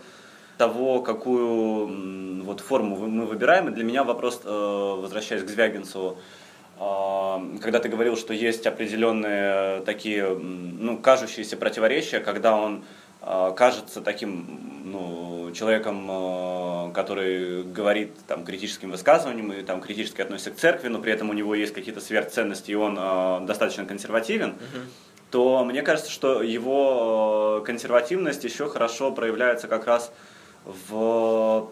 того, 0.59 1.01
какую 1.01 2.43
вот 2.45 2.61
форму 2.61 2.97
мы 2.97 3.27
выбираем, 3.27 3.69
и 3.69 3.73
для 3.73 3.85
меня 3.85 4.05
вопрос, 4.05 4.41
э, 4.45 4.97
возвращаясь 5.01 5.43
к 5.43 5.49
Звягинцеву, 5.49 6.19
э, 6.79 7.59
когда 7.61 7.81
ты 7.81 7.89
говорил, 7.89 8.17
что 8.17 8.35
есть 8.35 8.67
определенные 8.67 9.81
такие, 9.81 10.29
ну, 10.29 10.99
кажущиеся 10.99 11.57
противоречия, 11.57 12.21
когда 12.21 12.57
он 12.57 12.85
э, 13.23 13.53
кажется 13.57 14.01
таким, 14.01 14.83
ну, 14.85 15.34
человеком 15.55 16.11
который 16.93 17.63
говорит 17.63 18.13
там, 18.27 18.45
критическим 18.45 18.91
высказыванием 18.91 19.53
и 19.53 19.63
там, 19.63 19.81
критически 19.81 20.23
относится 20.23 20.51
к 20.51 20.57
церкви, 20.57 20.89
но 20.89 21.01
при 21.01 21.13
этом 21.13 21.31
у 21.31 21.33
него 21.33 21.55
есть 21.55 21.75
какие-то 21.75 22.01
сверхценности, 22.01 22.71
и 22.71 22.75
он 22.75 22.97
э, 22.99 23.41
достаточно 23.47 23.85
консервативен, 23.85 24.51
uh-huh. 24.51 24.81
то 25.31 25.65
мне 25.65 25.83
кажется, 25.83 26.11
что 26.11 26.43
его 26.43 27.63
консервативность 27.67 28.45
еще 28.45 28.69
хорошо 28.69 29.13
проявляется 29.13 29.69
как 29.69 29.87
раз 29.87 30.13
в, 30.65 31.69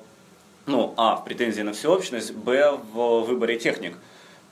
ну, 0.67 0.95
а, 0.97 1.17
в 1.17 1.25
претензии 1.25 1.63
на 1.63 1.73
всеобщность, 1.73 2.35
б, 2.35 2.79
в 2.93 3.21
выборе 3.23 3.59
техник. 3.59 3.97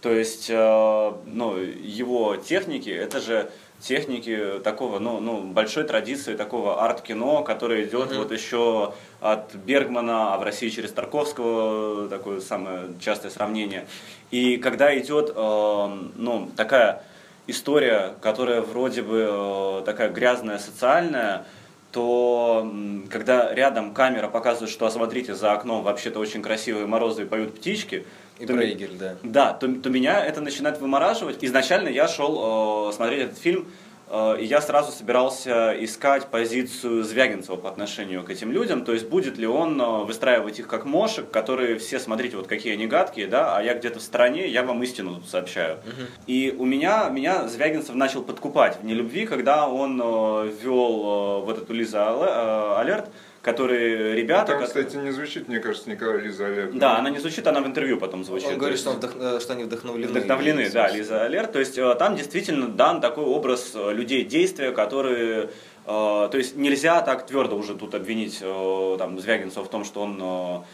То 0.01 0.11
есть, 0.11 0.49
э, 0.49 1.13
ну, 1.27 1.57
его 1.57 2.37
техники, 2.37 2.89
это 2.89 3.21
же 3.21 3.51
техники 3.81 4.61
такого, 4.63 4.99
ну, 4.99 5.21
ну, 5.21 5.43
большой 5.43 5.85
традиции 5.85 6.37
такого 6.37 6.85
арт-кино, 6.85 7.43
которое 7.43 7.85
идет 7.85 8.11
mm-hmm. 8.11 8.19
вот 8.19 8.33
еще 8.33 8.95
от 9.21 9.55
Бергмана, 9.55 10.35
а 10.35 10.39
в 10.39 10.43
России 10.43 10.69
через 10.69 10.93
Тарковского, 10.93 12.09
такое 12.09 12.41
самое 12.41 12.89
частое 13.01 13.31
сравнение. 13.31 13.87
И 14.31 14.59
когда 14.59 14.97
идет, 14.99 15.33
э, 15.35 15.89
ну, 16.17 16.51
такая 16.57 17.03
история, 17.47 18.15
которая 18.21 18.61
вроде 18.61 19.03
бы 19.03 19.29
э, 19.31 19.83
такая 19.85 20.11
грязная, 20.11 20.59
социальная, 20.59 21.47
то 21.93 22.73
когда 23.11 23.53
рядом 23.53 23.93
камера 23.95 24.29
показывает, 24.29 24.71
что, 24.71 24.87
а 24.87 24.91
смотрите, 24.91 25.35
за 25.35 25.53
окном 25.53 25.83
вообще-то 25.83 26.21
очень 26.21 26.43
красивые 26.43 26.87
морозы 26.87 27.23
и 27.23 27.27
поют 27.27 27.57
птички, 27.57 28.05
и 28.41 28.47
то, 28.47 28.55
Брейгель, 28.55 28.97
да. 28.99 29.17
Да, 29.23 29.53
то, 29.53 29.69
то 29.69 29.91
меня 29.91 30.25
это 30.25 30.41
начинает 30.41 30.81
вымораживать. 30.81 31.39
Изначально 31.43 31.89
я 31.89 32.09
шел 32.09 32.89
э, 32.89 32.93
смотреть 32.93 33.21
этот 33.25 33.39
фильм 33.39 33.67
Э, 34.11 34.37
и 34.39 34.45
я 34.45 34.61
сразу 34.61 34.91
собирался 34.91 35.73
искать 35.85 36.27
позицию 36.27 37.05
Звягинцева 37.05 37.57
по 37.57 37.69
отношению 37.69 38.25
к 38.25 38.31
этим 38.31 38.51
людям, 38.51 38.85
то 38.85 38.93
есть 38.93 39.09
будет 39.09 39.39
ли 39.39 39.47
он 39.47 39.81
э, 39.81 40.05
выстраивать 40.05 40.59
их 40.59 40.67
как 40.67 40.85
мошек, 40.85 41.31
которые 41.31 41.79
все, 41.79 42.01
смотрите, 42.01 42.37
вот 42.37 42.49
какие 42.49 42.73
они 42.73 42.89
гадкие, 42.89 43.29
да, 43.29 43.57
а 43.57 43.63
я 43.63 43.75
где-то 43.75 44.01
в 44.01 44.03
стороне, 44.03 44.49
я 44.49 44.65
вам 44.65 44.83
истину 44.83 45.15
тут 45.15 45.29
сообщаю. 45.29 45.77
Угу. 45.77 46.07
И 46.27 46.55
у 46.59 46.65
меня, 46.65 47.09
меня 47.09 47.47
Звягинцев 47.47 47.95
начал 47.95 48.23
подкупать 48.23 48.81
в 48.81 48.85
нелюбви, 48.85 49.27
когда 49.27 49.69
он 49.69 50.01
э, 50.03 50.53
ввел 50.61 51.43
вот 51.43 51.59
эту 51.59 51.73
Лиза 51.73 52.79
Алерт, 52.79 53.09
которые 53.43 54.15
ребята... 54.15 54.53
Там, 54.53 54.65
кстати, 54.65 54.97
не 54.97 55.11
звучит, 55.13 55.49
мне 55.49 55.61
кажется, 55.61 55.89
Николай 55.89 56.21
Лиза 56.21 56.47
Алерт. 56.47 56.77
Да, 56.77 56.99
она 56.99 57.09
не 57.11 57.19
звучит, 57.19 57.47
она 57.47 57.61
в 57.61 57.67
интервью 57.67 57.99
потом 57.99 58.25
звучит. 58.25 58.49
Он 58.49 58.59
говорит, 58.59 58.79
что, 58.79 58.91
он 58.91 58.97
вдох... 58.97 59.13
Э, 59.17 59.39
что 59.41 59.55
они 59.55 59.65
вдохновлены. 59.65 60.11
Вдохновлены, 60.11 60.71
да, 60.71 60.91
Лиза 60.91 61.25
Алерт. 61.25 61.53
То 61.53 61.59
есть 61.59 61.79
э, 61.79 61.95
там 61.95 62.17
действительно 62.17 62.69
дан 62.69 63.01
такой 63.01 63.25
образ 63.25 63.73
э, 63.75 63.93
людей 63.93 64.25
действия, 64.25 64.73
которые 64.73 65.51
то 65.87 66.31
есть 66.35 66.57
нельзя 66.57 67.01
так 67.01 67.27
твердо 67.27 67.57
уже 67.57 67.75
тут 67.75 67.97
обвинить 67.97 68.39
там, 68.39 69.19
Звягинцева 69.19 69.65
в 69.65 69.71
том, 69.71 69.85
что 69.85 70.03
он 70.03 70.65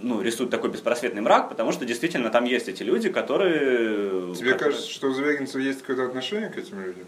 ну, 0.00 0.22
рисует 0.22 0.48
такой 0.48 0.70
беспросветный 0.70 1.20
мрак, 1.20 1.50
потому 1.50 1.70
что 1.72 1.84
действительно 1.84 2.30
там 2.30 2.44
есть 2.44 2.68
эти 2.68 2.82
люди, 2.82 3.10
которые... 3.10 4.34
Тебе 4.34 4.52
которые... 4.52 4.56
кажется, 4.56 4.88
что 4.90 5.08
у 5.08 5.12
Звягинцева 5.12 5.60
есть 5.60 5.80
какое-то 5.80 6.06
отношение 6.06 6.48
к 6.48 6.56
этим 6.56 6.80
людям? 6.80 7.04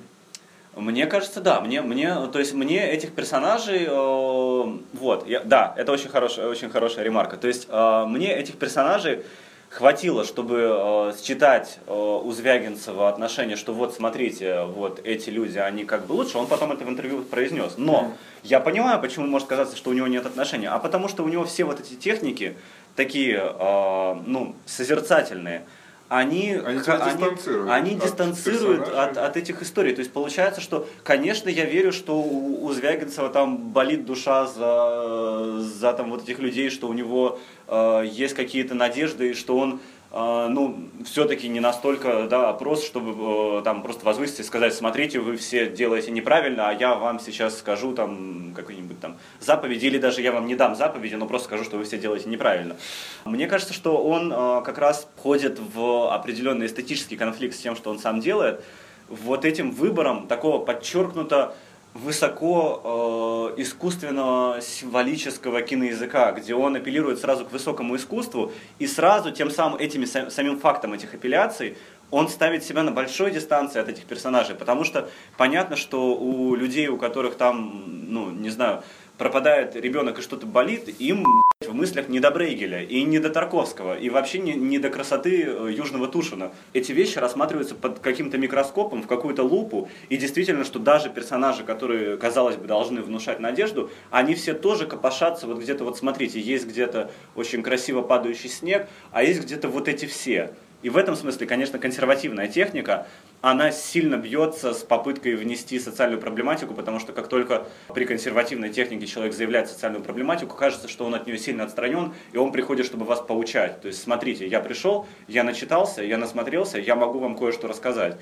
Мне 0.76 1.06
кажется, 1.06 1.40
да. 1.40 1.60
Мне, 1.60 1.82
мне, 1.82 2.14
то 2.32 2.38
есть 2.38 2.54
мне 2.54 2.90
этих 2.90 3.12
персонажей, 3.12 3.86
э, 3.88 4.78
вот, 4.92 5.28
я, 5.28 5.40
да, 5.40 5.74
это 5.76 5.92
очень 5.92 6.08
хорошая, 6.08 6.48
очень 6.48 6.70
хорошая 6.70 7.04
ремарка. 7.04 7.36
То 7.36 7.48
есть 7.48 7.66
э, 7.68 8.04
мне 8.06 8.32
этих 8.34 8.56
персонажей 8.56 9.24
хватило, 9.70 10.24
чтобы 10.24 10.58
э, 10.60 11.12
считать 11.22 11.78
э, 11.86 11.92
у 11.92 12.30
Звягинцева 12.32 13.08
отношение, 13.08 13.56
что 13.56 13.72
вот 13.72 13.94
смотрите, 13.94 14.64
вот 14.64 15.00
эти 15.04 15.30
люди, 15.30 15.58
они 15.58 15.84
как 15.84 16.06
бы 16.06 16.12
лучше, 16.12 16.38
он 16.38 16.48
потом 16.48 16.72
это 16.72 16.84
в 16.84 16.88
интервью 16.88 17.22
произнес. 17.22 17.74
Но 17.76 18.12
я 18.42 18.58
понимаю, 18.58 19.00
почему 19.00 19.26
может 19.26 19.48
казаться, 19.48 19.76
что 19.76 19.90
у 19.90 19.92
него 19.92 20.08
нет 20.08 20.26
отношения, 20.26 20.68
а 20.68 20.78
потому 20.78 21.08
что 21.08 21.22
у 21.22 21.28
него 21.28 21.44
все 21.44 21.64
вот 21.64 21.80
эти 21.80 21.94
техники 21.94 22.56
такие, 22.96 23.36
э, 23.38 24.14
ну, 24.26 24.56
созерцательные 24.66 25.62
они, 26.10 26.54
они, 26.54 26.78
дистанцируют, 26.80 27.70
они 27.70 27.94
от 27.94 28.02
дистанцируют 28.02 28.88
от, 28.88 29.16
от 29.16 29.36
этих 29.36 29.62
историй. 29.62 29.94
То 29.94 30.00
есть 30.00 30.12
получается, 30.12 30.60
что, 30.60 30.88
конечно, 31.04 31.48
я 31.48 31.64
верю, 31.64 31.92
что 31.92 32.20
у, 32.20 32.64
у 32.64 32.72
Звягинцева 32.72 33.28
там 33.28 33.56
болит 33.56 34.06
душа 34.06 34.48
за, 34.48 35.60
за 35.60 35.92
там, 35.92 36.10
вот 36.10 36.24
этих 36.24 36.40
людей, 36.40 36.68
что 36.70 36.88
у 36.88 36.92
него 36.94 37.38
э, 37.68 38.02
есть 38.10 38.34
какие-то 38.34 38.74
надежды, 38.74 39.30
и 39.30 39.34
что 39.34 39.56
он 39.56 39.78
ну, 40.12 40.88
все-таки 41.04 41.48
не 41.48 41.60
настолько 41.60 42.26
да, 42.28 42.50
опрос, 42.50 42.84
чтобы 42.84 43.58
э, 43.58 43.62
там 43.62 43.82
просто 43.82 44.04
возвыситься 44.04 44.42
и 44.42 44.44
сказать, 44.44 44.74
смотрите, 44.74 45.20
вы 45.20 45.36
все 45.36 45.68
делаете 45.68 46.10
неправильно, 46.10 46.68
а 46.68 46.72
я 46.72 46.96
вам 46.96 47.20
сейчас 47.20 47.58
скажу 47.58 47.92
там 47.92 48.52
какой-нибудь 48.56 48.98
там 48.98 49.18
заповеди, 49.38 49.86
или 49.86 49.98
даже 49.98 50.20
я 50.20 50.32
вам 50.32 50.46
не 50.46 50.56
дам 50.56 50.74
заповеди, 50.74 51.14
но 51.14 51.26
просто 51.26 51.46
скажу, 51.46 51.62
что 51.62 51.78
вы 51.78 51.84
все 51.84 51.96
делаете 51.96 52.28
неправильно. 52.28 52.76
Мне 53.24 53.46
кажется, 53.46 53.72
что 53.72 54.02
он 54.02 54.32
э, 54.32 54.62
как 54.64 54.78
раз 54.78 55.08
входит 55.16 55.60
в 55.60 56.12
определенный 56.12 56.66
эстетический 56.66 57.16
конфликт 57.16 57.54
с 57.54 57.60
тем, 57.60 57.76
что 57.76 57.90
он 57.90 58.00
сам 58.00 58.18
делает, 58.18 58.64
вот 59.08 59.44
этим 59.44 59.70
выбором 59.70 60.26
такого 60.26 60.64
подчеркнуто 60.64 61.54
высоко 61.94 63.52
э, 63.56 63.62
искусственного 63.62 64.60
символического 64.60 65.60
киноязыка, 65.62 66.32
где 66.32 66.54
он 66.54 66.76
апеллирует 66.76 67.18
сразу 67.18 67.44
к 67.44 67.52
высокому 67.52 67.96
искусству, 67.96 68.52
и 68.78 68.86
сразу 68.86 69.32
тем 69.32 69.50
самым 69.50 69.78
этими 69.78 70.04
самим 70.04 70.58
фактом 70.58 70.92
этих 70.92 71.14
апелляций 71.14 71.76
он 72.10 72.28
ставит 72.28 72.64
себя 72.64 72.82
на 72.82 72.90
большой 72.90 73.30
дистанции 73.30 73.80
от 73.80 73.88
этих 73.88 74.04
персонажей, 74.04 74.56
потому 74.56 74.84
что 74.84 75.08
понятно, 75.36 75.76
что 75.76 76.14
у 76.14 76.54
людей, 76.54 76.88
у 76.88 76.96
которых 76.96 77.36
там, 77.36 77.84
ну, 78.08 78.30
не 78.30 78.50
знаю, 78.50 78.82
пропадает 79.16 79.76
ребенок 79.76 80.18
и 80.18 80.22
что-то 80.22 80.46
болит, 80.46 80.88
им 81.00 81.24
в 81.68 81.74
мыслях 81.74 82.08
не 82.08 82.20
до 82.20 82.30
Брейгеля 82.30 82.82
и 82.82 83.02
не 83.02 83.18
до 83.18 83.28
Тарковского, 83.28 83.98
и 83.98 84.08
вообще 84.08 84.38
не, 84.38 84.54
не 84.54 84.78
до 84.78 84.88
красоты 84.88 85.44
э, 85.44 85.70
Южного 85.70 86.08
Тушина. 86.08 86.52
Эти 86.72 86.92
вещи 86.92 87.18
рассматриваются 87.18 87.74
под 87.74 87.98
каким-то 87.98 88.38
микроскопом, 88.38 89.02
в 89.02 89.06
какую-то 89.06 89.42
лупу, 89.42 89.90
и 90.08 90.16
действительно, 90.16 90.64
что 90.64 90.78
даже 90.78 91.10
персонажи, 91.10 91.62
которые, 91.62 92.16
казалось 92.16 92.56
бы, 92.56 92.66
должны 92.66 93.02
внушать 93.02 93.40
надежду, 93.40 93.90
они 94.10 94.34
все 94.34 94.54
тоже 94.54 94.86
копошатся 94.86 95.46
вот 95.46 95.58
где-то, 95.58 95.84
вот 95.84 95.98
смотрите, 95.98 96.40
есть 96.40 96.66
где-то 96.66 97.10
очень 97.36 97.62
красиво 97.62 98.00
падающий 98.00 98.48
снег, 98.48 98.88
а 99.12 99.22
есть 99.22 99.42
где-то 99.42 99.68
вот 99.68 99.86
эти 99.86 100.06
все. 100.06 100.54
И 100.82 100.88
в 100.88 100.96
этом 100.96 101.14
смысле, 101.14 101.46
конечно, 101.46 101.78
консервативная 101.78 102.48
техника, 102.48 103.06
она 103.42 103.70
сильно 103.70 104.16
бьется 104.16 104.72
с 104.72 104.78
попыткой 104.78 105.34
внести 105.34 105.78
социальную 105.78 106.20
проблематику, 106.20 106.74
потому 106.74 107.00
что 107.00 107.12
как 107.12 107.28
только 107.28 107.66
при 107.94 108.04
консервативной 108.04 108.70
технике 108.70 109.06
человек 109.06 109.34
заявляет 109.34 109.68
социальную 109.68 110.02
проблематику, 110.02 110.56
кажется, 110.56 110.88
что 110.88 111.04
он 111.04 111.14
от 111.14 111.26
нее 111.26 111.38
сильно 111.38 111.64
отстранен, 111.64 112.14
и 112.32 112.38
он 112.38 112.52
приходит, 112.52 112.86
чтобы 112.86 113.04
вас 113.04 113.20
поучать. 113.20 113.80
То 113.80 113.88
есть, 113.88 114.02
смотрите, 114.02 114.46
я 114.46 114.60
пришел, 114.60 115.06
я 115.28 115.44
начитался, 115.44 116.02
я 116.02 116.16
насмотрелся, 116.16 116.78
я 116.78 116.96
могу 116.96 117.18
вам 117.18 117.36
кое-что 117.36 117.68
рассказать. 117.68 118.16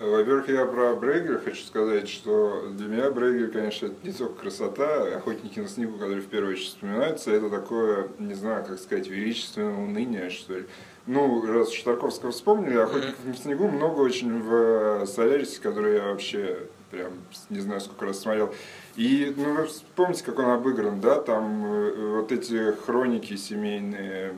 Во-первых, 0.00 0.48
я 0.48 0.66
про 0.66 0.94
Брейгера 0.96 1.38
хочу 1.38 1.64
сказать, 1.64 2.08
что 2.08 2.68
для 2.68 2.88
меня 2.88 3.10
Брейгер, 3.10 3.52
конечно, 3.52 3.86
это 3.86 3.94
не 4.02 4.12
только 4.12 4.40
красота, 4.40 5.04
охотники 5.16 5.60
на 5.60 5.68
снегу, 5.68 5.98
которые 5.98 6.20
в 6.20 6.26
первую 6.26 6.54
очередь 6.54 6.68
вспоминаются, 6.68 7.30
это 7.30 7.48
такое, 7.48 8.08
не 8.18 8.34
знаю, 8.34 8.64
как 8.66 8.78
сказать, 8.80 9.06
величественное 9.06 9.72
уныние, 9.72 10.30
что 10.30 10.54
ли 10.54 10.66
ну, 11.06 11.44
раз 11.46 11.70
Тарковского 11.82 12.32
вспомнили, 12.32 12.76
«Охотников 12.76 13.18
mm-hmm. 13.24 13.28
на 13.28 13.36
снегу» 13.36 13.68
много 13.68 14.00
очень 14.00 14.40
в 14.40 14.54
э, 15.02 15.06
«Солярисе», 15.06 15.60
который 15.60 15.96
я 15.96 16.04
вообще 16.04 16.68
прям 16.90 17.12
не 17.50 17.60
знаю, 17.60 17.80
сколько 17.80 18.06
раз 18.06 18.20
смотрел. 18.20 18.54
И, 18.96 19.32
ну, 19.36 19.54
вы 19.54 19.66
вспомните, 19.66 20.24
как 20.24 20.38
он 20.38 20.46
обыгран, 20.46 21.00
да, 21.00 21.20
там 21.20 21.64
э, 21.64 22.16
вот 22.16 22.32
эти 22.32 22.72
хроники 22.72 23.36
семейные, 23.36 24.34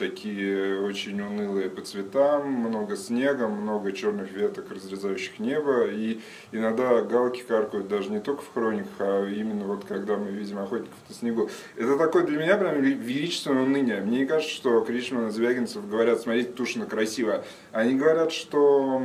такие 0.00 0.80
очень 0.80 1.20
унылые 1.20 1.68
по 1.68 1.82
цветам, 1.82 2.50
много 2.50 2.96
снега, 2.96 3.46
много 3.48 3.92
черных 3.92 4.32
веток, 4.32 4.72
разрезающих 4.72 5.38
небо, 5.38 5.86
и 5.86 6.20
иногда 6.52 7.02
галки 7.02 7.42
каркают 7.46 7.86
даже 7.86 8.10
не 8.10 8.18
только 8.18 8.40
в 8.42 8.52
хрониках, 8.52 8.92
а 8.98 9.26
именно 9.28 9.66
вот 9.66 9.84
когда 9.84 10.16
мы 10.16 10.30
видим 10.30 10.58
охотников 10.58 10.96
на 11.08 11.14
снегу. 11.14 11.50
Это 11.76 11.98
такое 11.98 12.24
для 12.24 12.38
меня 12.38 12.56
прям 12.56 12.80
величественное 12.80 13.62
уныние. 13.62 14.00
Мне 14.00 14.20
не 14.20 14.26
кажется, 14.26 14.54
что 14.54 14.80
Кришман 14.80 15.28
и 15.28 15.30
Звягинцев 15.30 15.86
говорят, 15.86 16.20
смотрите, 16.20 16.50
Тушина 16.50 16.86
красиво. 16.86 17.44
Они 17.72 17.94
говорят, 17.94 18.32
что 18.32 19.02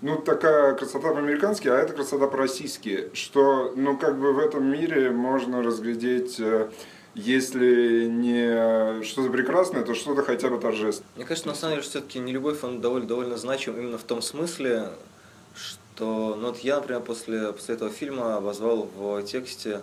ну, 0.00 0.16
такая 0.16 0.74
красота 0.74 1.12
по-американски, 1.12 1.66
а 1.66 1.76
это 1.76 1.92
красота 1.92 2.28
по-российски, 2.28 3.10
что, 3.14 3.72
ну, 3.74 3.98
как 3.98 4.16
бы 4.18 4.32
в 4.32 4.38
этом 4.38 4.64
мире 4.64 5.10
можно 5.10 5.60
разглядеть 5.60 6.38
э, 6.38 6.70
если 7.14 8.06
не 8.06 9.02
что-то 9.02 9.30
прекрасное, 9.30 9.82
то 9.82 9.94
что-то 9.94 10.22
хотя 10.22 10.48
бы 10.48 10.58
торжественное. 10.58 11.10
Мне 11.16 11.24
кажется, 11.24 11.48
на 11.48 11.54
самом 11.54 11.76
деле, 11.76 11.82
все-таки 11.82 12.18
не 12.18 12.32
любовь, 12.32 12.62
он 12.62 12.80
довольно, 12.80 13.06
довольно 13.06 13.36
значим 13.36 13.76
именно 13.76 13.98
в 13.98 14.04
том 14.04 14.22
смысле, 14.22 14.90
что 15.54 16.36
ну, 16.36 16.48
вот 16.48 16.58
я, 16.60 16.76
например, 16.76 17.02
после, 17.02 17.52
после 17.52 17.74
этого 17.74 17.90
фильма 17.90 18.36
обозвал 18.36 18.88
в 18.96 19.22
тексте 19.22 19.82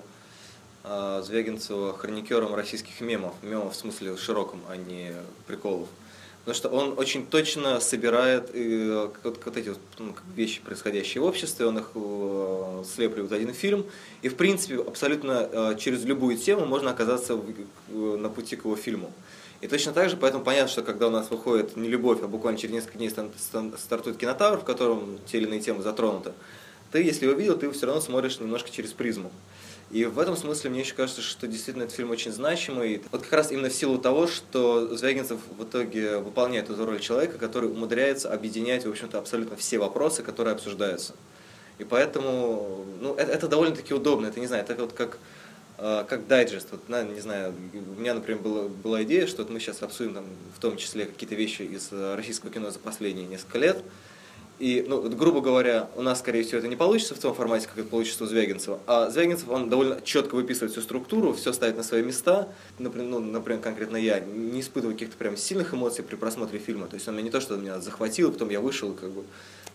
э, 0.84 1.22
Звягинцева 1.24 1.98
хроникером 1.98 2.56
российских 2.56 3.02
мемов. 3.02 3.36
Мемов 3.42 3.74
в 3.74 3.76
смысле 3.76 4.18
широком, 4.18 4.62
а 4.70 4.78
не 4.78 5.14
приколов. 5.46 5.90
Потому 6.48 6.56
что 6.56 6.70
он 6.70 6.98
очень 6.98 7.26
точно 7.26 7.82
собирает 7.82 8.52
э, 8.54 9.10
вот, 9.22 9.38
вот 9.44 9.58
эти 9.58 9.68
вот, 9.68 9.80
ну, 10.00 10.16
вещи, 10.34 10.62
происходящие 10.62 11.22
в 11.22 11.26
обществе, 11.26 11.66
он 11.66 11.80
их 11.80 11.92
э, 11.94 12.84
слепливает 12.96 13.30
в 13.30 13.34
один 13.34 13.54
фильм. 13.54 13.86
И, 14.22 14.30
в 14.30 14.36
принципе, 14.38 14.78
абсолютно 14.78 15.50
э, 15.52 15.76
через 15.78 16.06
любую 16.06 16.38
тему 16.38 16.66
можно 16.66 16.92
оказаться 16.92 17.36
в, 17.36 17.44
э, 17.50 18.18
на 18.18 18.30
пути 18.30 18.56
к 18.56 18.64
его 18.64 18.78
фильму. 18.78 19.12
И 19.60 19.68
точно 19.68 19.92
так 19.92 20.10
же, 20.10 20.16
поэтому 20.16 20.42
понятно, 20.42 20.70
что 20.70 20.84
когда 20.84 21.08
у 21.08 21.12
нас 21.12 21.30
выходит 21.30 21.76
не 21.76 21.90
любовь, 21.90 22.20
а 22.22 22.30
буквально 22.30 22.58
через 22.58 22.76
несколько 22.76 22.98
дней 22.98 23.10
стартует 23.10 24.16
кинотавр, 24.16 24.60
в 24.60 24.64
котором 24.64 25.20
те 25.30 25.40
или 25.40 25.48
иные 25.48 25.60
темы 25.60 25.84
затронуты, 25.84 26.32
ты, 26.94 27.04
если 27.04 27.26
его 27.26 27.38
видел, 27.38 27.58
ты 27.58 27.70
все 27.72 27.88
равно 27.88 28.00
смотришь 28.00 28.40
немножко 28.40 28.70
через 28.72 28.94
призму. 28.94 29.34
И 29.90 30.04
в 30.04 30.20
этом 30.20 30.36
смысле 30.36 30.70
мне 30.70 30.82
еще 30.82 30.94
кажется, 30.94 31.22
что 31.22 31.48
действительно 31.48 31.84
этот 31.84 31.96
фильм 31.96 32.12
очень 32.12 32.32
значимый. 32.32 33.02
Вот 33.12 33.22
как 33.22 33.32
раз 33.32 33.52
именно 33.52 33.70
в 33.70 33.74
силу 33.74 33.98
того, 33.98 34.28
что 34.28 34.96
Звягинцев 34.96 35.40
в 35.58 35.64
итоге 35.64 36.18
выполняет 36.18 36.70
эту 36.70 36.86
роль 36.86 37.00
человека, 37.00 37.38
который 37.38 37.70
умудряется 37.70 38.32
объединять, 38.32 38.86
в 38.86 38.90
общем-то, 38.90 39.18
абсолютно 39.18 39.56
все 39.56 39.78
вопросы, 39.78 40.24
которые 40.24 40.56
обсуждаются. 40.56 41.14
И 41.80 41.86
поэтому, 41.86 42.86
ну, 43.00 43.14
это, 43.14 43.32
это 43.32 43.48
довольно-таки 43.48 43.94
удобно. 43.94 44.28
Это, 44.28 44.42
не 44.42 44.48
знаю, 44.48 44.64
это 44.64 44.76
вот 44.76 44.92
как, 44.92 45.20
э, 45.78 46.04
как 46.08 46.28
дайджест. 46.28 46.68
Вот, 46.72 46.90
на, 46.90 47.04
не 47.04 47.22
знаю, 47.22 47.54
у 47.74 48.00
меня, 48.00 48.14
например, 48.14 48.42
была, 48.42 48.68
была 48.68 49.04
идея, 49.04 49.26
что 49.26 49.44
вот 49.44 49.52
мы 49.52 49.62
сейчас 49.62 49.82
обсудим 49.84 50.16
там, 50.16 50.26
в 50.54 50.60
том 50.60 50.76
числе 50.76 51.06
какие-то 51.06 51.36
вещи 51.36 51.62
из 51.62 51.94
российского 51.94 52.52
кино 52.52 52.72
за 52.72 52.80
последние 52.80 53.26
несколько 53.26 53.60
лет. 53.60 53.78
И, 54.60 54.84
ну, 54.88 55.08
грубо 55.10 55.42
говоря, 55.42 55.90
у 55.96 56.02
нас, 56.02 56.20
скорее 56.20 56.44
всего, 56.44 56.58
это 56.58 56.68
не 56.68 56.76
получится 56.76 57.14
в 57.14 57.20
том 57.20 57.36
формате, 57.36 57.68
как 57.68 57.78
это 57.78 57.88
получится 57.88 58.24
у 58.24 58.28
Звягинцева. 58.28 58.80
А 58.88 59.10
Звягинцев, 59.10 59.50
он 59.50 59.70
довольно 59.70 60.02
четко 60.02 60.36
выписывает 60.36 60.72
всю 60.72 60.82
структуру, 60.82 61.34
все 61.34 61.54
ставит 61.54 61.78
на 61.78 61.84
свои 61.84 62.02
места. 62.02 62.48
Например, 62.80 63.08
ну, 63.08 63.20
например 63.20 63.62
конкретно 63.62 63.98
я 63.98 64.20
не 64.20 64.62
испытываю 64.62 64.96
каких-то 64.96 65.16
прям 65.18 65.38
сильных 65.38 65.74
эмоций 65.74 66.04
при 66.04 66.16
просмотре 66.16 66.58
фильма. 66.58 66.88
То 66.88 66.96
есть 66.96 67.08
он 67.08 67.14
меня 67.14 67.26
не 67.26 67.30
то, 67.30 67.40
что 67.40 67.56
меня 67.56 67.80
захватил, 67.80 68.32
потом 68.32 68.50
я 68.50 68.60
вышел, 68.60 68.94
как 68.94 69.12
бы 69.12 69.24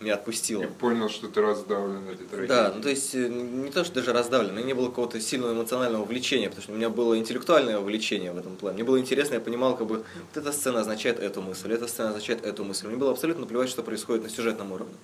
меня 0.03 0.15
отпустило. 0.15 0.61
Я 0.61 0.67
понял, 0.67 1.09
что 1.09 1.27
ты 1.27 1.41
раздавлен 1.41 2.07
этой 2.09 2.27
трагедией. 2.27 2.47
Да, 2.47 2.73
ну 2.75 2.81
то 2.81 2.89
есть 2.89 3.15
э, 3.15 3.27
не 3.27 3.71
то, 3.71 3.83
что 3.83 3.95
даже 3.95 4.13
раздавлен, 4.13 4.51
у 4.51 4.53
меня 4.53 4.65
не 4.65 4.73
было 4.73 4.87
какого-то 4.87 5.19
сильного 5.19 5.53
эмоционального 5.53 6.03
влечения, 6.03 6.49
потому 6.49 6.63
что 6.63 6.73
у 6.73 6.75
меня 6.75 6.89
было 6.89 7.17
интеллектуальное 7.17 7.79
влечение 7.79 8.31
в 8.31 8.37
этом 8.37 8.55
плане. 8.55 8.75
Мне 8.75 8.83
было 8.83 8.99
интересно, 8.99 9.35
я 9.35 9.39
понимал, 9.39 9.75
как 9.77 9.87
бы, 9.87 9.97
вот 9.97 10.05
эта 10.35 10.51
сцена 10.51 10.81
означает 10.81 11.19
эту 11.19 11.41
мысль, 11.41 11.71
эта 11.71 11.87
сцена 11.87 12.09
означает 12.09 12.45
эту 12.45 12.63
мысль. 12.63 12.87
Мне 12.87 12.97
было 12.97 13.11
абсолютно 13.11 13.45
плевать, 13.45 13.69
что 13.69 13.83
происходит 13.83 14.23
на 14.23 14.29
сюжетном 14.29 14.72
уровне. 14.73 14.95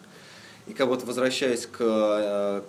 И 0.68 0.74
как 0.74 0.88
вот 0.88 1.04
возвращаясь 1.04 1.66
к, 1.66 1.78
э, 1.80 2.62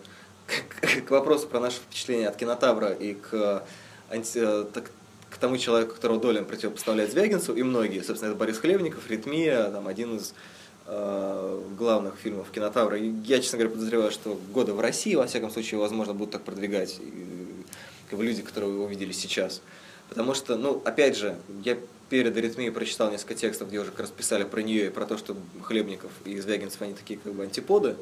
к, 0.47 1.05
к 1.07 1.11
вопросу 1.11 1.49
про 1.49 1.61
наше 1.61 1.77
впечатление 1.77 2.29
от 2.29 2.37
кинотавра 2.37 2.93
и 2.93 3.15
к, 3.15 3.65
анти, 4.11 4.41
так, 4.73 4.91
к 5.31 5.37
тому 5.37 5.59
человеку, 5.59 5.95
которого 5.95 6.21
Долин 6.21 6.45
противопоставляет 6.45 7.13
Звягинцу, 7.13 7.55
и 7.55 7.63
многие, 7.63 8.03
собственно, 8.03 8.31
это 8.31 8.39
Борис 8.39 8.59
Хлебников, 8.59 9.09
Ритмия, 9.09 9.71
там, 9.71 9.87
один 9.87 10.17
из 10.17 10.35
э, 10.87 11.63
главных 11.79 12.17
фильмов 12.17 12.51
Кинотавра. 12.51 12.97
Я, 12.97 13.41
честно 13.41 13.59
говоря, 13.59 13.75
подозреваю, 13.75 14.11
что 14.11 14.39
года 14.53 14.75
в 14.75 14.81
России, 14.81 15.15
во 15.15 15.27
всяком 15.27 15.51
случае, 15.51 15.81
возможно, 15.81 16.15
будут 16.15 16.33
так 16.33 16.43
продвигать 16.43 16.99
как 18.11 18.19
бы 18.19 18.25
люди, 18.25 18.43
которые 18.43 18.73
вы 18.73 18.85
увидели 18.85 19.13
сейчас. 19.13 19.63
Потому 20.09 20.35
что, 20.35 20.57
ну, 20.57 20.83
опять 20.85 21.17
же, 21.17 21.37
я 21.65 21.79
перед 22.11 22.37
аритмией 22.37 22.71
прочитал 22.71 23.11
несколько 23.11 23.35
текстов, 23.35 23.69
где 23.69 23.79
уже 23.79 23.93
как 23.93 24.01
раз 24.01 24.11
писали 24.11 24.43
про 24.45 24.61
нее 24.61 24.89
и 24.89 24.91
про 24.91 25.07
то, 25.07 25.17
что 25.17 25.37
Хлебников 25.63 26.11
и 26.25 26.39
Звягинцев, 26.39 26.83
они 26.83 26.93
такие 26.93 27.19
как 27.19 27.33
бы 27.33 27.45
антиподы. 27.45 27.97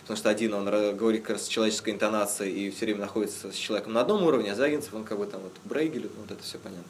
Потому 0.00 0.16
что 0.16 0.30
один, 0.30 0.54
он 0.54 0.64
говорит 0.96 1.22
как 1.22 1.30
раз 1.36 1.44
с 1.44 1.48
человеческой 1.48 1.90
интонацией 1.90 2.68
и 2.68 2.70
все 2.70 2.86
время 2.86 3.00
находится 3.00 3.52
с 3.52 3.54
человеком 3.54 3.92
на 3.92 4.00
одном 4.00 4.22
уровне, 4.22 4.52
а 4.52 4.54
Звягинцев, 4.54 4.94
он 4.94 5.04
как 5.04 5.18
бы 5.18 5.26
там 5.26 5.42
вот 5.42 5.52
Брейгель, 5.64 6.04
ну, 6.04 6.22
вот 6.22 6.30
это 6.30 6.42
все 6.42 6.58
понятно. 6.58 6.84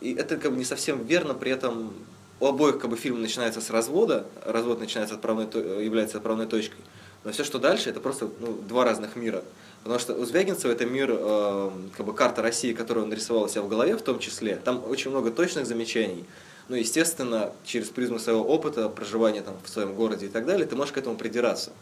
И 0.00 0.14
это 0.14 0.36
как 0.36 0.50
бы 0.50 0.56
не 0.56 0.64
совсем 0.64 1.04
верно, 1.04 1.34
при 1.34 1.52
этом 1.52 1.92
у 2.40 2.46
обоих 2.46 2.78
как 2.78 2.90
бы 2.90 2.96
фильм 2.96 3.20
начинается 3.20 3.60
с 3.60 3.70
развода, 3.70 4.26
развод 4.44 4.80
начинается 4.80 5.14
отправной, 5.14 5.46
является 5.84 6.16
отправной 6.16 6.46
точкой, 6.46 6.80
но 7.24 7.30
все, 7.30 7.44
что 7.44 7.58
дальше, 7.58 7.90
это 7.90 8.00
просто 8.00 8.30
ну, 8.40 8.52
два 8.68 8.84
разных 8.84 9.16
мира. 9.16 9.44
Потому 9.82 10.00
что 10.00 10.14
у 10.14 10.24
Звягинцева 10.24 10.72
это 10.72 10.84
мир, 10.84 11.10
э, 11.10 11.70
как 11.96 12.04
бы 12.04 12.14
карта 12.14 12.42
России, 12.42 12.72
которую 12.72 13.04
он 13.04 13.10
нарисовал 13.10 13.44
у 13.44 13.48
себя 13.48 13.62
в 13.62 13.68
голове 13.68 13.96
в 13.96 14.02
том 14.02 14.18
числе. 14.18 14.56
Там 14.56 14.82
очень 14.88 15.10
много 15.10 15.30
точных 15.30 15.66
замечаний. 15.66 16.24
Ну, 16.68 16.76
естественно, 16.76 17.52
через 17.64 17.88
призму 17.88 18.18
своего 18.18 18.42
опыта, 18.42 18.88
проживания 18.90 19.40
там 19.40 19.56
в 19.64 19.68
своем 19.68 19.94
городе 19.94 20.26
и 20.26 20.28
так 20.28 20.44
далее, 20.44 20.66
ты 20.66 20.76
можешь 20.76 20.92
к 20.92 20.98
этому 20.98 21.16
придираться. 21.16 21.72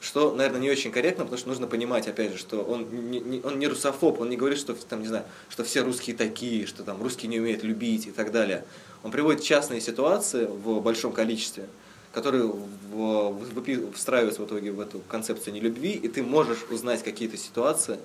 Что, 0.00 0.32
наверное, 0.34 0.60
не 0.60 0.70
очень 0.70 0.92
корректно, 0.92 1.24
потому 1.24 1.38
что 1.38 1.48
нужно 1.48 1.66
понимать, 1.66 2.08
опять 2.08 2.32
же, 2.32 2.38
что 2.38 2.62
он 2.62 3.10
не, 3.10 3.20
не, 3.20 3.40
он 3.42 3.58
не 3.58 3.66
русофоб, 3.66 4.20
он 4.20 4.30
не 4.30 4.36
говорит, 4.36 4.58
что, 4.58 4.74
там, 4.74 5.02
не 5.02 5.08
знаю, 5.08 5.24
что 5.50 5.62
все 5.64 5.82
русские 5.82 6.16
такие, 6.16 6.66
что 6.66 6.84
там 6.84 7.02
русские 7.02 7.28
не 7.28 7.38
умеют 7.38 7.64
любить 7.64 8.06
и 8.06 8.12
так 8.12 8.30
далее. 8.30 8.64
Он 9.02 9.10
приводит 9.10 9.42
частные 9.42 9.80
ситуации 9.80 10.46
в 10.46 10.80
большом 10.80 11.12
количестве, 11.12 11.66
которые 12.12 12.44
в, 12.44 13.30
в, 13.30 13.92
встраиваются 13.92 14.42
в 14.42 14.46
итоге 14.46 14.72
в 14.72 14.80
эту 14.80 15.00
концепцию 15.00 15.54
нелюбви, 15.54 15.92
и 15.92 16.08
ты 16.08 16.22
можешь 16.22 16.64
узнать 16.70 17.02
какие-то 17.02 17.36
ситуации 17.36 17.98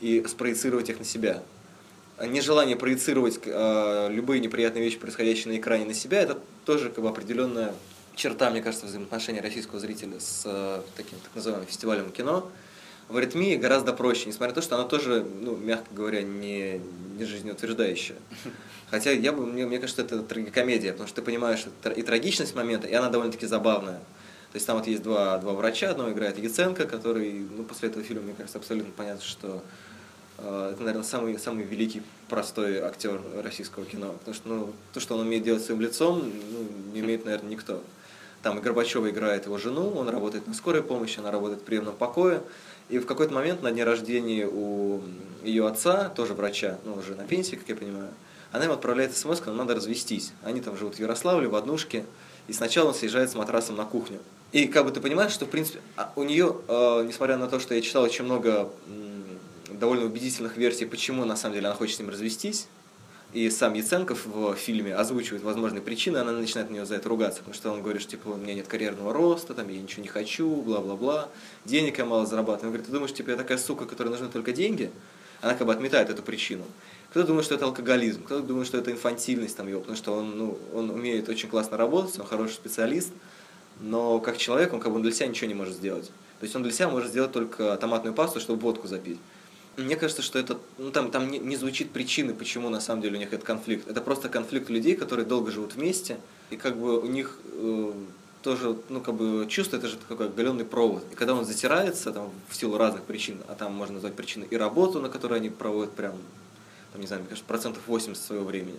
и 0.00 0.24
спроецировать 0.28 0.88
их 0.88 0.98
на 0.98 1.04
себя. 1.04 1.42
А 2.16 2.26
нежелание 2.26 2.76
проецировать 2.76 3.40
э, 3.44 4.08
любые 4.10 4.40
неприятные 4.40 4.84
вещи, 4.84 4.98
происходящие 4.98 5.54
на 5.54 5.58
экране, 5.58 5.84
на 5.84 5.94
себя, 5.94 6.20
это 6.20 6.38
тоже 6.64 6.90
как 6.90 7.02
бы 7.02 7.08
определенная 7.08 7.74
черта, 8.14 8.50
мне 8.50 8.60
кажется, 8.60 8.86
взаимоотношения 8.86 9.40
российского 9.40 9.78
зрителя 9.78 10.18
с 10.18 10.42
э, 10.44 10.82
таким 10.96 11.18
так 11.20 11.34
называемым 11.34 11.66
фестивалем 11.66 12.10
кино. 12.10 12.50
В 13.08 13.16
аритмии 13.16 13.56
гораздо 13.56 13.94
проще, 13.94 14.26
несмотря 14.26 14.48
на 14.48 14.54
то, 14.54 14.62
что 14.62 14.76
она 14.76 14.84
тоже, 14.84 15.26
ну, 15.40 15.56
мягко 15.56 15.86
говоря, 15.92 16.22
не, 16.22 16.80
не 17.18 17.24
жизнеутверждающая. 17.24 18.16
Хотя 18.90 19.12
я 19.12 19.32
бы, 19.32 19.46
мне, 19.46 19.66
мне 19.66 19.78
кажется, 19.78 20.02
это 20.02 20.22
трагикомедия, 20.22 20.92
потому 20.92 21.08
что 21.08 21.16
ты 21.16 21.22
понимаешь 21.22 21.66
и 21.96 22.02
трагичность 22.02 22.54
момента, 22.54 22.86
и 22.86 22.92
она 22.92 23.08
довольно-таки 23.08 23.46
забавная. 23.46 23.98
То 24.50 24.56
есть 24.56 24.66
там 24.66 24.78
вот 24.78 24.86
есть 24.86 25.02
два, 25.02 25.38
два 25.38 25.52
врача, 25.52 25.90
одного 25.90 26.10
играет 26.12 26.38
Яценко, 26.38 26.86
который, 26.86 27.32
ну, 27.32 27.64
после 27.64 27.88
этого 27.90 28.04
фильма, 28.04 28.22
мне 28.24 28.34
кажется, 28.34 28.58
абсолютно 28.58 28.92
понятно, 28.96 29.22
что 29.22 29.62
э, 30.38 30.70
это, 30.72 30.82
наверное, 30.82 31.04
самый, 31.04 31.38
самый 31.38 31.64
великий, 31.64 32.02
простой 32.28 32.78
актер 32.78 33.20
российского 33.42 33.84
кино. 33.84 34.12
Потому 34.18 34.34
что, 34.34 34.48
ну, 34.48 34.72
то, 34.94 35.00
что 35.00 35.16
он 35.16 35.26
умеет 35.26 35.44
делать 35.44 35.62
своим 35.62 35.82
лицом, 35.82 36.22
ну, 36.24 36.92
не 36.94 37.02
умеет, 37.02 37.26
наверное, 37.26 37.50
никто. 37.50 37.82
Там 38.42 38.58
и 38.58 38.62
Горбачева 38.62 39.10
играет 39.10 39.46
его 39.46 39.58
жену, 39.58 39.90
он 39.90 40.08
работает 40.08 40.46
на 40.46 40.54
скорой 40.54 40.82
помощи, 40.82 41.18
она 41.18 41.30
работает 41.30 41.60
в 41.60 41.64
приемном 41.64 41.94
покое. 41.96 42.40
И 42.88 42.98
в 42.98 43.06
какой-то 43.06 43.34
момент 43.34 43.62
на 43.62 43.70
дне 43.70 43.84
рождения 43.84 44.46
у 44.46 45.02
ее 45.42 45.66
отца, 45.66 46.08
тоже 46.08 46.34
врача, 46.34 46.78
ну, 46.84 46.94
уже 46.94 47.14
на 47.14 47.24
пенсии, 47.24 47.56
как 47.56 47.68
я 47.68 47.76
понимаю, 47.76 48.08
она 48.50 48.64
им 48.64 48.72
отправляет 48.72 49.16
смс, 49.16 49.44
нам 49.44 49.58
надо 49.58 49.74
развестись. 49.74 50.32
Они 50.42 50.60
там 50.60 50.76
живут 50.76 50.96
в 50.96 50.98
Ярославле, 50.98 51.48
в 51.48 51.54
однушке, 51.54 52.06
и 52.46 52.52
сначала 52.52 52.88
он 52.88 52.94
съезжает 52.94 53.30
с 53.30 53.34
матрасом 53.34 53.76
на 53.76 53.84
кухню. 53.84 54.20
И 54.52 54.66
как 54.66 54.86
бы 54.86 54.90
ты 54.90 55.00
понимаешь, 55.00 55.32
что 55.32 55.44
в 55.44 55.50
принципе 55.50 55.80
а 55.96 56.10
у 56.16 56.22
нее, 56.22 56.56
э, 56.66 57.04
несмотря 57.06 57.36
на 57.36 57.48
то, 57.48 57.60
что 57.60 57.74
я 57.74 57.82
читал 57.82 58.02
очень 58.02 58.24
много 58.24 58.70
довольно 59.70 60.06
убедительных 60.06 60.56
версий, 60.56 60.86
почему 60.86 61.26
на 61.26 61.36
самом 61.36 61.56
деле 61.56 61.66
она 61.66 61.76
хочет 61.76 61.96
с 61.96 61.98
ним 61.98 62.08
развестись, 62.08 62.66
и 63.32 63.50
сам 63.50 63.74
Яценков 63.74 64.24
в 64.26 64.54
фильме 64.54 64.94
озвучивает 64.94 65.42
возможные 65.42 65.82
причины, 65.82 66.16
она 66.16 66.32
начинает 66.32 66.70
на 66.70 66.74
него 66.76 66.86
за 66.86 66.94
это 66.94 67.08
ругаться, 67.08 67.40
потому 67.40 67.54
что 67.54 67.70
он 67.70 67.82
говорит, 67.82 68.00
что 68.00 68.12
типа, 68.12 68.28
у 68.28 68.36
меня 68.36 68.54
нет 68.54 68.68
карьерного 68.68 69.12
роста, 69.12 69.52
там, 69.52 69.68
я 69.68 69.80
ничего 69.80 70.02
не 70.02 70.08
хочу, 70.08 70.48
бла-бла-бла, 70.62 71.28
денег 71.66 71.98
я 71.98 72.06
мало 72.06 72.24
зарабатываю. 72.24 72.68
Он 72.68 72.72
говорит, 72.72 72.86
ты 72.86 72.92
думаешь, 72.92 73.12
типа, 73.12 73.30
я 73.30 73.36
такая 73.36 73.58
сука, 73.58 73.84
которой 73.84 74.08
нужны 74.08 74.28
только 74.28 74.52
деньги? 74.52 74.90
Она 75.42 75.54
как 75.54 75.66
бы 75.66 75.72
отметает 75.72 76.08
эту 76.08 76.22
причину. 76.22 76.64
Кто-то 77.10 77.28
думает, 77.28 77.44
что 77.44 77.54
это 77.54 77.66
алкоголизм, 77.66 78.24
кто-то 78.24 78.46
думает, 78.46 78.66
что 78.66 78.78
это 78.78 78.90
инфантильность 78.90 79.56
там 79.56 79.68
его, 79.68 79.80
потому 79.80 79.96
что 79.96 80.14
он, 80.14 80.36
ну, 80.36 80.58
он 80.74 80.90
умеет 80.90 81.28
очень 81.28 81.48
классно 81.48 81.76
работать, 81.76 82.18
он 82.18 82.26
хороший 82.26 82.54
специалист, 82.54 83.12
но 83.80 84.20
как 84.20 84.38
человек 84.38 84.72
он 84.72 84.80
как 84.80 84.92
бы 84.92 85.00
для 85.00 85.12
себя 85.12 85.26
ничего 85.26 85.48
не 85.48 85.54
может 85.54 85.74
сделать. 85.74 86.06
То 86.40 86.44
есть 86.44 86.56
он 86.56 86.62
для 86.62 86.72
себя 86.72 86.88
может 86.88 87.10
сделать 87.10 87.32
только 87.32 87.76
томатную 87.76 88.14
пасту, 88.14 88.40
чтобы 88.40 88.60
водку 88.60 88.88
запить. 88.88 89.18
Мне 89.78 89.96
кажется, 89.96 90.22
что 90.22 90.38
это, 90.38 90.58
ну, 90.76 90.90
там, 90.90 91.10
там 91.10 91.30
не, 91.30 91.38
не 91.38 91.56
звучит 91.56 91.90
причины, 91.90 92.34
почему 92.34 92.68
на 92.68 92.80
самом 92.80 93.00
деле 93.00 93.16
у 93.16 93.18
них 93.18 93.32
этот 93.32 93.46
конфликт. 93.46 93.88
Это 93.88 94.00
просто 94.00 94.28
конфликт 94.28 94.68
людей, 94.68 94.96
которые 94.96 95.24
долго 95.24 95.50
живут 95.50 95.74
вместе, 95.74 96.18
и 96.50 96.56
как 96.56 96.76
бы 96.76 97.00
у 97.00 97.06
них 97.06 97.38
э, 97.44 97.92
тоже, 98.42 98.76
ну, 98.88 99.00
как 99.00 99.14
бы 99.14 99.46
чувство, 99.48 99.76
это 99.76 99.88
же 99.88 99.96
такой 100.08 100.26
оголенный 100.26 100.64
провод. 100.64 101.04
И 101.12 101.14
когда 101.14 101.34
он 101.34 101.44
затирается, 101.44 102.12
там, 102.12 102.30
в 102.48 102.56
силу 102.56 102.76
разных 102.76 103.04
причин, 103.04 103.38
а 103.48 103.54
там 103.54 103.72
можно 103.72 103.94
назвать 103.94 104.14
причины 104.14 104.46
и 104.50 104.56
работу, 104.56 105.00
на 105.00 105.08
которой 105.08 105.38
они 105.38 105.48
проводят 105.48 105.92
прям 105.92 106.14
там, 106.92 107.00
не 107.00 107.06
знаю, 107.06 107.22
мне 107.22 107.28
кажется, 107.28 107.46
процентов 107.46 107.82
80 107.86 108.22
своего 108.22 108.44
времени. 108.44 108.78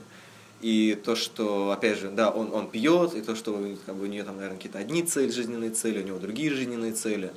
И 0.61 0.99
то, 1.05 1.15
что, 1.15 1.71
опять 1.71 1.99
же, 1.99 2.09
да, 2.09 2.29
он, 2.29 2.53
он 2.53 2.69
пьет, 2.69 3.13
и 3.15 3.21
то, 3.21 3.35
что 3.35 3.53
как 3.85 3.95
бы, 3.95 4.03
у 4.03 4.07
нее 4.07 4.23
там, 4.23 4.35
наверное, 4.35 4.57
какие-то 4.57 4.77
одни 4.77 5.03
цели, 5.03 5.31
жизненные 5.31 5.71
цели, 5.71 6.03
у 6.03 6.05
него 6.05 6.19
другие 6.19 6.53
жизненные 6.53 6.91
цели. 6.91 7.31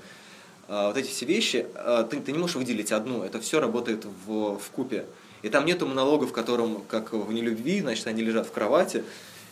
А, 0.74 0.86
вот 0.86 0.96
эти 0.96 1.10
все 1.10 1.26
вещи, 1.26 1.66
а, 1.74 2.02
ты, 2.02 2.18
ты 2.18 2.32
не 2.32 2.38
можешь 2.38 2.56
выделить 2.56 2.92
одну, 2.92 3.22
это 3.22 3.38
все 3.42 3.60
работает 3.60 4.06
в, 4.06 4.56
в 4.56 4.70
купе. 4.70 5.04
И 5.42 5.50
там 5.50 5.66
нету 5.66 5.86
монолога, 5.86 6.26
в 6.26 6.32
котором, 6.32 6.82
как 6.88 7.12
в 7.12 7.30
нелюбви, 7.30 7.82
значит, 7.82 8.06
они 8.06 8.22
лежат 8.22 8.46
в 8.46 8.52
кровати, 8.52 9.04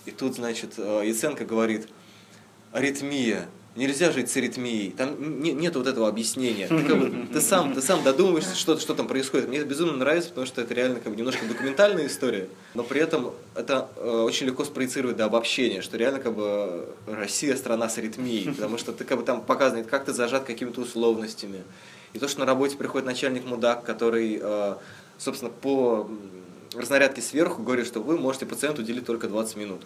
и 0.06 0.12
тут, 0.12 0.36
значит, 0.36 0.76
а, 0.78 1.02
Яценко 1.02 1.44
говорит, 1.44 1.88
аритмия, 2.72 3.50
Нельзя 3.76 4.10
жить 4.10 4.28
с 4.28 4.36
аритмией. 4.36 4.90
Там 4.90 5.40
не, 5.40 5.52
нет 5.52 5.76
вот 5.76 5.86
этого 5.86 6.08
объяснения. 6.08 6.66
Ты, 6.66 6.82
как 6.82 6.98
бы, 6.98 7.26
ты, 7.32 7.40
сам, 7.40 7.72
ты 7.72 7.80
сам 7.80 8.02
додумываешься, 8.02 8.56
что, 8.56 8.76
что 8.78 8.94
там 8.94 9.06
происходит. 9.06 9.48
Мне 9.48 9.58
это 9.58 9.68
безумно 9.68 9.96
нравится, 9.96 10.30
потому 10.30 10.46
что 10.46 10.60
это 10.60 10.74
реально 10.74 10.98
как 10.98 11.12
бы 11.12 11.16
немножко 11.16 11.46
документальная 11.46 12.08
история, 12.08 12.48
но 12.74 12.82
при 12.82 13.00
этом 13.00 13.32
это 13.54 13.88
э, 13.96 14.22
очень 14.22 14.46
легко 14.46 14.64
спроецировать 14.64 15.16
до 15.16 15.26
обобщения, 15.26 15.82
что 15.82 15.96
реально 15.96 16.18
как 16.18 16.34
бы 16.34 16.88
Россия 17.06 17.54
страна 17.54 17.88
с 17.88 17.96
аритмией, 17.96 18.52
потому 18.52 18.76
что 18.76 18.92
ты 18.92 19.04
как 19.04 19.18
бы 19.18 19.24
там 19.24 19.40
показывает, 19.40 19.86
как 19.86 20.04
ты 20.04 20.12
зажат 20.12 20.44
какими-то 20.44 20.80
условностями. 20.80 21.62
И 22.12 22.18
то, 22.18 22.26
что 22.26 22.40
на 22.40 22.46
работе 22.46 22.76
приходит 22.76 23.06
начальник 23.06 23.44
мудак, 23.44 23.84
который, 23.84 24.40
э, 24.42 24.74
собственно, 25.16 25.52
по 25.52 26.10
разнарядке 26.74 27.22
сверху 27.22 27.62
говорит, 27.62 27.86
что 27.86 28.00
вы 28.00 28.18
можете 28.18 28.46
пациенту 28.46 28.82
уделить 28.82 29.06
только 29.06 29.28
20 29.28 29.56
минут. 29.56 29.82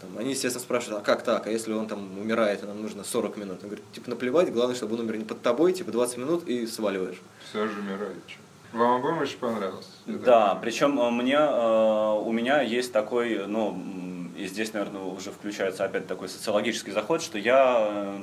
Там, 0.00 0.18
они, 0.18 0.30
естественно, 0.30 0.62
спрашивают, 0.62 1.02
а 1.02 1.04
как 1.04 1.22
так, 1.22 1.46
а 1.46 1.50
если 1.50 1.72
он 1.72 1.86
там 1.86 2.18
умирает, 2.18 2.62
и 2.62 2.66
нам 2.66 2.82
нужно 2.82 3.04
40 3.04 3.36
минут? 3.36 3.58
Он 3.62 3.68
говорит, 3.68 3.84
типа, 3.92 4.10
наплевать, 4.10 4.52
главное, 4.52 4.74
чтобы 4.74 4.94
он 4.94 5.00
умер 5.00 5.16
не 5.16 5.24
под 5.24 5.40
тобой, 5.42 5.72
типа, 5.72 5.92
20 5.92 6.18
минут 6.18 6.48
и 6.48 6.66
сваливаешь. 6.66 7.20
Все 7.50 7.66
же 7.66 7.80
умирает. 7.80 8.18
Вам 8.74 8.96
обоим 8.96 9.18
очень 9.18 9.38
понравилось? 9.38 9.86
Да, 10.06 10.56
причем 10.56 10.98
э, 10.98 11.10
мне, 11.10 11.36
э, 11.38 12.18
у 12.24 12.32
меня 12.32 12.60
есть 12.60 12.92
такой, 12.92 13.46
ну, 13.46 13.80
и 14.36 14.46
здесь, 14.46 14.72
наверное, 14.72 15.02
уже 15.02 15.30
включается 15.30 15.84
опять 15.84 16.08
такой 16.08 16.28
социологический 16.28 16.92
заход, 16.92 17.22
что 17.22 17.38
я, 17.38 17.86
э, 17.88 18.18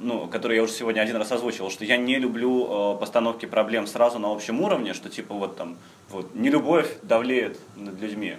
ну, 0.00 0.28
который 0.28 0.56
я 0.56 0.62
уже 0.62 0.72
сегодня 0.72 1.02
один 1.02 1.16
раз 1.16 1.30
озвучивал, 1.30 1.70
что 1.70 1.84
я 1.84 1.98
не 1.98 2.18
люблю 2.18 2.96
постановки 2.98 3.44
проблем 3.44 3.86
сразу 3.86 4.18
на 4.18 4.32
общем 4.32 4.62
уровне, 4.62 4.94
что 4.94 5.10
типа 5.10 5.34
вот 5.34 5.58
там, 5.58 5.76
вот, 6.08 6.34
нелюбовь 6.34 6.88
давлеет 7.02 7.58
над 7.76 8.00
людьми, 8.00 8.36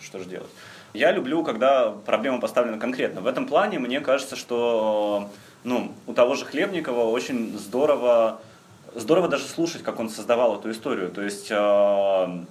что 0.00 0.18
же 0.18 0.24
делать. 0.24 0.50
Я 0.98 1.12
люблю, 1.12 1.44
когда 1.44 1.90
проблема 1.90 2.40
поставлена 2.40 2.76
конкретно. 2.76 3.20
В 3.20 3.28
этом 3.28 3.46
плане 3.46 3.78
мне 3.78 4.00
кажется, 4.00 4.34
что 4.34 5.30
ну, 5.62 5.92
у 6.08 6.12
того 6.12 6.34
же 6.34 6.44
Хлебникова 6.44 7.04
очень 7.04 7.56
здорово, 7.56 8.40
здорово 8.96 9.28
даже 9.28 9.44
слушать, 9.44 9.84
как 9.84 10.00
он 10.00 10.10
создавал 10.10 10.58
эту 10.58 10.72
историю. 10.72 11.10
То 11.10 11.22
есть 11.22 11.52
э, 11.52 12.44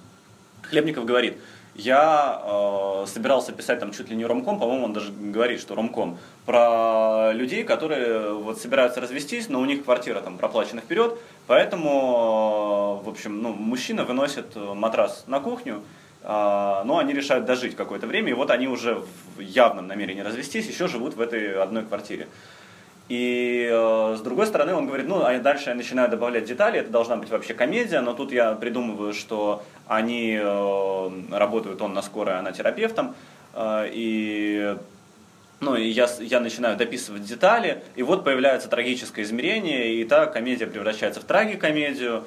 Хлебников 0.62 1.04
говорит, 1.04 1.36
я 1.74 2.40
э, 2.42 3.04
собирался 3.06 3.52
писать 3.52 3.80
там 3.80 3.92
чуть 3.92 4.08
ли 4.08 4.16
не 4.16 4.24
ромком, 4.24 4.58
по-моему, 4.58 4.86
он 4.86 4.92
даже 4.94 5.12
говорит, 5.12 5.60
что 5.60 5.74
ромком, 5.74 6.16
про 6.46 7.32
людей, 7.34 7.64
которые 7.64 8.32
вот 8.32 8.58
собираются 8.58 9.02
развестись, 9.02 9.50
но 9.50 9.60
у 9.60 9.66
них 9.66 9.84
квартира 9.84 10.22
там 10.22 10.38
проплачена 10.38 10.80
вперед, 10.80 11.18
поэтому, 11.46 13.02
э, 13.02 13.04
в 13.04 13.10
общем, 13.10 13.42
ну, 13.42 13.52
мужчина 13.52 14.04
выносит 14.04 14.56
матрас 14.56 15.24
на 15.26 15.38
кухню, 15.38 15.82
но 16.28 16.98
они 16.98 17.14
решают 17.14 17.46
дожить 17.46 17.74
какое-то 17.74 18.06
время, 18.06 18.30
и 18.30 18.34
вот 18.34 18.50
они 18.50 18.68
уже 18.68 19.02
в 19.36 19.40
явном 19.40 19.86
намерении 19.86 20.20
развестись, 20.20 20.68
еще 20.68 20.86
живут 20.86 21.14
в 21.14 21.20
этой 21.22 21.54
одной 21.54 21.86
квартире. 21.86 22.28
И 23.08 23.66
э, 23.70 24.16
с 24.18 24.20
другой 24.20 24.46
стороны, 24.46 24.74
он 24.74 24.86
говорит, 24.86 25.08
ну, 25.08 25.24
а 25.24 25.38
дальше 25.38 25.70
я 25.70 25.74
начинаю 25.74 26.10
добавлять 26.10 26.44
детали, 26.44 26.80
это 26.80 26.90
должна 26.90 27.16
быть 27.16 27.30
вообще 27.30 27.54
комедия, 27.54 28.02
но 28.02 28.12
тут 28.12 28.32
я 28.32 28.52
придумываю, 28.52 29.14
что 29.14 29.62
они 29.86 30.38
э, 30.38 31.10
работают, 31.32 31.80
он 31.80 31.94
на 31.94 32.02
скорой, 32.02 32.38
она 32.38 32.52
терапевтом, 32.52 33.14
э, 33.54 33.88
и 33.92 34.76
ну, 35.60 35.74
и 35.74 35.88
я, 35.88 36.06
я 36.20 36.38
начинаю 36.40 36.76
дописывать 36.76 37.24
детали, 37.24 37.82
и 37.96 38.02
вот 38.02 38.24
появляется 38.24 38.68
трагическое 38.68 39.24
измерение, 39.24 39.94
и 39.94 40.04
та 40.04 40.26
комедия 40.26 40.66
превращается 40.66 41.20
в 41.20 41.24
трагикомедию, 41.24 42.18
а, 42.18 42.24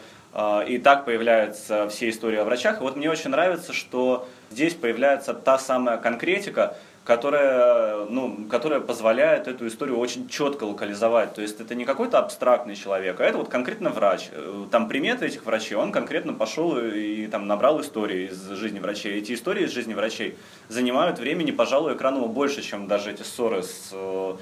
и 0.68 0.78
так 0.78 1.04
появляются 1.06 1.90
все 1.90 2.10
истории 2.10 2.38
о 2.38 2.46
врачах. 2.46 2.80
И 2.80 2.84
вот 2.84 2.96
мне 2.96 3.10
очень 3.10 3.32
нравится, 3.32 3.74
что 3.74 4.28
здесь 4.50 4.74
появляется 4.74 5.34
та 5.34 5.58
самая 5.58 5.98
конкретика, 5.98 6.78
которая, 7.04 8.06
ну, 8.06 8.46
которая 8.50 8.80
позволяет 8.80 9.48
эту 9.48 9.68
историю 9.68 9.98
очень 9.98 10.30
четко 10.30 10.66
локализовать. 10.66 11.34
То 11.34 11.42
есть 11.42 11.60
это 11.60 11.74
не 11.74 11.84
какой-то 11.84 12.20
абстрактный 12.20 12.76
человек, 12.76 13.20
а 13.20 13.24
это 13.24 13.40
вот 13.40 13.50
конкретно 13.50 13.90
врач. 13.90 14.30
Там 14.70 14.88
приметы 14.88 15.26
этих 15.26 15.46
врачей, 15.46 15.76
он 15.76 15.92
конкретно 15.92 16.34
пошел 16.34 16.78
и, 16.78 17.26
там 17.28 17.48
набрал 17.48 17.82
истории 17.82 18.28
из 18.28 18.50
жизни 18.52 18.80
врачей. 18.80 19.18
Эти 19.18 19.34
истории 19.34 19.66
из 19.66 19.72
жизни 19.72 19.94
врачей 19.94 20.38
занимают 20.68 21.18
времени, 21.18 21.52
пожалуй, 21.52 21.96
экранного 21.96 22.28
больше, 22.28 22.62
чем 22.62 22.88
даже 22.88 23.12
эти 23.12 23.24
ссоры 23.24 23.64
с 23.64 23.90
э, 23.92 23.96
э, 23.96 24.36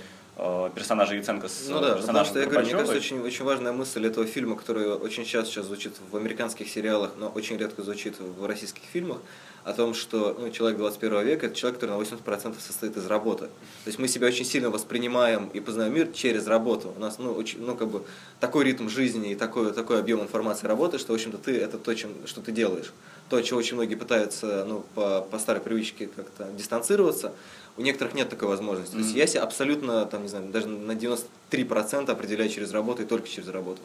персонажа 0.73 1.15
Яценко 1.15 1.47
с 1.47 1.67
ну 1.67 1.81
да, 1.81 1.95
потому 1.95 2.25
что 2.25 2.39
я 2.39 2.45
говорю, 2.45 2.65
мне 2.65 2.71
кажется, 2.71 2.95
очень, 2.95 3.21
очень 3.21 3.45
важная 3.45 3.71
мысль 3.71 4.05
этого 4.05 4.25
фильма, 4.25 4.55
который 4.55 4.87
очень 4.87 5.25
часто 5.25 5.51
сейчас 5.51 5.65
звучит 5.65 5.93
в 6.11 6.15
американских 6.15 6.69
сериалах, 6.69 7.11
но 7.17 7.29
очень 7.29 7.57
редко 7.57 7.83
звучит 7.83 8.15
в 8.19 8.45
российских 8.45 8.83
фильмах, 8.83 9.19
о 9.63 9.73
том, 9.73 9.93
что 9.93 10.35
ну, 10.39 10.49
человек 10.49 10.77
21 10.77 11.25
века– 11.25 11.45
это 11.47 11.55
человек, 11.55 11.79
который 11.79 11.97
на 11.97 12.01
80% 12.01 12.55
состоит 12.59 12.97
из 12.97 13.05
работы. 13.07 13.45
То 13.45 13.87
есть 13.87 13.99
мы 13.99 14.07
себя 14.07 14.27
очень 14.27 14.45
сильно 14.45 14.69
воспринимаем 14.69 15.49
и 15.49 15.59
познаем 15.59 15.93
мир 15.93 16.07
через 16.13 16.47
работу. 16.47 16.93
У 16.95 16.99
нас 16.99 17.19
ну, 17.19 17.33
очень, 17.33 17.61
ну, 17.61 17.75
как 17.75 17.89
бы, 17.89 18.03
такой 18.39 18.65
ритм 18.65 18.87
жизни 18.89 19.31
и 19.31 19.35
такой, 19.35 19.73
такой 19.73 19.99
объем 19.99 20.21
информации 20.21 20.67
работы, 20.67 20.97
что, 20.97 21.11
в 21.11 21.15
общем-то, 21.15 21.37
ты– 21.37 21.57
это 21.59 21.77
то, 21.77 21.93
чем, 21.93 22.11
что 22.25 22.41
ты 22.41 22.51
делаешь. 22.51 22.91
То, 23.29 23.41
чего 23.41 23.59
очень 23.59 23.75
многие 23.75 23.95
пытаются 23.95 24.65
ну, 24.67 24.83
по, 24.95 25.21
по 25.21 25.39
старой 25.39 25.61
привычке 25.61 26.07
как-то 26.07 26.45
дистанцироваться, 26.57 27.33
у 27.77 27.81
некоторых 27.81 28.13
нет 28.13 28.29
такой 28.29 28.47
возможности. 28.47 28.93
Mm-hmm. 28.93 28.99
То 28.99 29.03
есть 29.03 29.15
я 29.15 29.27
себя 29.27 29.43
абсолютно, 29.43 30.05
там, 30.05 30.23
не 30.23 30.27
знаю, 30.27 30.49
даже 30.49 30.67
на 30.67 30.91
93% 30.91 32.09
определяю 32.09 32.49
через 32.49 32.71
работу 32.71 33.03
и 33.03 33.05
только 33.05 33.27
через 33.27 33.47
работу. 33.49 33.81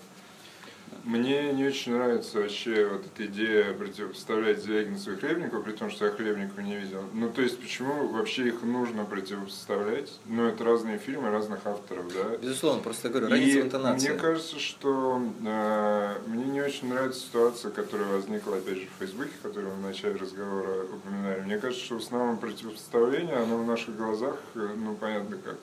Мне 1.05 1.53
не 1.53 1.67
очень 1.67 1.93
нравится 1.93 2.39
вообще 2.39 2.87
вот 2.87 3.05
эта 3.05 3.27
идея 3.27 3.75
противопоставлять 3.75 4.63
Звягинцеву 4.63 5.17
и 5.17 5.21
Хлебникову, 5.21 5.63
при 5.63 5.73
том, 5.73 5.91
что 5.91 6.07
я 6.07 6.11
Хлебникова 6.11 6.61
не 6.61 6.77
видел. 6.77 7.05
Ну, 7.13 7.31
то 7.31 7.43
есть, 7.43 7.61
почему 7.61 8.09
вообще 8.09 8.49
их 8.49 8.63
нужно 8.63 9.05
противопоставлять? 9.05 10.11
Ну, 10.25 10.47
это 10.47 10.65
разные 10.65 10.97
фильмы 10.97 11.29
разных 11.29 11.67
авторов, 11.67 12.07
да? 12.15 12.37
Безусловно, 12.39 12.83
просто 12.83 13.11
говорю, 13.11 13.29
разница 13.29 13.59
в 13.59 13.63
интонации. 13.67 14.09
мне 14.09 14.19
кажется, 14.19 14.59
что 14.59 15.23
э, 15.45 16.15
мне 16.27 16.45
не 16.45 16.63
очень 16.63 16.89
нравится 16.89 17.21
ситуация, 17.21 17.71
которая 17.71 18.09
возникла, 18.09 18.57
опять 18.57 18.79
же, 18.79 18.87
в 18.87 18.99
Фейсбуке, 18.99 19.33
которую 19.43 19.75
мы 19.77 19.83
в 19.83 19.87
начале 19.87 20.17
разговора 20.17 20.85
упоминали. 20.85 21.41
Мне 21.43 21.59
кажется, 21.59 21.85
что 21.85 21.97
в 21.97 21.99
основном 21.99 22.39
противопоставление, 22.39 23.37
оно 23.37 23.59
в 23.59 23.67
наших 23.67 23.95
глазах, 23.95 24.37
э, 24.55 24.69
ну, 24.75 24.95
понятно, 24.95 25.37
как 25.37 25.59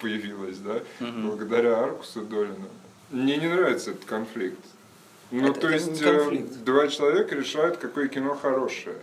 появилось, 0.00 0.58
да, 0.58 0.82
угу. 1.00 1.28
благодаря 1.28 1.82
Аркусу 1.82 2.22
Долину. 2.22 2.68
Мне 3.12 3.36
не 3.36 3.46
нравится 3.46 3.90
этот 3.90 4.06
конфликт. 4.06 4.58
Ну, 5.30 5.50
это, 5.50 5.60
то 5.60 5.68
это 5.68 5.76
есть 5.76 6.02
э, 6.02 6.44
два 6.64 6.88
человека 6.88 7.34
решают, 7.34 7.76
какое 7.76 8.08
кино 8.08 8.34
хорошее. 8.34 8.96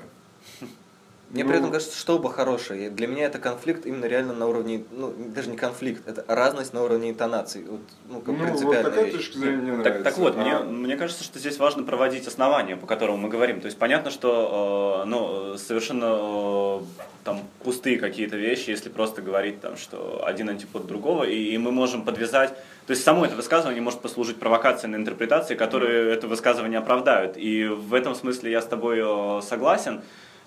Мне 1.29 1.43
ну, 1.43 1.49
при 1.49 1.59
этом 1.59 1.71
кажется, 1.71 1.97
что 1.97 2.15
оба 2.15 2.31
хорошие. 2.31 2.89
Для 2.89 3.05
меня 3.05 3.25
это 3.25 3.37
конфликт 3.37 3.85
именно 3.85 4.05
реально 4.05 4.33
на 4.33 4.47
уровне, 4.47 4.83
ну, 4.91 5.13
даже 5.15 5.49
не 5.49 5.57
конфликт, 5.57 6.07
это 6.07 6.25
разность 6.27 6.73
на 6.73 6.83
уровне 6.83 7.11
интонаций. 7.11 7.65
Вот, 7.69 7.81
ну, 8.09 8.21
как 8.21 8.35
ну, 8.35 8.65
вот 8.65 8.81
такая 8.81 9.05
вещь. 9.05 9.13
точка 9.15 9.39
зрения 9.39 9.57
мне 9.57 9.71
нравится. 9.73 9.93
Так, 9.93 10.03
так 10.03 10.17
вот, 10.17 10.35
а... 10.37 10.41
мне, 10.41 10.57
мне 10.57 10.97
кажется, 10.97 11.23
что 11.23 11.37
здесь 11.37 11.59
важно 11.59 11.83
проводить 11.83 12.25
основания, 12.25 12.75
по 12.75 12.87
которым 12.87 13.19
мы 13.19 13.29
говорим. 13.29 13.61
То 13.61 13.67
есть 13.67 13.77
понятно, 13.77 14.09
что 14.09 15.03
э, 15.03 15.07
ну, 15.07 15.57
совершенно 15.57 16.17
э, 16.19 16.79
там 17.23 17.41
пустые 17.63 17.99
какие-то 17.99 18.35
вещи, 18.35 18.71
если 18.71 18.89
просто 18.89 19.21
говорить, 19.21 19.61
там, 19.61 19.77
что 19.77 20.23
один 20.25 20.49
антипод 20.49 20.87
другого, 20.87 21.25
и, 21.25 21.53
и 21.53 21.57
мы 21.59 21.71
можем 21.71 22.05
подвязать 22.05 22.55
то 22.89 22.93
есть 22.93 23.03
само 23.03 23.23
это 23.23 23.35
высказывание 23.35 23.83
может 23.83 23.99
послужить 23.99 24.39
провокацией 24.39 24.89
на 24.89 24.95
интерпретации, 24.95 25.53
которые 25.53 26.11
это 26.11 26.27
высказывание 26.27 26.79
оправдают. 26.79 27.37
И 27.37 27.65
в 27.65 27.93
этом 27.93 28.15
смысле 28.15 28.49
я 28.49 28.63
с 28.63 28.65
тобой 28.65 28.97
э, 28.99 29.41
согласен. 29.43 30.01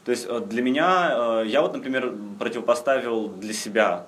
То 0.05 0.11
есть 0.11 0.27
э, 0.29 0.41
для 0.41 0.63
меня, 0.63 1.11
э, 1.13 1.45
я 1.47 1.63
вот, 1.63 1.73
например, 1.75 2.15
противопоставил 2.39 3.29
для 3.29 3.53
себя 3.53 4.07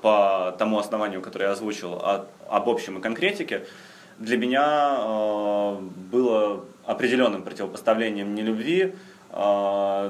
по 0.00 0.56
тому 0.58 0.78
основанию, 0.78 1.20
которое 1.20 1.46
я 1.46 1.50
озвучил, 1.50 2.00
об 2.48 2.68
общем 2.68 2.96
и 2.96 3.02
конкретике, 3.02 3.66
для 4.18 4.38
меня 4.38 5.76
было 6.10 6.64
определенным 6.86 7.42
противопоставлением 7.42 8.34
нелюбви 8.34 8.84
а, 8.84 8.96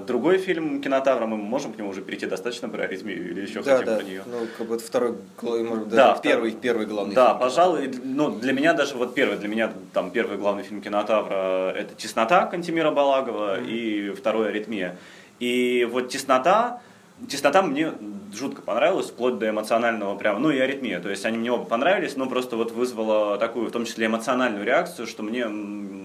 другой 0.06 0.38
фильм 0.38 0.80
«Кинотавра», 0.80 1.26
мы 1.26 1.36
можем 1.36 1.72
к 1.72 1.78
нему 1.78 1.88
уже 1.88 2.00
перейти 2.00 2.26
достаточно 2.26 2.68
про 2.68 2.84
аритмию 2.84 3.30
или 3.30 3.40
еще 3.40 3.62
да, 3.62 3.78
хотим 3.78 3.86
да. 3.86 3.96
про 3.96 4.04
нее? 4.04 4.22
Ну, 4.26 4.46
как 4.56 4.66
бы 4.68 4.78
второй, 4.78 5.14
может, 5.42 5.88
даже 5.88 5.96
да, 5.96 6.18
первый, 6.22 6.50
второй, 6.50 6.62
первый 6.62 6.86
главный 6.86 7.14
да, 7.14 7.26
фильм. 7.26 7.38
Да, 7.38 7.44
пожалуй, 7.44 7.90
ну, 8.04 8.30
для 8.30 8.52
меня 8.52 8.72
даже 8.72 8.96
вот 8.96 9.14
первый, 9.14 9.36
для 9.36 9.48
меня 9.48 9.72
там 9.92 10.10
первый 10.12 10.38
главный 10.38 10.62
фильм 10.62 10.80
«Кинотавра» 10.80 11.72
это 11.72 11.94
«Теснота» 11.96 12.46
Кантемира 12.46 12.92
Балагова 12.92 13.58
mm-hmm. 13.58 13.68
и 13.68 14.10
второй 14.14 14.48
«Аритмия». 14.50 14.96
И 15.40 15.88
вот 15.90 16.08
«Теснота», 16.08 16.80
Теснота 17.28 17.62
мне 17.62 17.92
жутко 18.34 18.62
понравилась, 18.62 19.06
вплоть 19.06 19.38
до 19.38 19.50
эмоционального 19.50 20.16
прямо, 20.16 20.38
ну 20.38 20.50
и 20.50 20.58
аритмия. 20.58 21.00
То 21.00 21.10
есть 21.10 21.24
они 21.24 21.38
мне 21.38 21.52
оба 21.52 21.64
понравились, 21.64 22.16
но 22.16 22.26
просто 22.26 22.56
вот 22.56 22.72
вызвало 22.72 23.38
такую, 23.38 23.68
в 23.68 23.72
том 23.72 23.84
числе 23.84 24.06
эмоциональную 24.06 24.64
реакцию, 24.64 25.06
что 25.06 25.22
мне, 25.22 25.46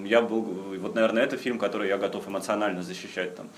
я 0.08 0.22
был, 0.22 0.42
вот, 0.42 0.96
наверное, 0.96 1.24
это 1.24 1.38
фильм, 1.38 1.60
который 1.60 1.88
я 1.88 1.98
готов 1.98 2.28
эмоционально 2.28 2.84
защищать 2.84 3.36
там 3.36 3.50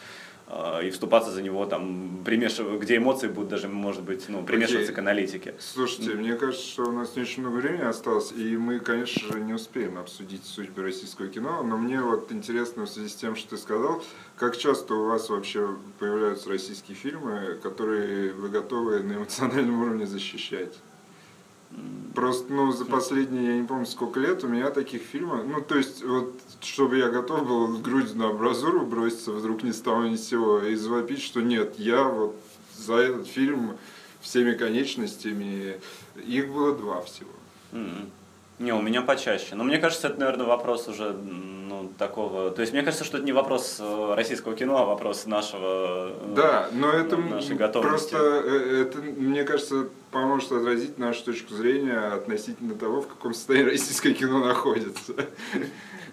и 0.84 0.90
вступаться 0.90 1.32
за 1.32 1.42
него, 1.42 1.66
там, 1.66 2.22
примешив... 2.24 2.80
где 2.80 2.98
эмоции 2.98 3.28
будут 3.28 3.50
даже, 3.50 3.68
может 3.68 4.04
быть, 4.04 4.26
ну, 4.28 4.44
примешиваться 4.44 4.92
Окей. 4.92 4.96
к 4.96 5.00
аналитике. 5.00 5.56
Слушайте, 5.60 6.12
mm. 6.12 6.18
мне 6.18 6.36
кажется, 6.36 6.66
что 6.66 6.84
у 6.84 6.92
нас 6.92 7.16
не 7.16 7.22
очень 7.22 7.42
много 7.42 7.56
времени 7.56 7.84
осталось, 7.84 8.32
и 8.32 8.58
мы, 8.58 8.80
конечно 8.80 9.34
же, 9.34 9.40
не 9.40 9.54
успеем 9.54 9.98
обсудить 9.98 10.46
судьбы 10.46 10.84
российского 10.84 11.28
кино, 11.28 11.64
но 11.64 11.78
мне 11.78 12.02
вот 12.02 12.32
интересно 12.32 12.86
в 12.86 12.90
связи 12.90 13.10
с 13.10 13.16
тем, 13.16 13.36
что 13.36 13.52
ты 13.52 13.58
сказал, 13.58 14.04
как 14.38 14.58
часто 14.58 14.96
у 14.96 15.06
вас 15.06 15.30
вообще 15.30 15.76
появляются 16.00 16.50
российские 16.50 16.96
фильмы, 16.96 17.60
которые 17.62 18.34
вы 18.34 18.50
готовы 18.50 19.02
на 19.04 19.14
эмоциональном 19.14 19.82
уровне 19.82 20.06
защищать? 20.06 20.74
Просто, 22.16 22.54
ну, 22.54 22.72
за 22.72 22.86
последние, 22.86 23.46
я 23.48 23.58
не 23.58 23.68
помню, 23.68 23.88
сколько 23.88 24.20
лет 24.20 24.44
у 24.44 24.48
меня 24.48 24.70
таких 24.70 25.02
фильмов, 25.02 25.46
ну, 25.48 25.62
то 25.62 25.76
есть, 25.76 26.04
вот, 26.04 26.40
чтобы 26.62 27.00
я 27.00 27.10
готов 27.10 27.48
был 27.48 27.66
в 27.66 27.82
грудь 27.82 28.14
на 28.14 28.30
абразуру 28.30 28.86
броситься 28.86 29.32
вдруг 29.32 29.64
ни 29.64 29.72
с 29.72 29.82
того 29.82 30.04
ни 30.04 30.16
с 30.16 30.28
сего 30.28 30.60
и 30.60 30.76
завопить, 30.76 31.24
что 31.24 31.42
нет, 31.42 31.80
я 31.80 32.04
вот 32.04 32.36
за 32.78 32.96
этот 32.98 33.28
фильм 33.28 33.78
всеми 34.22 34.54
конечностями, 34.54 35.80
их 36.16 36.54
было 36.54 36.76
два 36.76 37.02
всего. 37.02 37.32
Mm-hmm. 37.72 38.10
Не, 38.60 38.74
у 38.74 38.82
меня 38.82 39.02
почаще. 39.02 39.56
Но 39.56 39.64
мне 39.64 39.78
кажется, 39.80 40.08
это, 40.08 40.20
наверное, 40.20 40.46
вопрос 40.46 40.88
уже 40.88 41.12
ну, 41.12 41.92
такого... 41.98 42.52
То 42.52 42.62
есть 42.62 42.72
мне 42.72 42.84
кажется, 42.84 43.04
что 43.04 43.18
это 43.18 43.26
не 43.26 43.34
вопрос 43.34 43.78
э, 43.80 44.14
российского 44.16 44.56
кино, 44.56 44.78
а 44.78 44.86
вопрос 44.86 45.26
нашего... 45.26 46.12
Э, 46.12 46.34
да, 46.36 46.70
но 46.72 46.92
это 46.92 47.18
нашей 47.18 47.56
готовности. 47.56 48.12
просто, 48.12 48.42
э, 48.46 48.82
это, 48.84 49.00
мне 49.00 49.44
кажется, 49.44 49.90
поможет 50.14 50.52
отразить 50.52 50.98
нашу 50.98 51.26
точку 51.26 51.56
зрения 51.56 51.98
относительно 51.98 52.76
того, 52.76 53.02
в 53.02 53.08
каком 53.08 53.34
состоянии 53.34 53.72
российское 53.72 54.14
кино 54.14 54.46
находится. 54.46 55.14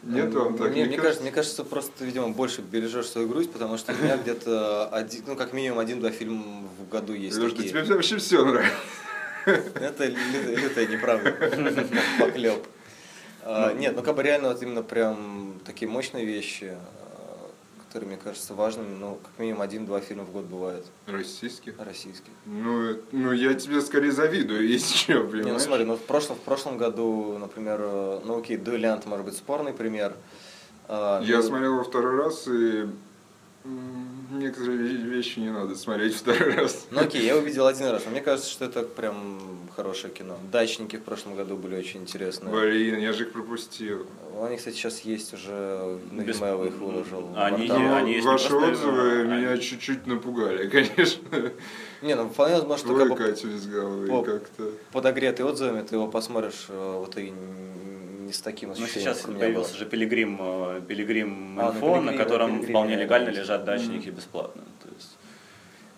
Нет 0.03 0.33
вам 0.35 0.57
так? 0.57 0.71
Мне, 0.71 0.87
мне, 0.87 0.97
кажется, 0.97 1.23
мне 1.23 1.31
кажется, 1.31 1.63
просто 1.63 2.05
видимо, 2.05 2.31
больше 2.31 2.63
бережешь 2.63 3.07
свою 3.07 3.29
грусть, 3.29 3.53
потому 3.53 3.77
что 3.77 3.93
у 3.93 4.03
меня 4.03 4.17
где-то 4.17 4.89
один, 4.89 5.25
ну, 5.27 5.37
как 5.37 5.53
минимум 5.53 5.79
один-два 5.79 6.11
фильма 6.11 6.63
в 6.79 6.89
году 6.89 7.13
есть. 7.13 7.37
Потому 7.37 7.55
что 7.55 7.63
тебе 7.63 7.83
вообще 7.83 8.17
все 8.17 8.45
нравится. 8.45 8.75
Это 9.47 10.07
лютая 10.07 10.87
неправда. 10.87 11.33
Поклеп. 12.19 12.67
А, 13.43 13.73
нет, 13.73 13.97
ну 13.97 14.03
как 14.03 14.17
бы 14.17 14.23
реально 14.23 14.49
вот 14.49 14.63
именно 14.63 14.83
прям 14.83 15.61
такие 15.65 15.89
мощные 15.89 16.25
вещи, 16.25 16.75
которые, 17.91 18.11
мне 18.11 18.19
кажется, 18.23 18.55
важными, 18.55 18.97
ну, 18.97 19.19
как 19.21 19.37
минимум 19.41 19.63
один-два 19.63 20.01
фильма 20.01 20.23
в 20.23 20.31
год 20.31 20.45
бывает. 20.45 20.87
Российских? 21.09 21.75
Российских. 21.77 22.31
Ну, 22.47 22.97
ну, 23.11 23.33
я 23.33 23.53
тебе 23.55 23.81
скорее 23.81 24.13
завидую, 24.13 24.65
если 24.69 24.95
что, 24.95 25.25
понимаешь? 25.25 25.47
Не, 25.47 25.53
ну 25.53 25.59
смотри, 25.59 25.85
ну 25.85 25.97
в 25.97 26.03
прошлом, 26.03 26.37
в 26.37 26.41
прошлом 26.41 26.79
году, 26.79 27.37
например, 27.39 27.81
э, 27.83 28.21
ну 28.25 28.39
окей, 28.39 28.59
Дуэлянт, 28.59 29.07
может 29.07 29.25
быть, 29.25 29.37
спорный 29.37 29.73
пример. 29.73 30.15
А, 30.87 31.21
я 31.25 31.39
ну, 31.39 31.43
смотрел 31.43 31.73
его 31.75 31.83
второй 31.83 32.17
раз 32.17 32.47
и 32.47 32.87
Некоторые 33.63 34.79
вещи 34.79 35.39
не 35.39 35.51
надо 35.51 35.75
смотреть 35.75 36.15
второй 36.15 36.55
раз. 36.55 36.87
Ну 36.91 37.01
окей, 37.01 37.25
я 37.25 37.37
увидел 37.37 37.67
один 37.67 37.89
раз. 37.89 38.05
Но 38.07 38.11
мне 38.11 38.23
кажется, 38.23 38.51
что 38.51 38.65
это 38.65 38.83
прям 38.83 39.69
хорошее 39.77 40.13
кино. 40.13 40.39
Дачники 40.51 40.97
в 40.97 41.03
прошлом 41.03 41.37
году 41.37 41.57
были 41.57 41.77
очень 41.77 42.01
интересные. 42.01 42.55
Блин, 42.55 42.99
я 42.99 43.13
же 43.13 43.25
их 43.25 43.33
пропустил. 43.33 44.07
Они, 44.41 44.57
кстати, 44.57 44.77
сейчас 44.77 45.01
есть 45.01 45.35
уже, 45.35 45.99
на 46.11 46.23
Без... 46.23 46.41
Vimeo 46.41 46.69
их 46.69 46.75
выложил. 46.75 47.29
Они, 47.37 47.67
ну, 47.69 47.95
они 47.95 48.15
есть 48.15 48.27
Ваши 48.27 48.55
отзывы 48.55 49.21
они... 49.23 49.29
меня 49.29 49.59
чуть-чуть 49.59 50.07
напугали, 50.07 50.69
конечно. 50.69 51.53
Не, 52.01 52.15
ну 52.15 52.31
вполне 52.31 52.55
возможно, 52.55 52.87
что 52.87 52.97
как 52.97 53.09
бы, 53.11 53.37
с 53.37 53.67
головы 53.67 54.07
по, 54.07 54.23
как-то. 54.23 54.73
Подогретый 54.93 55.45
отзывами, 55.45 55.83
ты 55.83 55.97
его 55.97 56.09
посмотришь, 56.09 56.67
э, 56.69 56.97
вот 56.99 57.19
и 57.19 57.35
не 58.31 58.35
с 58.35 58.41
таким 58.41 58.71
ощущением. 58.71 59.09
Ну, 59.09 59.15
сейчас 59.15 59.21
появился 59.27 59.71
было. 59.71 59.79
же 59.79 59.87
Пилигрим, 59.87 60.39
э, 60.41 60.81
Пилигрим 60.87 61.59
а, 61.59 61.71
Инфо, 61.71 61.97
на, 61.97 62.13
на 62.13 62.17
котором 62.17 62.51
Пилигрим, 62.51 62.71
вполне 62.71 62.97
легально 62.97 63.31
лежат 63.31 63.65
дачники 63.65 64.09
mm. 64.09 64.13
бесплатно. 64.13 64.63
То 64.83 64.89
есть, 64.95 65.17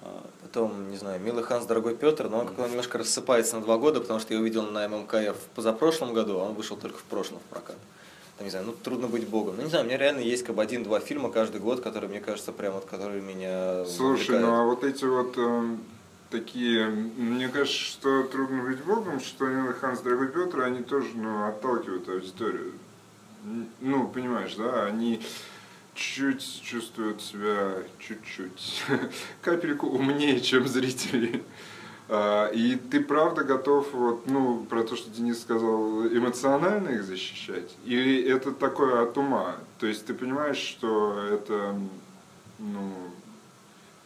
а, 0.03 0.25
Потом, 0.43 0.91
не 0.91 0.97
знаю, 0.97 1.21
«Милый 1.21 1.45
Ханс, 1.45 1.67
дорогой 1.67 1.95
Петр», 1.95 2.29
но 2.29 2.41
он 2.41 2.47
как-то 2.47 2.67
немножко 2.69 2.99
рассыпается 2.99 3.57
на 3.57 3.63
два 3.63 3.77
года, 3.77 4.01
потому 4.01 4.19
что 4.19 4.33
я 4.35 4.41
увидел 4.41 4.63
на 4.63 4.89
ММК 4.89 5.13
в 5.13 5.55
позапрошлом 5.55 6.15
году, 6.15 6.39
а 6.39 6.45
он 6.45 6.55
вышел 6.55 6.77
только 6.77 6.99
в 6.99 7.05
прошлом 7.05 7.39
в 7.39 7.43
прокат. 7.43 7.77
Там, 8.39 8.47
не 8.47 8.51
знаю, 8.51 8.67
ну 8.67 8.73
трудно 8.73 9.09
быть 9.09 9.29
богом. 9.29 9.57
Ну 9.57 9.63
не 9.63 9.69
знаю, 9.69 9.85
у 9.85 9.89
меня 9.89 9.99
реально 9.99 10.21
есть 10.21 10.43
как 10.43 10.57
бы 10.57 10.63
один-два 10.63 11.01
фильма 11.01 11.31
каждый 11.31 11.61
год, 11.61 11.81
которые, 11.81 12.09
мне 12.09 12.21
кажется, 12.21 12.53
прям 12.53 12.73
вот, 12.75 12.87
которые 12.87 13.21
меня 13.21 13.85
Слушай, 13.85 14.37
увлекают. 14.37 14.43
ну 14.43 14.55
а 14.55 14.65
вот 14.65 14.85
эти 14.85 15.05
вот 15.05 15.35
э, 15.37 15.77
такие, 16.33 16.87
мне 16.89 17.49
кажется, 17.49 17.79
что 17.79 18.23
трудно 18.25 18.63
быть 18.63 18.83
богом, 18.83 19.21
что 19.21 19.47
«Милый 19.47 19.75
Ханс, 19.75 20.01
дорогой 20.01 20.29
Петр», 20.29 20.63
они 20.63 20.83
тоже, 20.83 21.09
ну, 21.15 21.47
отталкивают 21.47 22.09
аудиторию. 22.09 22.73
Ну, 23.81 24.09
понимаешь, 24.09 24.55
да, 24.57 24.87
они 24.87 25.21
чуть 25.95 26.63
чувствуют 26.63 27.21
себя 27.21 27.75
чуть-чуть, 27.99 28.83
капельку 29.43 29.87
умнее, 29.87 30.41
чем 30.41 30.67
зрители. 30.67 31.45
А, 32.09 32.49
и 32.49 32.77
ты 32.77 33.01
правда 33.01 33.45
готов, 33.45 33.93
вот, 33.93 34.27
ну, 34.27 34.65
про 34.65 34.85
то, 34.85 34.97
что 34.97 35.11
Денис 35.11 35.41
сказал, 35.41 36.07
эмоционально 36.07 36.91
их 36.91 37.05
защищать? 37.05 37.77
Или 37.85 38.23
это 38.23 38.53
такое 38.53 39.03
от 39.03 39.17
ума? 39.19 39.57
То 39.79 39.87
есть 39.87 40.07
ты 40.07 40.15
понимаешь, 40.15 40.57
что 40.57 41.19
это, 41.31 41.79
ну, 42.59 42.95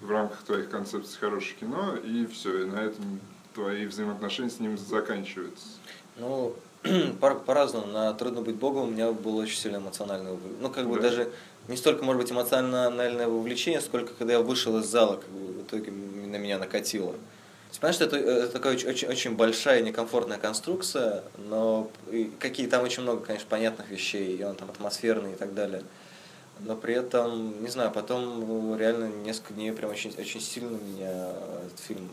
в 0.01 0.11
рамках 0.11 0.43
твоих 0.43 0.71
концепций 0.71 1.19
хорошее 1.19 1.55
кино, 1.59 1.97
и 1.97 2.27
все, 2.27 2.63
и 2.63 2.67
на 2.67 2.81
этом 2.81 3.21
твои 3.55 3.87
взаимоотношения 3.87 4.51
с 4.51 4.61
ним 4.61 4.77
заканчиваются? 4.77 5.67
Ну, 6.17 6.55
по-разному. 7.21 7.87
На 7.87 8.13
«Трудно 8.15 8.43
быть 8.43 8.57
Богом» 8.57 8.89
у 8.89 8.91
меня 8.91 9.13
было 9.13 9.43
очень 9.43 9.59
сильно 9.59 9.77
эмоциональное, 9.77 10.37
ну, 10.61 10.71
как 10.71 10.89
бы 10.89 10.97
да. 10.97 11.03
даже 11.03 11.33
не 11.69 11.77
столько, 11.77 12.05
может 12.05 12.23
быть, 12.23 12.31
эмоциональное 12.31 13.27
вовлечение, 13.27 13.81
сколько 13.81 14.15
когда 14.15 14.35
я 14.35 14.41
вышел 14.41 14.79
из 14.79 14.87
зала, 14.87 15.17
как 15.17 15.29
бы 15.31 15.53
в 15.53 15.63
итоге 15.63 15.91
на 15.91 16.37
меня 16.37 16.59
накатило. 16.59 17.15
Понимаешь, 17.81 18.01
это, 18.01 18.17
это 18.17 18.49
такая 18.49 18.75
очень, 18.75 19.09
очень 19.09 19.37
большая 19.37 19.83
некомфортная 19.83 20.39
конструкция, 20.39 21.25
но 21.37 21.91
какие 22.39 22.69
там 22.69 22.83
очень 22.83 23.03
много, 23.03 23.23
конечно, 23.23 23.47
понятных 23.51 23.91
вещей, 23.91 24.37
и 24.37 24.45
он 24.45 24.55
там 24.55 24.71
атмосферный 24.71 25.33
и 25.33 25.37
так 25.37 25.53
далее. 25.55 25.83
Но 26.61 26.75
при 26.75 26.95
этом, 26.95 27.63
не 27.63 27.69
знаю, 27.69 27.91
потом 27.91 28.77
реально 28.79 29.07
несколько 29.25 29.55
дней 29.55 29.73
прям 29.73 29.91
очень, 29.91 30.15
очень 30.19 30.41
сильно 30.41 30.77
меня 30.77 31.31
этот 31.67 31.79
фильм 31.79 32.09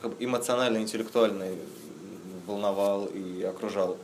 как 0.00 0.12
бы 0.12 0.24
эмоционально, 0.24 0.78
интеллектуально 0.78 1.46
волновал 2.46 3.06
и 3.06 3.42
окружал. 3.42 3.98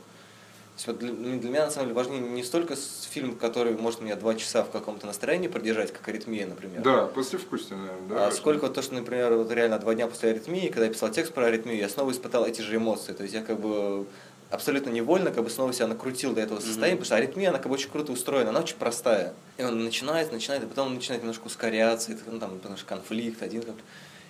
Вот 0.87 0.97
для, 0.97 1.11
ну, 1.13 1.39
для 1.39 1.49
меня 1.49 1.65
на 1.65 1.71
самом 1.71 1.89
деле 1.89 1.95
важнее 1.95 2.19
не 2.19 2.43
столько 2.43 2.75
фильм, 2.75 3.35
который 3.35 3.73
может 3.73 4.01
меня 4.01 4.15
два 4.15 4.33
часа 4.33 4.63
в 4.63 4.71
каком-то 4.71 5.05
настроении 5.05 5.47
продержать, 5.47 5.93
как 5.93 6.07
аритмия, 6.07 6.47
например. 6.47 6.81
Да, 6.81 7.05
послевкусие, 7.05 7.77
наверное, 7.77 8.09
да. 8.09 8.27
А 8.27 8.31
сколько 8.31 8.63
вот 8.63 8.73
то, 8.73 8.81
что, 8.81 8.95
например, 8.95 9.35
вот 9.35 9.51
реально 9.51 9.77
два 9.77 9.93
дня 9.93 10.07
после 10.07 10.31
аритмии, 10.31 10.69
когда 10.69 10.85
я 10.85 10.91
писал 10.91 11.09
текст 11.11 11.31
про 11.31 11.45
аритмию, 11.45 11.77
я 11.77 11.89
снова 11.89 12.11
испытал 12.11 12.45
эти 12.45 12.61
же 12.61 12.75
эмоции. 12.75 13.13
То 13.13 13.21
есть 13.21 13.35
я 13.35 13.43
как 13.43 13.59
бы 13.59 14.07
абсолютно 14.53 14.91
невольно 14.91 15.31
как 15.31 15.43
бы 15.43 15.49
снова 15.49 15.73
себя 15.73 15.87
накрутил 15.87 16.33
до 16.33 16.41
этого 16.41 16.59
состояния, 16.59 16.93
mm-hmm. 16.93 16.99
потому 16.99 17.05
что 17.05 17.15
аритмия, 17.15 17.49
она 17.49 17.57
как 17.57 17.67
бы 17.67 17.73
очень 17.73 17.89
круто 17.89 18.11
устроена, 18.11 18.51
она 18.51 18.59
очень 18.59 18.77
простая. 18.77 19.33
И 19.57 19.63
он 19.63 19.83
начинает, 19.83 20.31
начинает, 20.31 20.63
и 20.63 20.67
потом 20.67 20.87
он 20.87 20.95
начинает 20.95 21.23
немножко 21.23 21.47
ускоряться, 21.47 22.11
и 22.11 22.17
ну, 22.27 22.39
там, 22.39 22.59
потому 22.59 22.77
что 22.77 22.85
конфликт 22.85 23.41
один 23.41 23.63
как-то. 23.63 23.81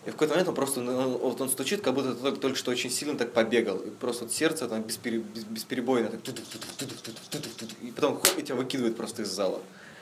И 0.05 0.09
в 0.09 0.13
какой-то 0.13 0.33
момент 0.33 0.49
он 0.49 0.55
просто, 0.55 0.81
ну, 0.81 1.17
вот 1.17 1.39
он 1.39 1.49
стучит, 1.49 1.81
как 1.81 1.93
будто 1.93 2.13
только, 2.15 2.39
только 2.39 2.57
что 2.57 2.71
очень 2.71 2.89
сильно 2.89 3.17
так 3.17 3.31
побегал. 3.31 3.77
И 3.77 3.89
просто 3.89 4.25
вот 4.25 4.33
сердце 4.33 4.67
там 4.67 4.81
беспере, 4.81 5.19
бесперебойно 5.49 6.09
так, 6.09 6.19
и 7.81 7.91
потом 7.91 8.19
хоп, 8.19 8.37
и 8.37 8.43
тебя 8.43 8.55
выкидывает 8.55 8.97
просто 8.97 9.21
из 9.23 9.29
зала. 9.29 9.61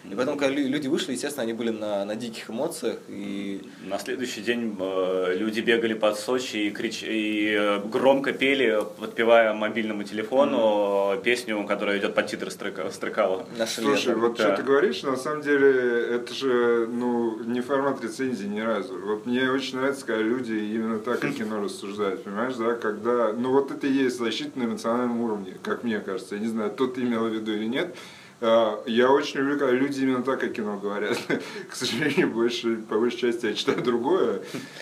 И 0.10 0.16
поэтому, 0.16 0.38
когда 0.38 0.56
люди 0.56 0.88
вышли, 0.88 1.12
естественно, 1.14 1.44
они 1.44 1.54
были 1.54 1.70
на, 1.70 2.04
на 2.06 2.16
диких 2.16 2.50
эмоциях. 2.50 3.00
И... 3.08 3.62
На 3.86 4.00
следующий 4.00 4.42
день 4.42 4.76
э, 4.80 5.36
люди 5.38 5.62
бегали 5.62 5.94
под 5.94 6.18
Сочи 6.18 6.58
и, 6.58 6.72
крич... 6.72 7.04
и 7.04 7.56
э, 7.58 7.80
громко 7.86 8.34
пели, 8.34 8.80
подпевая 9.00 9.54
мобильному 9.54 10.04
телефону 10.04 10.58
mm-hmm. 11.14 11.24
песню, 11.24 11.64
которая 11.68 12.00
идет 12.00 12.16
под 12.16 12.28
титры 12.28 12.50
Стрыкала. 12.50 13.46
Слушай, 13.68 14.16
вот 14.16 14.38
да. 14.38 14.48
что 14.48 14.56
ты 14.58 14.64
говоришь, 14.64 15.04
на 15.04 15.16
самом 15.16 15.44
деле, 15.44 15.70
это 16.16 16.34
же 16.34 16.88
ну, 16.88 17.44
не 17.44 17.62
формат 17.62 18.04
рецензии 18.04 18.48
ни 18.48 18.60
разу. 18.60 19.00
Вот 19.00 19.26
мне 19.26 19.52
очень 19.52 19.78
нравится, 19.78 20.06
когда 20.06 20.24
люди 20.24 20.54
именно 20.54 21.00
так 21.00 21.24
о 21.24 21.30
кино 21.32 21.62
рассуждают, 21.62 22.24
понимаешь, 22.24 22.56
да, 22.56 22.74
когда, 22.74 23.34
ну 23.34 23.52
вот 23.52 23.72
это 23.72 23.86
и 23.88 23.92
есть 23.92 24.18
защита 24.18 24.58
на 24.58 24.64
эмоциональном 24.64 25.22
уровне, 25.22 25.58
как 25.64 25.84
мне 25.84 26.00
кажется. 26.00 26.36
Я 26.36 26.42
не 26.42 26.48
знаю, 26.48 26.72
тот 26.72 26.96
ты 26.96 27.02
имел 27.02 27.28
в 27.28 27.34
виду 27.34 27.54
или 27.54 27.66
нет, 27.66 27.96
я 28.42 29.12
очень 29.12 29.40
люблю, 29.40 29.60
когда 29.60 29.72
люди 29.72 30.02
именно 30.02 30.24
так 30.24 30.44
о 30.44 30.50
кино 30.50 30.78
говорят. 30.78 31.18
К 31.70 31.76
сожалению, 31.76 32.30
больше, 32.30 32.78
по 32.78 32.98
большей 32.98 33.20
части 33.20 33.46
я 33.46 33.54
читаю 33.54 33.82
другое, 33.82 34.42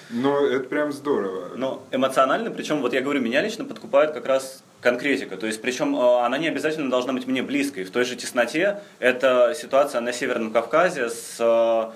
но 0.10 0.46
это 0.46 0.64
прям 0.70 0.94
здорово. 0.94 1.50
Но 1.56 1.84
эмоционально, 1.92 2.52
причем, 2.52 2.82
вот 2.82 2.94
я 2.94 3.02
говорю, 3.02 3.22
меня 3.22 3.42
лично 3.42 3.66
подкупает 3.66 4.12
как 4.14 4.26
раз 4.28 4.64
конкретика. 4.82 5.36
То 5.36 5.46
есть, 5.46 5.62
причем 5.62 5.96
а, 5.96 6.26
она 6.26 6.38
не 6.38 6.48
обязательно 6.48 6.90
должна 6.90 7.12
быть 7.12 7.28
мне 7.28 7.44
близкой. 7.44 7.84
В 7.84 7.92
той 7.92 8.06
же 8.06 8.16
тесноте 8.16 8.80
это 9.00 9.54
ситуация 9.56 10.00
на 10.02 10.14
Северном 10.14 10.52
Кавказе, 10.52 11.10
с, 11.10 11.36
а, 11.40 11.94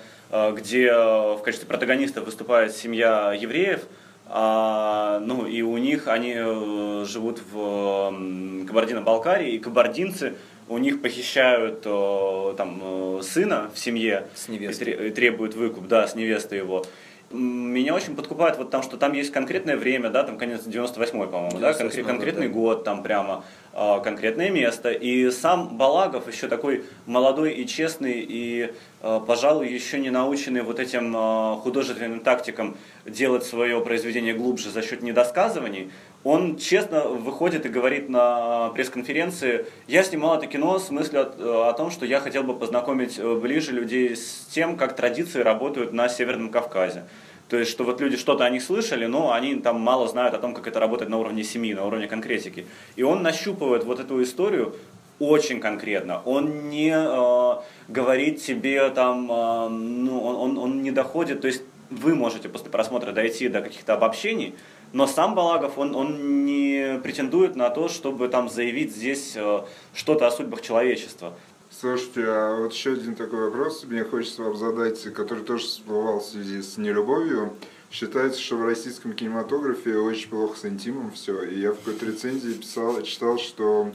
где 0.52 0.92
в 0.92 1.40
качестве 1.42 1.66
протагонистов 1.66 2.26
выступает 2.26 2.74
семья 2.74 3.32
евреев, 3.32 3.80
а, 4.26 5.20
ну 5.20 5.46
и 5.46 5.60
у 5.62 5.76
них 5.76 6.08
они 6.08 6.34
э, 6.34 7.04
живут 7.06 7.40
в 7.52 8.66
Кабардино-Балкарии, 8.66 9.52
и 9.52 9.58
кабардинцы 9.58 10.34
у 10.68 10.78
них 10.78 11.02
похищают 11.02 11.82
э, 11.84 12.54
там, 12.56 12.80
э, 12.82 13.20
сына 13.22 13.70
в 13.74 13.78
семье 13.78 14.28
с 14.34 14.48
невестой. 14.48 15.08
и 15.08 15.10
требуют 15.10 15.54
выкуп, 15.54 15.86
да, 15.88 16.06
с 16.06 16.14
невестой 16.14 16.58
его. 16.58 16.84
Меня 17.30 17.94
очень 17.94 18.14
подкупает 18.14 18.58
вот 18.58 18.70
там, 18.70 18.82
что 18.82 18.96
там 18.96 19.12
есть 19.12 19.32
конкретное 19.32 19.76
время, 19.76 20.08
да, 20.10 20.22
там 20.22 20.38
конец 20.38 20.66
98-й, 20.66 21.26
по-моему, 21.26 21.58
да, 21.58 21.72
конкрет, 21.72 22.06
конкретный 22.06 22.46
да. 22.46 22.54
год, 22.54 22.84
там 22.84 23.02
прямо 23.02 23.44
э, 23.72 24.00
конкретное 24.04 24.50
место. 24.50 24.92
И 24.92 25.30
сам 25.30 25.76
Балагов 25.76 26.28
еще 26.32 26.48
такой 26.48 26.84
молодой 27.06 27.54
и 27.54 27.66
честный, 27.66 28.24
и, 28.26 28.72
пожалуй, 29.00 29.68
еще 29.68 29.98
не 29.98 30.10
наученный 30.10 30.62
вот 30.62 30.78
этим 30.78 31.58
художественным 31.60 32.20
тактикам 32.20 32.76
делать 33.04 33.44
свое 33.44 33.80
произведение 33.80 34.34
глубже 34.34 34.70
за 34.70 34.82
счет 34.82 35.02
недосказываний, 35.02 35.90
он 36.24 36.56
честно 36.56 37.04
выходит 37.04 37.66
и 37.66 37.68
говорит 37.68 38.08
на 38.08 38.70
пресс-конференции, 38.70 39.66
я 39.86 40.02
снимал 40.02 40.38
это 40.38 40.46
кино 40.46 40.78
с 40.78 40.90
мыслью 40.90 41.30
о, 41.38 41.68
о 41.68 41.72
том, 41.74 41.90
что 41.90 42.06
я 42.06 42.18
хотел 42.18 42.42
бы 42.42 42.58
познакомить 42.58 43.18
э, 43.18 43.34
ближе 43.36 43.72
людей 43.72 44.16
с 44.16 44.46
тем, 44.50 44.76
как 44.78 44.96
традиции 44.96 45.40
работают 45.40 45.92
на 45.92 46.08
Северном 46.08 46.50
Кавказе. 46.50 47.04
То 47.48 47.58
есть, 47.58 47.70
что 47.70 47.84
вот 47.84 48.00
люди 48.00 48.16
что-то 48.16 48.46
о 48.46 48.50
них 48.50 48.62
слышали, 48.62 49.04
но 49.04 49.32
они 49.32 49.56
там 49.56 49.78
мало 49.78 50.08
знают 50.08 50.34
о 50.34 50.38
том, 50.38 50.54
как 50.54 50.66
это 50.66 50.80
работает 50.80 51.10
на 51.10 51.18
уровне 51.18 51.44
семьи, 51.44 51.74
на 51.74 51.84
уровне 51.84 52.06
конкретики. 52.06 52.66
И 52.96 53.02
он 53.02 53.22
нащупывает 53.22 53.84
вот 53.84 54.00
эту 54.00 54.22
историю 54.22 54.74
очень 55.18 55.60
конкретно. 55.60 56.22
Он 56.24 56.70
не 56.70 56.90
э, 56.90 57.62
говорит 57.88 58.42
тебе 58.42 58.88
там, 58.88 59.30
э, 59.30 59.68
ну, 59.68 60.20
он, 60.22 60.36
он, 60.36 60.58
он 60.58 60.82
не 60.82 60.90
доходит, 60.90 61.42
то 61.42 61.48
есть 61.48 61.62
вы 61.90 62.14
можете 62.14 62.48
после 62.48 62.70
просмотра 62.70 63.12
дойти 63.12 63.48
до 63.48 63.60
каких-то 63.60 63.94
обобщений, 63.94 64.54
но 64.94 65.08
сам 65.08 65.34
Балагов, 65.34 65.76
он, 65.76 65.94
он 65.96 66.44
не 66.46 67.00
претендует 67.02 67.56
на 67.56 67.68
то, 67.68 67.88
чтобы 67.88 68.28
там 68.28 68.48
заявить 68.48 68.94
здесь 68.94 69.32
э, 69.34 69.64
что-то 69.92 70.28
о 70.28 70.30
судьбах 70.30 70.62
человечества. 70.62 71.34
Слушайте, 71.68 72.22
а 72.24 72.60
вот 72.60 72.72
еще 72.72 72.92
один 72.92 73.16
такой 73.16 73.46
вопрос 73.46 73.84
мне 73.84 74.04
хочется 74.04 74.42
вам 74.44 74.56
задать, 74.56 75.02
который 75.12 75.42
тоже 75.42 75.64
всплывал 75.64 76.20
в 76.20 76.24
связи 76.24 76.62
с 76.62 76.76
нелюбовью. 76.76 77.54
Считается, 77.90 78.40
что 78.40 78.56
в 78.56 78.64
российском 78.64 79.14
кинематографе 79.14 79.96
очень 79.96 80.28
плохо 80.28 80.56
с 80.56 80.64
интимом 80.64 81.10
все. 81.10 81.42
И 81.42 81.58
я 81.58 81.72
в 81.72 81.78
какой-то 81.78 82.06
рецензии 82.06 82.52
писал, 82.52 83.02
читал, 83.02 83.38
что 83.38 83.90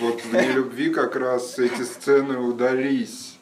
вот 0.00 0.20
в 0.20 0.32
нелюбви 0.34 0.90
как 0.90 1.16
раз 1.16 1.58
эти 1.58 1.82
сцены 1.82 2.36
удались. 2.38 3.38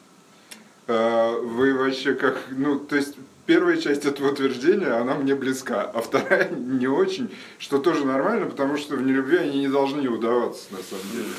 А, 0.87 1.37
вы 1.41 1.73
вообще 1.73 2.13
как, 2.13 2.41
ну, 2.51 2.79
то 2.79 2.95
есть 2.95 3.15
первая 3.45 3.77
часть 3.77 4.05
этого 4.05 4.31
утверждения, 4.31 4.91
она 4.99 5.15
мне 5.15 5.35
близка, 5.35 5.81
а 5.81 6.01
вторая 6.01 6.49
не 6.55 6.87
очень, 6.87 7.33
что 7.57 7.79
тоже 7.79 8.05
нормально, 8.05 8.47
потому 8.47 8.77
что 8.77 8.95
в 8.95 9.01
нелюбви 9.01 9.37
они 9.37 9.59
не 9.59 9.67
должны 9.67 10.07
удаваться, 10.07 10.65
на 10.71 10.79
самом 10.79 11.11
деле. 11.11 11.33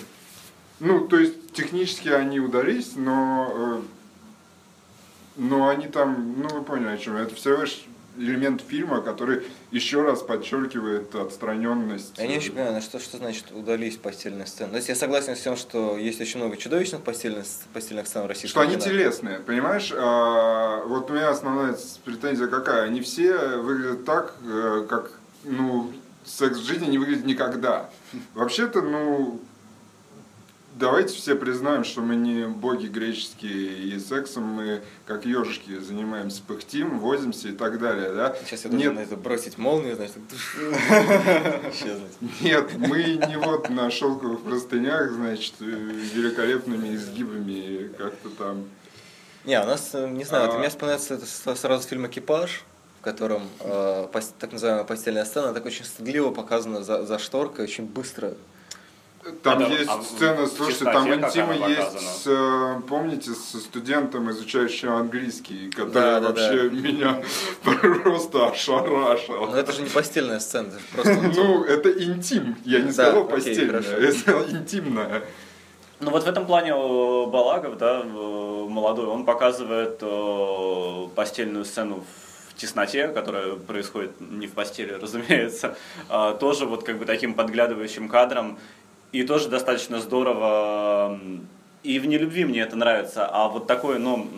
Ну, 0.79 1.09
то 1.09 1.19
есть, 1.19 1.53
технически 1.53 2.09
они 2.09 2.39
удались, 2.39 2.97
но, 2.97 3.53
э, 3.57 3.81
но 5.37 5.69
они 5.69 5.89
там, 5.89 6.35
ну, 6.39 6.49
вы 6.49 6.63
поняли, 6.63 6.89
о 6.89 6.99
чем. 6.99 7.17
Это 7.17 7.35
всего 7.35 7.63
лишь 7.63 7.87
элемент 8.19 8.63
фильма, 8.63 9.01
который 9.01 9.43
еще 9.71 10.03
раз 10.03 10.23
подчеркивает 10.23 11.15
отстраненность. 11.15 12.19
Я 12.19 12.27
не 12.27 12.37
очень 12.37 12.53
понимаю, 12.53 12.81
что, 12.83 12.99
что 12.99 13.19
значит 13.19 13.51
удались 13.53 13.97
постельные 13.97 14.47
сцены. 14.47 14.71
То 14.71 14.77
есть 14.77 14.89
я 14.89 14.95
согласен 14.95 15.37
с 15.37 15.41
тем, 15.41 15.57
что 15.57 15.97
есть 15.97 16.21
очень 16.21 16.41
много 16.41 16.57
чудовищных 16.57 17.03
постельных, 17.03 17.47
постельных 17.73 18.07
сцен 18.07 18.23
в 18.25 18.27
России. 18.27 18.49
Что 18.49 18.61
они 18.61 18.77
телесные, 18.77 19.41
понимаешь? 19.41 19.93
А, 19.95 20.85
вот 20.85 21.11
у 21.11 21.15
меня 21.15 21.31
основная 21.31 21.77
претензия 22.05 22.47
какая? 22.47 22.85
Они 22.85 23.01
все 23.01 23.37
выглядят 23.59 24.05
так, 24.05 24.35
э, 24.45 24.87
как 24.89 25.13
ну, 25.45 25.93
секс 26.25 26.59
в 26.59 26.65
жизни 26.65 26.87
не 26.87 26.99
выглядит 26.99 27.25
никогда. 27.25 27.91
Вообще-то, 28.35 28.83
ну, 28.83 29.41
давайте 30.79 31.15
все 31.15 31.35
признаем, 31.35 31.85
что 31.85 32.01
мы 32.01 32.17
не 32.17 32.47
боги 32.47 32.87
греческие, 32.87 33.95
и 33.95 33.99
сексом 33.99 34.45
мы, 34.45 34.83
как 35.07 35.25
ежики, 35.25 35.79
занимаемся, 35.79 36.43
пыхтим, 36.47 36.99
возимся 36.99 37.49
и 37.49 37.53
так 37.53 37.79
далее, 37.79 38.13
да? 38.13 38.37
Сейчас 38.45 38.65
я 38.65 38.71
должен 38.71 38.89
Нет. 38.89 38.97
на 38.97 39.01
это 39.01 39.17
бросить 39.17 39.59
молнию, 39.59 39.97
значит, 39.97 40.17
исчезнуть. 41.73 42.41
Нет, 42.41 42.71
мы 42.77 43.03
не 43.29 43.39
вот 43.39 43.71
на 43.71 43.91
шелковых 43.91 44.43
простынях, 44.43 45.11
значит, 45.13 45.55
великолепными 45.61 46.95
изгибами 46.95 47.89
как-то 47.97 48.31
там. 48.31 48.65
Не, 49.45 49.61
у 49.61 49.67
нас, 49.67 49.95
не 49.95 50.25
знаю, 50.25 50.53
а... 50.53 50.59
мне 50.59 50.69
вспоминается 50.69 51.15
это 51.15 51.57
сразу 51.57 51.89
фильм 51.89 52.07
«Экипаж», 52.07 52.65
в 53.01 53.05
котором 53.05 53.43
э, 53.61 54.09
так 54.41 54.53
называемая 54.53 54.85
постельная 54.85 55.25
сцена 55.25 55.55
так 55.55 55.65
очень 55.65 55.85
стыдливо 55.85 56.33
показана 56.33 56.83
за, 56.83 57.07
за 57.07 57.21
шторкой, 57.21 57.65
очень 57.65 57.87
быстро 57.87 58.35
там 59.43 59.63
это, 59.63 59.73
есть 59.73 59.91
а 59.91 60.03
сцена, 60.03 60.47
слушайте, 60.47 60.85
там 60.85 61.13
интима 61.13 61.55
есть, 61.69 62.01
с, 62.01 62.27
э, 62.27 62.81
помните, 62.89 63.31
с 63.31 63.61
студентом, 63.61 64.31
изучающим 64.31 64.93
английский, 64.93 65.71
который 65.71 65.93
да, 65.93 66.21
да, 66.21 66.29
вообще 66.29 66.69
да. 66.69 66.77
меня 66.77 67.23
просто 68.03 68.49
ошарашил. 68.49 69.47
Но 69.47 69.57
это 69.57 69.73
же 69.73 69.83
не 69.83 69.89
постельная 69.89 70.41
сцена, 70.41 70.69
это 70.69 70.81
просто... 70.93 71.33
Ну, 71.37 71.65
это 71.65 71.91
интим, 71.91 72.57
я 72.65 72.81
не 72.81 72.93
сказал 72.93 73.25
постельная, 73.27 73.81
это 73.81 74.47
интимная. 74.51 75.23
Ну 75.99 76.11
вот 76.11 76.25
в 76.25 76.29
этом 76.29 76.47
плане 76.47 76.73
э, 76.73 77.27
Балагов, 77.27 77.79
да, 77.79 78.03
э, 78.05 78.67
молодой, 78.69 79.07
он 79.07 79.25
показывает 79.25 80.03
постельную 81.15 81.65
сцену 81.65 82.05
в 82.49 82.55
тесноте, 82.55 83.09
которая 83.09 83.55
происходит 83.55 84.21
не 84.21 84.47
в 84.47 84.53
постели, 84.53 84.93
разумеется, 85.01 85.77
а 86.09 86.35
тоже 86.35 86.67
вот 86.67 86.85
как 86.85 86.99
бы 86.99 87.05
таким 87.05 87.35
подглядывающим 87.35 88.09
кадром 88.09 88.59
и 89.13 89.23
тоже 89.23 89.49
достаточно 89.49 90.01
здорово. 90.01 91.19
И 91.83 91.99
в 91.99 92.07
нелюбви 92.07 92.45
мне 92.45 92.61
это 92.61 92.77
нравится. 92.77 93.27
А 93.27 93.49
вот 93.49 93.67
такой, 93.67 93.99
ну, 93.99 94.29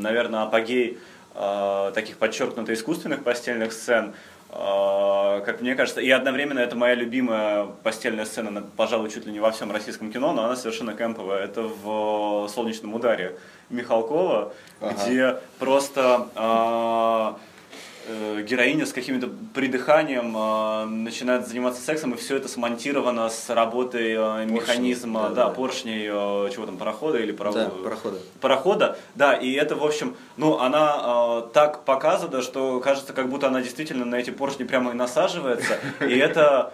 наверное, 0.00 0.42
апогей 0.42 0.98
э, 1.34 1.92
таких 1.94 2.16
подчеркнуто 2.16 2.72
искусственных 2.72 3.24
постельных 3.24 3.72
сцен, 3.72 4.14
э, 4.50 5.42
как 5.44 5.60
мне 5.60 5.74
кажется, 5.74 6.00
и 6.00 6.08
одновременно 6.10 6.60
это 6.60 6.76
моя 6.76 6.94
любимая 6.94 7.66
постельная 7.82 8.24
сцена, 8.24 8.62
пожалуй, 8.76 9.10
чуть 9.10 9.26
ли 9.26 9.32
не 9.32 9.40
во 9.40 9.50
всем 9.50 9.72
российском 9.72 10.12
кино, 10.12 10.32
но 10.32 10.44
она 10.44 10.56
совершенно 10.56 10.94
кемповая. 10.94 11.44
Это 11.44 11.62
в 11.62 12.48
«Солнечном 12.48 12.94
ударе» 12.94 13.36
Михалкова, 13.70 14.52
ага. 14.80 14.94
где 15.02 15.36
просто... 15.58 16.28
Э, 16.36 17.55
героиня 18.42 18.86
с 18.86 18.92
каким-то 18.92 19.28
придыханием 19.54 20.36
э, 20.36 20.84
начинает 20.86 21.46
заниматься 21.48 21.82
сексом, 21.82 22.14
и 22.14 22.16
все 22.16 22.36
это 22.36 22.48
смонтировано 22.48 23.28
с 23.28 23.50
работой 23.50 24.12
э, 24.12 24.44
механизма, 24.46 25.22
да, 25.22 25.28
да, 25.28 25.34
да, 25.46 25.50
поршней, 25.50 26.06
э, 26.06 26.50
чего 26.52 26.66
там, 26.66 26.76
парохода 26.76 27.18
или 27.18 27.32
паровода? 27.32 27.64
Да, 27.64 27.82
парохода. 27.82 28.18
Парохода, 28.40 28.98
да, 29.14 29.34
и 29.34 29.52
это, 29.52 29.76
в 29.76 29.84
общем, 29.84 30.16
ну, 30.36 30.58
она 30.58 31.42
э, 31.44 31.52
так 31.52 31.84
показана, 31.84 32.42
что 32.42 32.80
кажется, 32.80 33.12
как 33.12 33.28
будто 33.28 33.48
она 33.48 33.60
действительно 33.60 34.04
на 34.04 34.16
эти 34.16 34.30
поршни 34.30 34.64
прямо 34.64 34.92
и 34.92 34.94
насаживается, 34.94 35.78
и 36.00 36.16
это... 36.16 36.72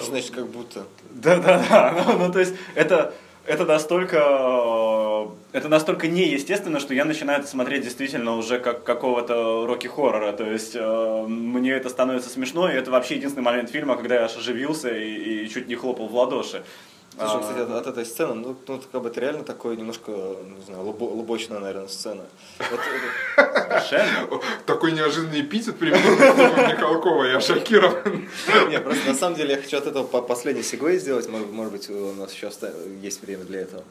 Значит, 0.00 0.32
как 0.32 0.46
будто. 0.48 0.84
Да, 1.10 1.36
да, 1.36 1.62
да, 1.68 2.04
ну, 2.18 2.32
то 2.32 2.40
есть, 2.40 2.54
это 2.74 3.14
это 3.48 3.64
настолько, 3.64 4.16
э, 4.18 5.26
это 5.52 5.68
настолько 5.68 6.06
неестественно, 6.06 6.80
что 6.80 6.92
я 6.92 7.04
начинаю 7.04 7.40
это 7.40 7.48
смотреть 7.48 7.82
действительно 7.82 8.36
уже 8.36 8.58
как 8.58 8.84
какого-то 8.84 9.66
роки-хоррора. 9.66 10.32
То 10.32 10.44
есть 10.44 10.72
э, 10.74 11.24
мне 11.26 11.72
это 11.72 11.88
становится 11.88 12.28
смешно, 12.28 12.70
и 12.70 12.74
это 12.74 12.90
вообще 12.90 13.16
единственный 13.16 13.44
момент 13.44 13.70
фильма, 13.70 13.96
когда 13.96 14.16
я 14.16 14.24
аж 14.24 14.36
оживился 14.36 14.90
и, 14.90 15.44
и 15.44 15.48
чуть 15.48 15.66
не 15.66 15.76
хлопал 15.76 16.08
в 16.08 16.14
ладоши. 16.14 16.62
Слушай, 17.18 17.36
а, 17.36 17.40
кстати, 17.40 17.58
от, 17.58 17.70
от 17.70 17.86
этой 17.88 18.06
сцены, 18.06 18.34
ну, 18.34 18.56
ну 18.66 18.80
как 18.92 19.02
бы 19.02 19.08
это 19.08 19.20
реально 19.20 19.42
такое 19.42 19.76
немножко, 19.76 20.12
не 20.12 20.64
знаю, 20.66 20.82
лубочная, 20.84 21.58
наверное, 21.58 21.88
сцена. 21.88 22.24
Такой 24.66 24.92
неожиданный 24.92 25.40
эпитет 25.40 25.76
применил 25.78 26.12
Михалкова, 26.12 27.24
я 27.24 27.40
шокирован. 27.40 28.28
Не, 28.68 28.78
просто 28.78 29.08
на 29.08 29.14
самом 29.14 29.36
деле 29.36 29.54
я 29.54 29.60
хочу 29.60 29.78
от 29.78 29.86
этого 29.86 30.04
последний 30.04 30.62
сегвей 30.62 30.98
сделать, 30.98 31.28
может 31.28 31.72
быть, 31.72 31.90
у 31.90 32.12
нас 32.12 32.32
еще 32.32 32.50
есть 33.02 33.22
время 33.22 33.44
для 33.44 33.62
этого. 33.62 33.82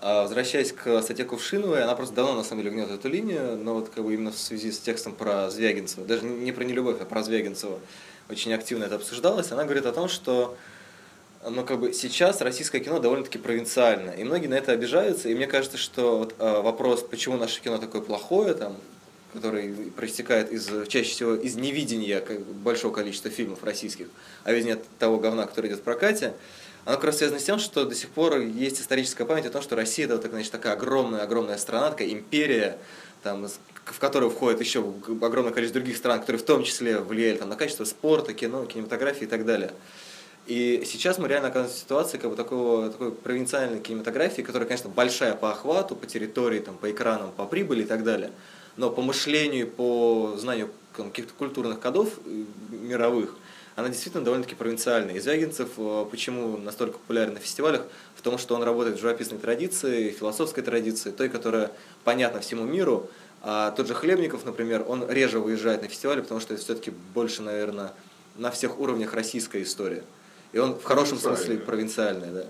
А, 0.00 0.22
возвращаясь 0.22 0.72
к 0.72 1.02
статье 1.02 1.24
Кувшиновой, 1.24 1.82
она 1.82 1.94
просто 1.94 2.14
давно 2.14 2.34
на 2.34 2.44
самом 2.44 2.62
деле 2.62 2.74
гнет 2.74 2.90
эту 2.90 3.08
линию, 3.08 3.56
но 3.56 3.74
вот 3.74 3.88
как 3.88 4.04
бы 4.04 4.14
именно 4.14 4.30
в 4.30 4.38
связи 4.38 4.70
с 4.70 4.78
текстом 4.78 5.14
про 5.14 5.50
Звягинцева, 5.50 6.06
даже 6.06 6.24
не 6.24 6.52
про 6.52 6.64
нелюбовь, 6.64 7.00
а 7.00 7.04
про 7.04 7.22
Звягинцева, 7.22 7.80
очень 8.30 8.52
активно 8.52 8.84
это 8.84 8.96
обсуждалось. 8.96 9.50
Она 9.50 9.64
говорит 9.64 9.86
о 9.86 9.92
том, 9.92 10.08
что 10.08 10.56
но 11.50 11.64
как 11.64 11.80
бы 11.80 11.92
сейчас 11.92 12.40
российское 12.40 12.80
кино 12.80 12.98
довольно-таки 12.98 13.38
провинциально, 13.38 14.10
и 14.10 14.24
многие 14.24 14.46
на 14.48 14.54
это 14.54 14.72
обижаются, 14.72 15.28
и 15.28 15.34
мне 15.34 15.46
кажется, 15.46 15.78
что 15.78 16.18
вот, 16.18 16.34
э, 16.38 16.60
вопрос, 16.62 17.02
почему 17.02 17.36
наше 17.36 17.60
кино 17.60 17.78
такое 17.78 18.00
плохое, 18.00 18.54
там, 18.54 18.76
который 19.32 19.72
проистекает 19.96 20.50
из, 20.50 20.70
чаще 20.88 21.10
всего 21.10 21.34
из 21.34 21.56
невидения 21.56 22.22
большого 22.64 22.92
количества 22.92 23.30
фильмов 23.30 23.62
российских, 23.62 24.08
а 24.44 24.52
ведь 24.52 24.64
нет 24.64 24.82
того 24.98 25.18
говна, 25.18 25.46
который 25.46 25.68
идет 25.68 25.80
в 25.80 25.82
прокате, 25.82 26.34
оно 26.84 26.96
как 26.96 27.04
раз 27.04 27.18
связано 27.18 27.38
с 27.38 27.44
тем, 27.44 27.58
что 27.58 27.84
до 27.84 27.94
сих 27.94 28.08
пор 28.08 28.38
есть 28.38 28.80
историческая 28.80 29.26
память 29.26 29.44
о 29.46 29.50
том, 29.50 29.60
что 29.60 29.76
Россия 29.76 30.06
это 30.06 30.18
так, 30.18 30.30
значит, 30.30 30.50
такая 30.50 30.72
огромная-огромная 30.72 31.58
страна, 31.58 31.90
такая 31.90 32.08
империя, 32.08 32.78
там, 33.22 33.46
в 33.84 33.98
которую 33.98 34.30
входит 34.30 34.60
еще 34.60 34.80
огромное 35.20 35.52
количество 35.52 35.80
других 35.80 35.98
стран, 35.98 36.20
которые 36.20 36.40
в 36.40 36.46
том 36.46 36.64
числе 36.64 36.98
влияли 36.98 37.36
там, 37.36 37.48
на 37.48 37.56
качество 37.56 37.84
спорта, 37.84 38.32
кино, 38.32 38.64
кинематографии 38.64 39.24
и 39.24 39.28
так 39.28 39.44
далее. 39.44 39.72
И 40.48 40.82
сейчас 40.86 41.18
мы 41.18 41.28
реально 41.28 41.48
оказываемся 41.48 41.76
в 41.76 41.82
ситуации 41.82 42.16
как 42.16 42.30
бы 42.30 42.36
такого, 42.36 42.88
такой 42.88 43.12
провинциальной 43.12 43.80
кинематографии, 43.80 44.40
которая, 44.40 44.66
конечно, 44.66 44.88
большая 44.88 45.34
по 45.34 45.50
охвату, 45.50 45.94
по 45.94 46.06
территории, 46.06 46.60
там, 46.60 46.78
по 46.78 46.90
экранам, 46.90 47.32
по 47.32 47.44
прибыли 47.44 47.82
и 47.82 47.84
так 47.84 48.02
далее. 48.02 48.30
Но 48.78 48.88
по 48.88 49.02
мышлению, 49.02 49.66
по 49.66 50.36
знанию 50.38 50.70
каких-то 50.96 51.34
культурных 51.34 51.80
кодов 51.80 52.18
э, 52.24 52.44
мировых, 52.70 53.36
она 53.76 53.90
действительно 53.90 54.24
довольно-таки 54.24 54.54
провинциальная. 54.54 55.16
И 55.16 55.20
Звягинцев 55.20 55.68
э, 55.76 56.06
почему 56.10 56.56
настолько 56.56 56.96
популярен 56.96 57.34
на 57.34 57.40
фестивалях? 57.40 57.82
В 58.16 58.22
том, 58.22 58.38
что 58.38 58.54
он 58.54 58.62
работает 58.62 58.96
в 58.96 59.00
живописной 59.02 59.38
традиции, 59.38 60.08
философской 60.12 60.62
традиции, 60.62 61.10
той, 61.10 61.28
которая 61.28 61.72
понятна 62.04 62.40
всему 62.40 62.64
миру. 62.64 63.10
А 63.42 63.70
тот 63.72 63.86
же 63.86 63.92
Хлебников, 63.92 64.46
например, 64.46 64.82
он 64.88 65.10
реже 65.10 65.40
выезжает 65.40 65.82
на 65.82 65.88
фестивали, 65.88 66.22
потому 66.22 66.40
что 66.40 66.54
это 66.54 66.62
все-таки 66.62 66.90
больше, 67.12 67.42
наверное, 67.42 67.92
на 68.38 68.50
всех 68.50 68.80
уровнях 68.80 69.12
российская 69.12 69.62
история. 69.62 70.04
И 70.52 70.58
он 70.58 70.74
в 70.74 70.84
хорошем 70.84 71.18
смысле 71.18 71.58
провинциальный, 71.58 72.28
да. 72.32 72.44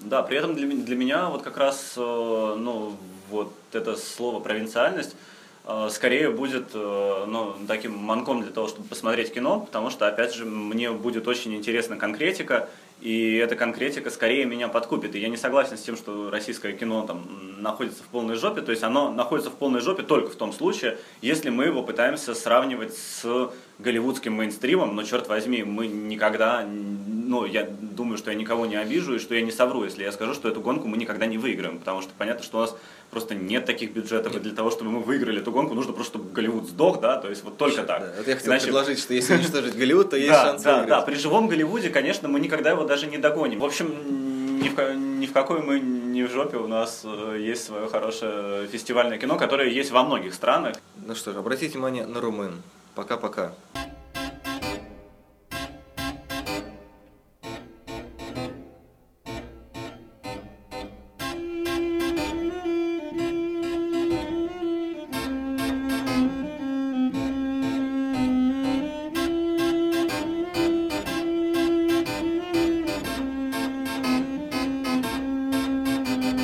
Да, 0.00 0.22
при 0.22 0.38
этом 0.38 0.54
для, 0.54 0.68
для 0.68 0.96
меня 0.96 1.28
вот 1.28 1.42
как 1.42 1.56
раз, 1.56 1.94
э, 1.96 2.00
ну, 2.00 2.96
вот 3.28 3.52
это 3.72 3.96
слово 3.96 4.40
провинциальность 4.40 5.16
э, 5.64 5.88
скорее 5.90 6.30
будет 6.30 6.68
э, 6.74 7.24
ну, 7.26 7.54
таким 7.66 7.96
манком 7.96 8.42
для 8.42 8.52
того, 8.52 8.68
чтобы 8.68 8.88
посмотреть 8.88 9.34
кино, 9.34 9.60
потому 9.60 9.90
что, 9.90 10.06
опять 10.06 10.32
же, 10.32 10.44
мне 10.44 10.92
будет 10.92 11.26
очень 11.26 11.54
интересна 11.54 11.96
конкретика, 11.96 12.68
и 13.00 13.34
эта 13.36 13.56
конкретика 13.56 14.10
скорее 14.10 14.46
меня 14.46 14.68
подкупит. 14.68 15.14
И 15.14 15.18
я 15.18 15.28
не 15.28 15.36
согласен 15.36 15.76
с 15.76 15.82
тем, 15.82 15.96
что 15.96 16.30
российское 16.30 16.72
кино 16.72 17.06
там 17.06 17.60
находится 17.60 18.02
в 18.02 18.06
полной 18.06 18.36
жопе. 18.36 18.62
То 18.62 18.70
есть 18.70 18.82
оно 18.82 19.10
находится 19.10 19.50
в 19.50 19.54
полной 19.54 19.80
жопе 19.80 20.02
только 20.02 20.30
в 20.30 20.36
том 20.36 20.52
случае, 20.52 20.98
если 21.20 21.50
мы 21.50 21.64
его 21.64 21.82
пытаемся 21.82 22.34
сравнивать 22.34 22.96
с 22.96 23.50
голливудским 23.78 24.32
мейнстримом, 24.32 24.96
но 24.96 25.02
черт 25.02 25.28
возьми, 25.28 25.62
мы 25.62 25.86
никогда, 25.86 26.66
ну, 26.66 27.44
я 27.44 27.64
думаю, 27.64 28.16
что 28.16 28.30
я 28.30 28.36
никого 28.36 28.64
не 28.66 28.76
обижу 28.76 29.14
и 29.14 29.18
что 29.18 29.34
я 29.34 29.42
не 29.42 29.52
совру, 29.52 29.84
если 29.84 30.02
я 30.02 30.12
скажу, 30.12 30.32
что 30.34 30.48
эту 30.48 30.60
гонку 30.60 30.88
мы 30.88 30.96
никогда 30.96 31.26
не 31.26 31.36
выиграем, 31.36 31.78
потому 31.78 32.00
что 32.00 32.10
понятно, 32.16 32.42
что 32.42 32.58
у 32.58 32.60
нас 32.62 32.76
просто 33.10 33.34
нет 33.34 33.66
таких 33.66 33.92
бюджетов, 33.92 34.34
и 34.34 34.40
для 34.40 34.54
того, 34.54 34.70
чтобы 34.70 34.90
мы 34.90 35.00
выиграли 35.00 35.40
эту 35.40 35.52
гонку, 35.52 35.74
нужно 35.74 35.92
просто, 35.92 36.18
чтобы 36.18 36.32
Голливуд 36.32 36.68
сдох, 36.68 37.00
да, 37.00 37.16
то 37.16 37.28
есть 37.28 37.44
вот 37.44 37.58
только 37.58 37.82
так. 37.82 38.00
Да, 38.00 38.12
вот 38.16 38.26
я 38.26 38.34
хотел 38.34 38.52
Иначе... 38.52 38.64
предложить, 38.66 38.98
что 38.98 39.12
если 39.14 39.34
уничтожить 39.34 39.76
Голливуд, 39.76 40.10
то 40.10 40.16
есть 40.16 40.30
да, 40.30 40.42
шанс 40.42 40.62
да, 40.62 40.72
выиграть. 40.72 40.88
Да, 40.88 41.00
при 41.02 41.14
живом 41.14 41.48
Голливуде, 41.48 41.90
конечно, 41.90 42.28
мы 42.28 42.40
никогда 42.40 42.70
его 42.70 42.84
даже 42.84 43.06
не 43.06 43.18
догоним. 43.18 43.60
В 43.60 43.64
общем, 43.64 44.58
ни 44.60 44.68
в, 44.68 44.96
ни 44.96 45.26
в 45.26 45.32
какой 45.32 45.60
мы 45.60 45.80
не 45.80 46.22
в 46.24 46.32
жопе, 46.32 46.56
у 46.56 46.66
нас 46.66 47.02
э, 47.04 47.38
есть 47.40 47.64
свое 47.64 47.88
хорошее 47.88 48.66
фестивальное 48.68 49.18
кино, 49.18 49.36
которое 49.36 49.68
есть 49.68 49.90
во 49.90 50.02
многих 50.02 50.32
странах. 50.32 50.76
Ну 51.06 51.14
что 51.14 51.32
ж, 51.32 51.36
обратите 51.36 51.74
внимание 51.74 52.06
на 52.06 52.20
румын. 52.20 52.62
Пока-пока. 52.96 53.52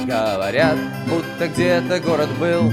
Говорят, 0.06 0.76
будто 1.08 1.48
где-то 1.48 1.98
город 2.00 2.28
был 2.38 2.70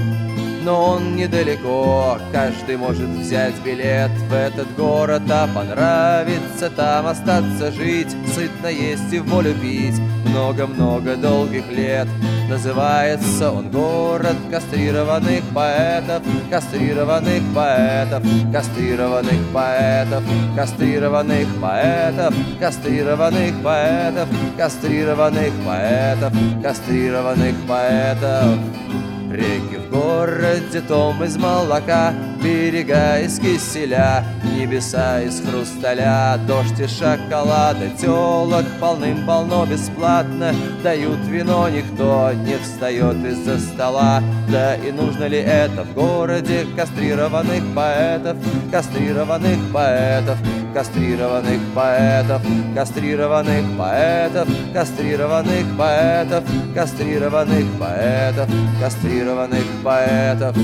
но 0.62 0.92
он 0.92 1.16
недалеко. 1.16 2.18
Каждый 2.32 2.76
может 2.76 3.08
взять 3.08 3.54
билет 3.64 4.10
в 4.28 4.32
этот 4.32 4.74
город 4.76 5.22
А 5.30 5.48
понравится 5.54 6.70
там 6.70 7.06
остаться 7.06 7.72
жить 7.72 8.14
Сытно 8.34 8.68
есть 8.68 9.12
и 9.12 9.18
волю 9.20 9.54
пить. 9.54 10.00
Много-много 10.26 11.16
долгих 11.16 11.70
лет 11.70 12.06
Называется 12.48 13.52
он 13.52 13.70
город 13.70 14.36
кастрированных 14.50 15.42
поэтов 15.54 16.22
Кастрированных 16.50 17.42
поэтов 17.54 18.22
Кастрированных 18.52 19.52
поэтов 19.52 20.24
Кастрированных 20.56 21.46
поэтов 21.60 22.34
Кастрированных 22.58 23.62
поэтов 23.62 24.28
Кастрированных 24.56 25.52
поэтов 25.64 26.32
Кастрированных 26.62 27.54
поэтов 27.68 28.58
Реки 29.40 29.78
в 29.78 29.90
городе 29.90 30.82
том 30.86 31.24
из 31.24 31.38
молока, 31.38 32.12
Берега 32.42 33.18
из 33.20 33.38
киселя, 33.38 34.22
Небеса 34.44 35.22
из 35.22 35.40
хрусталя, 35.40 36.38
Дождь 36.46 36.78
из 36.78 36.90
шоколада, 36.90 37.88
Телок 37.98 38.66
полным-полно 38.78 39.64
бесплатно, 39.64 40.54
Дают 40.82 41.20
вино, 41.26 41.70
никто 41.70 42.32
не 42.34 42.58
встает 42.58 43.16
из-за 43.24 43.58
стола. 43.58 44.22
Да 44.50 44.74
и 44.74 44.92
нужно 44.92 45.24
ли 45.24 45.38
это 45.38 45.84
в 45.84 45.94
городе 45.94 46.66
кастрированных 46.76 47.62
поэтов, 47.74 48.36
Кастрированных 48.70 49.72
поэтов, 49.72 50.36
кастрированных 50.72 51.60
поэтов, 51.74 52.42
кастрированных 52.74 53.78
поэтов, 53.78 54.48
кастрированных 54.72 55.66
поэтов, 55.76 56.44
кастрированных 56.74 57.66
поэтов, 57.78 58.48
кастрированных 58.80 59.64
поэтов. 59.82 60.56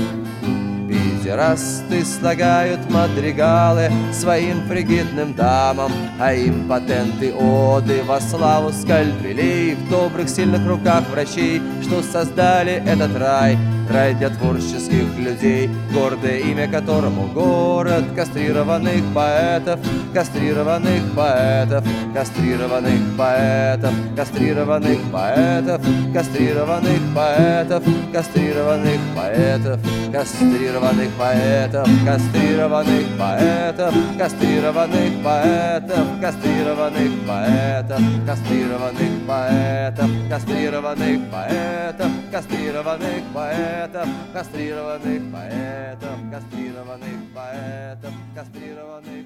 Педерасты 0.87 2.05
слагают 2.05 2.89
мадригалы 2.89 3.91
своим 4.13 4.61
фригидным 4.67 5.33
дамам, 5.33 5.91
а 6.19 6.33
импотенты 6.33 7.33
оды 7.33 8.01
во 8.03 8.21
славу 8.21 8.71
скальпелей 8.71 9.75
в 9.75 9.89
добрых 9.89 10.29
сильных 10.29 10.65
руках 10.65 11.03
врачей, 11.11 11.61
что 11.83 12.01
создали 12.01 12.81
этот 12.85 13.17
рай— 13.17 13.57
Рай 13.89 14.13
для 14.15 14.29
творческих 14.29 15.17
людей, 15.17 15.69
гордое 15.93 16.39
имя 16.39 16.67
которому 16.67 17.27
город 17.27 18.03
кастрированных 18.15 19.01
поэтов, 19.15 19.79
кастрированных 20.13 21.03
поэтов, 21.15 21.85
кастрированных 22.13 23.17
поэтов, 23.17 23.93
кастрированных 24.15 24.99
поэтов, 25.11 25.81
кастрированных 26.13 26.99
поэтов, 27.15 27.83
кастрированных 28.13 28.99
поэтов, 29.15 29.79
кастрированных 30.11 31.09
поэтов, 31.19 31.87
кастрированных 32.03 33.07
поэтов, 33.17 33.93
кастрированных 34.17 35.23
поэтов, 35.23 36.05
кастрированных 36.21 37.11
поэтов, 37.25 38.01
кастрированных 38.25 39.27
поэтов, 39.27 40.09
кастрированных 40.29 41.31
поэтов, 41.31 42.11
кастрированных 42.31 43.23
поэтов, 43.33 43.76
поэтов, 43.77 44.09
кастрированных 44.33 45.31
поэтов, 45.31 46.17
кастрированных 46.31 47.33
поэтов, 47.35 48.13
кастрированных 48.33 49.25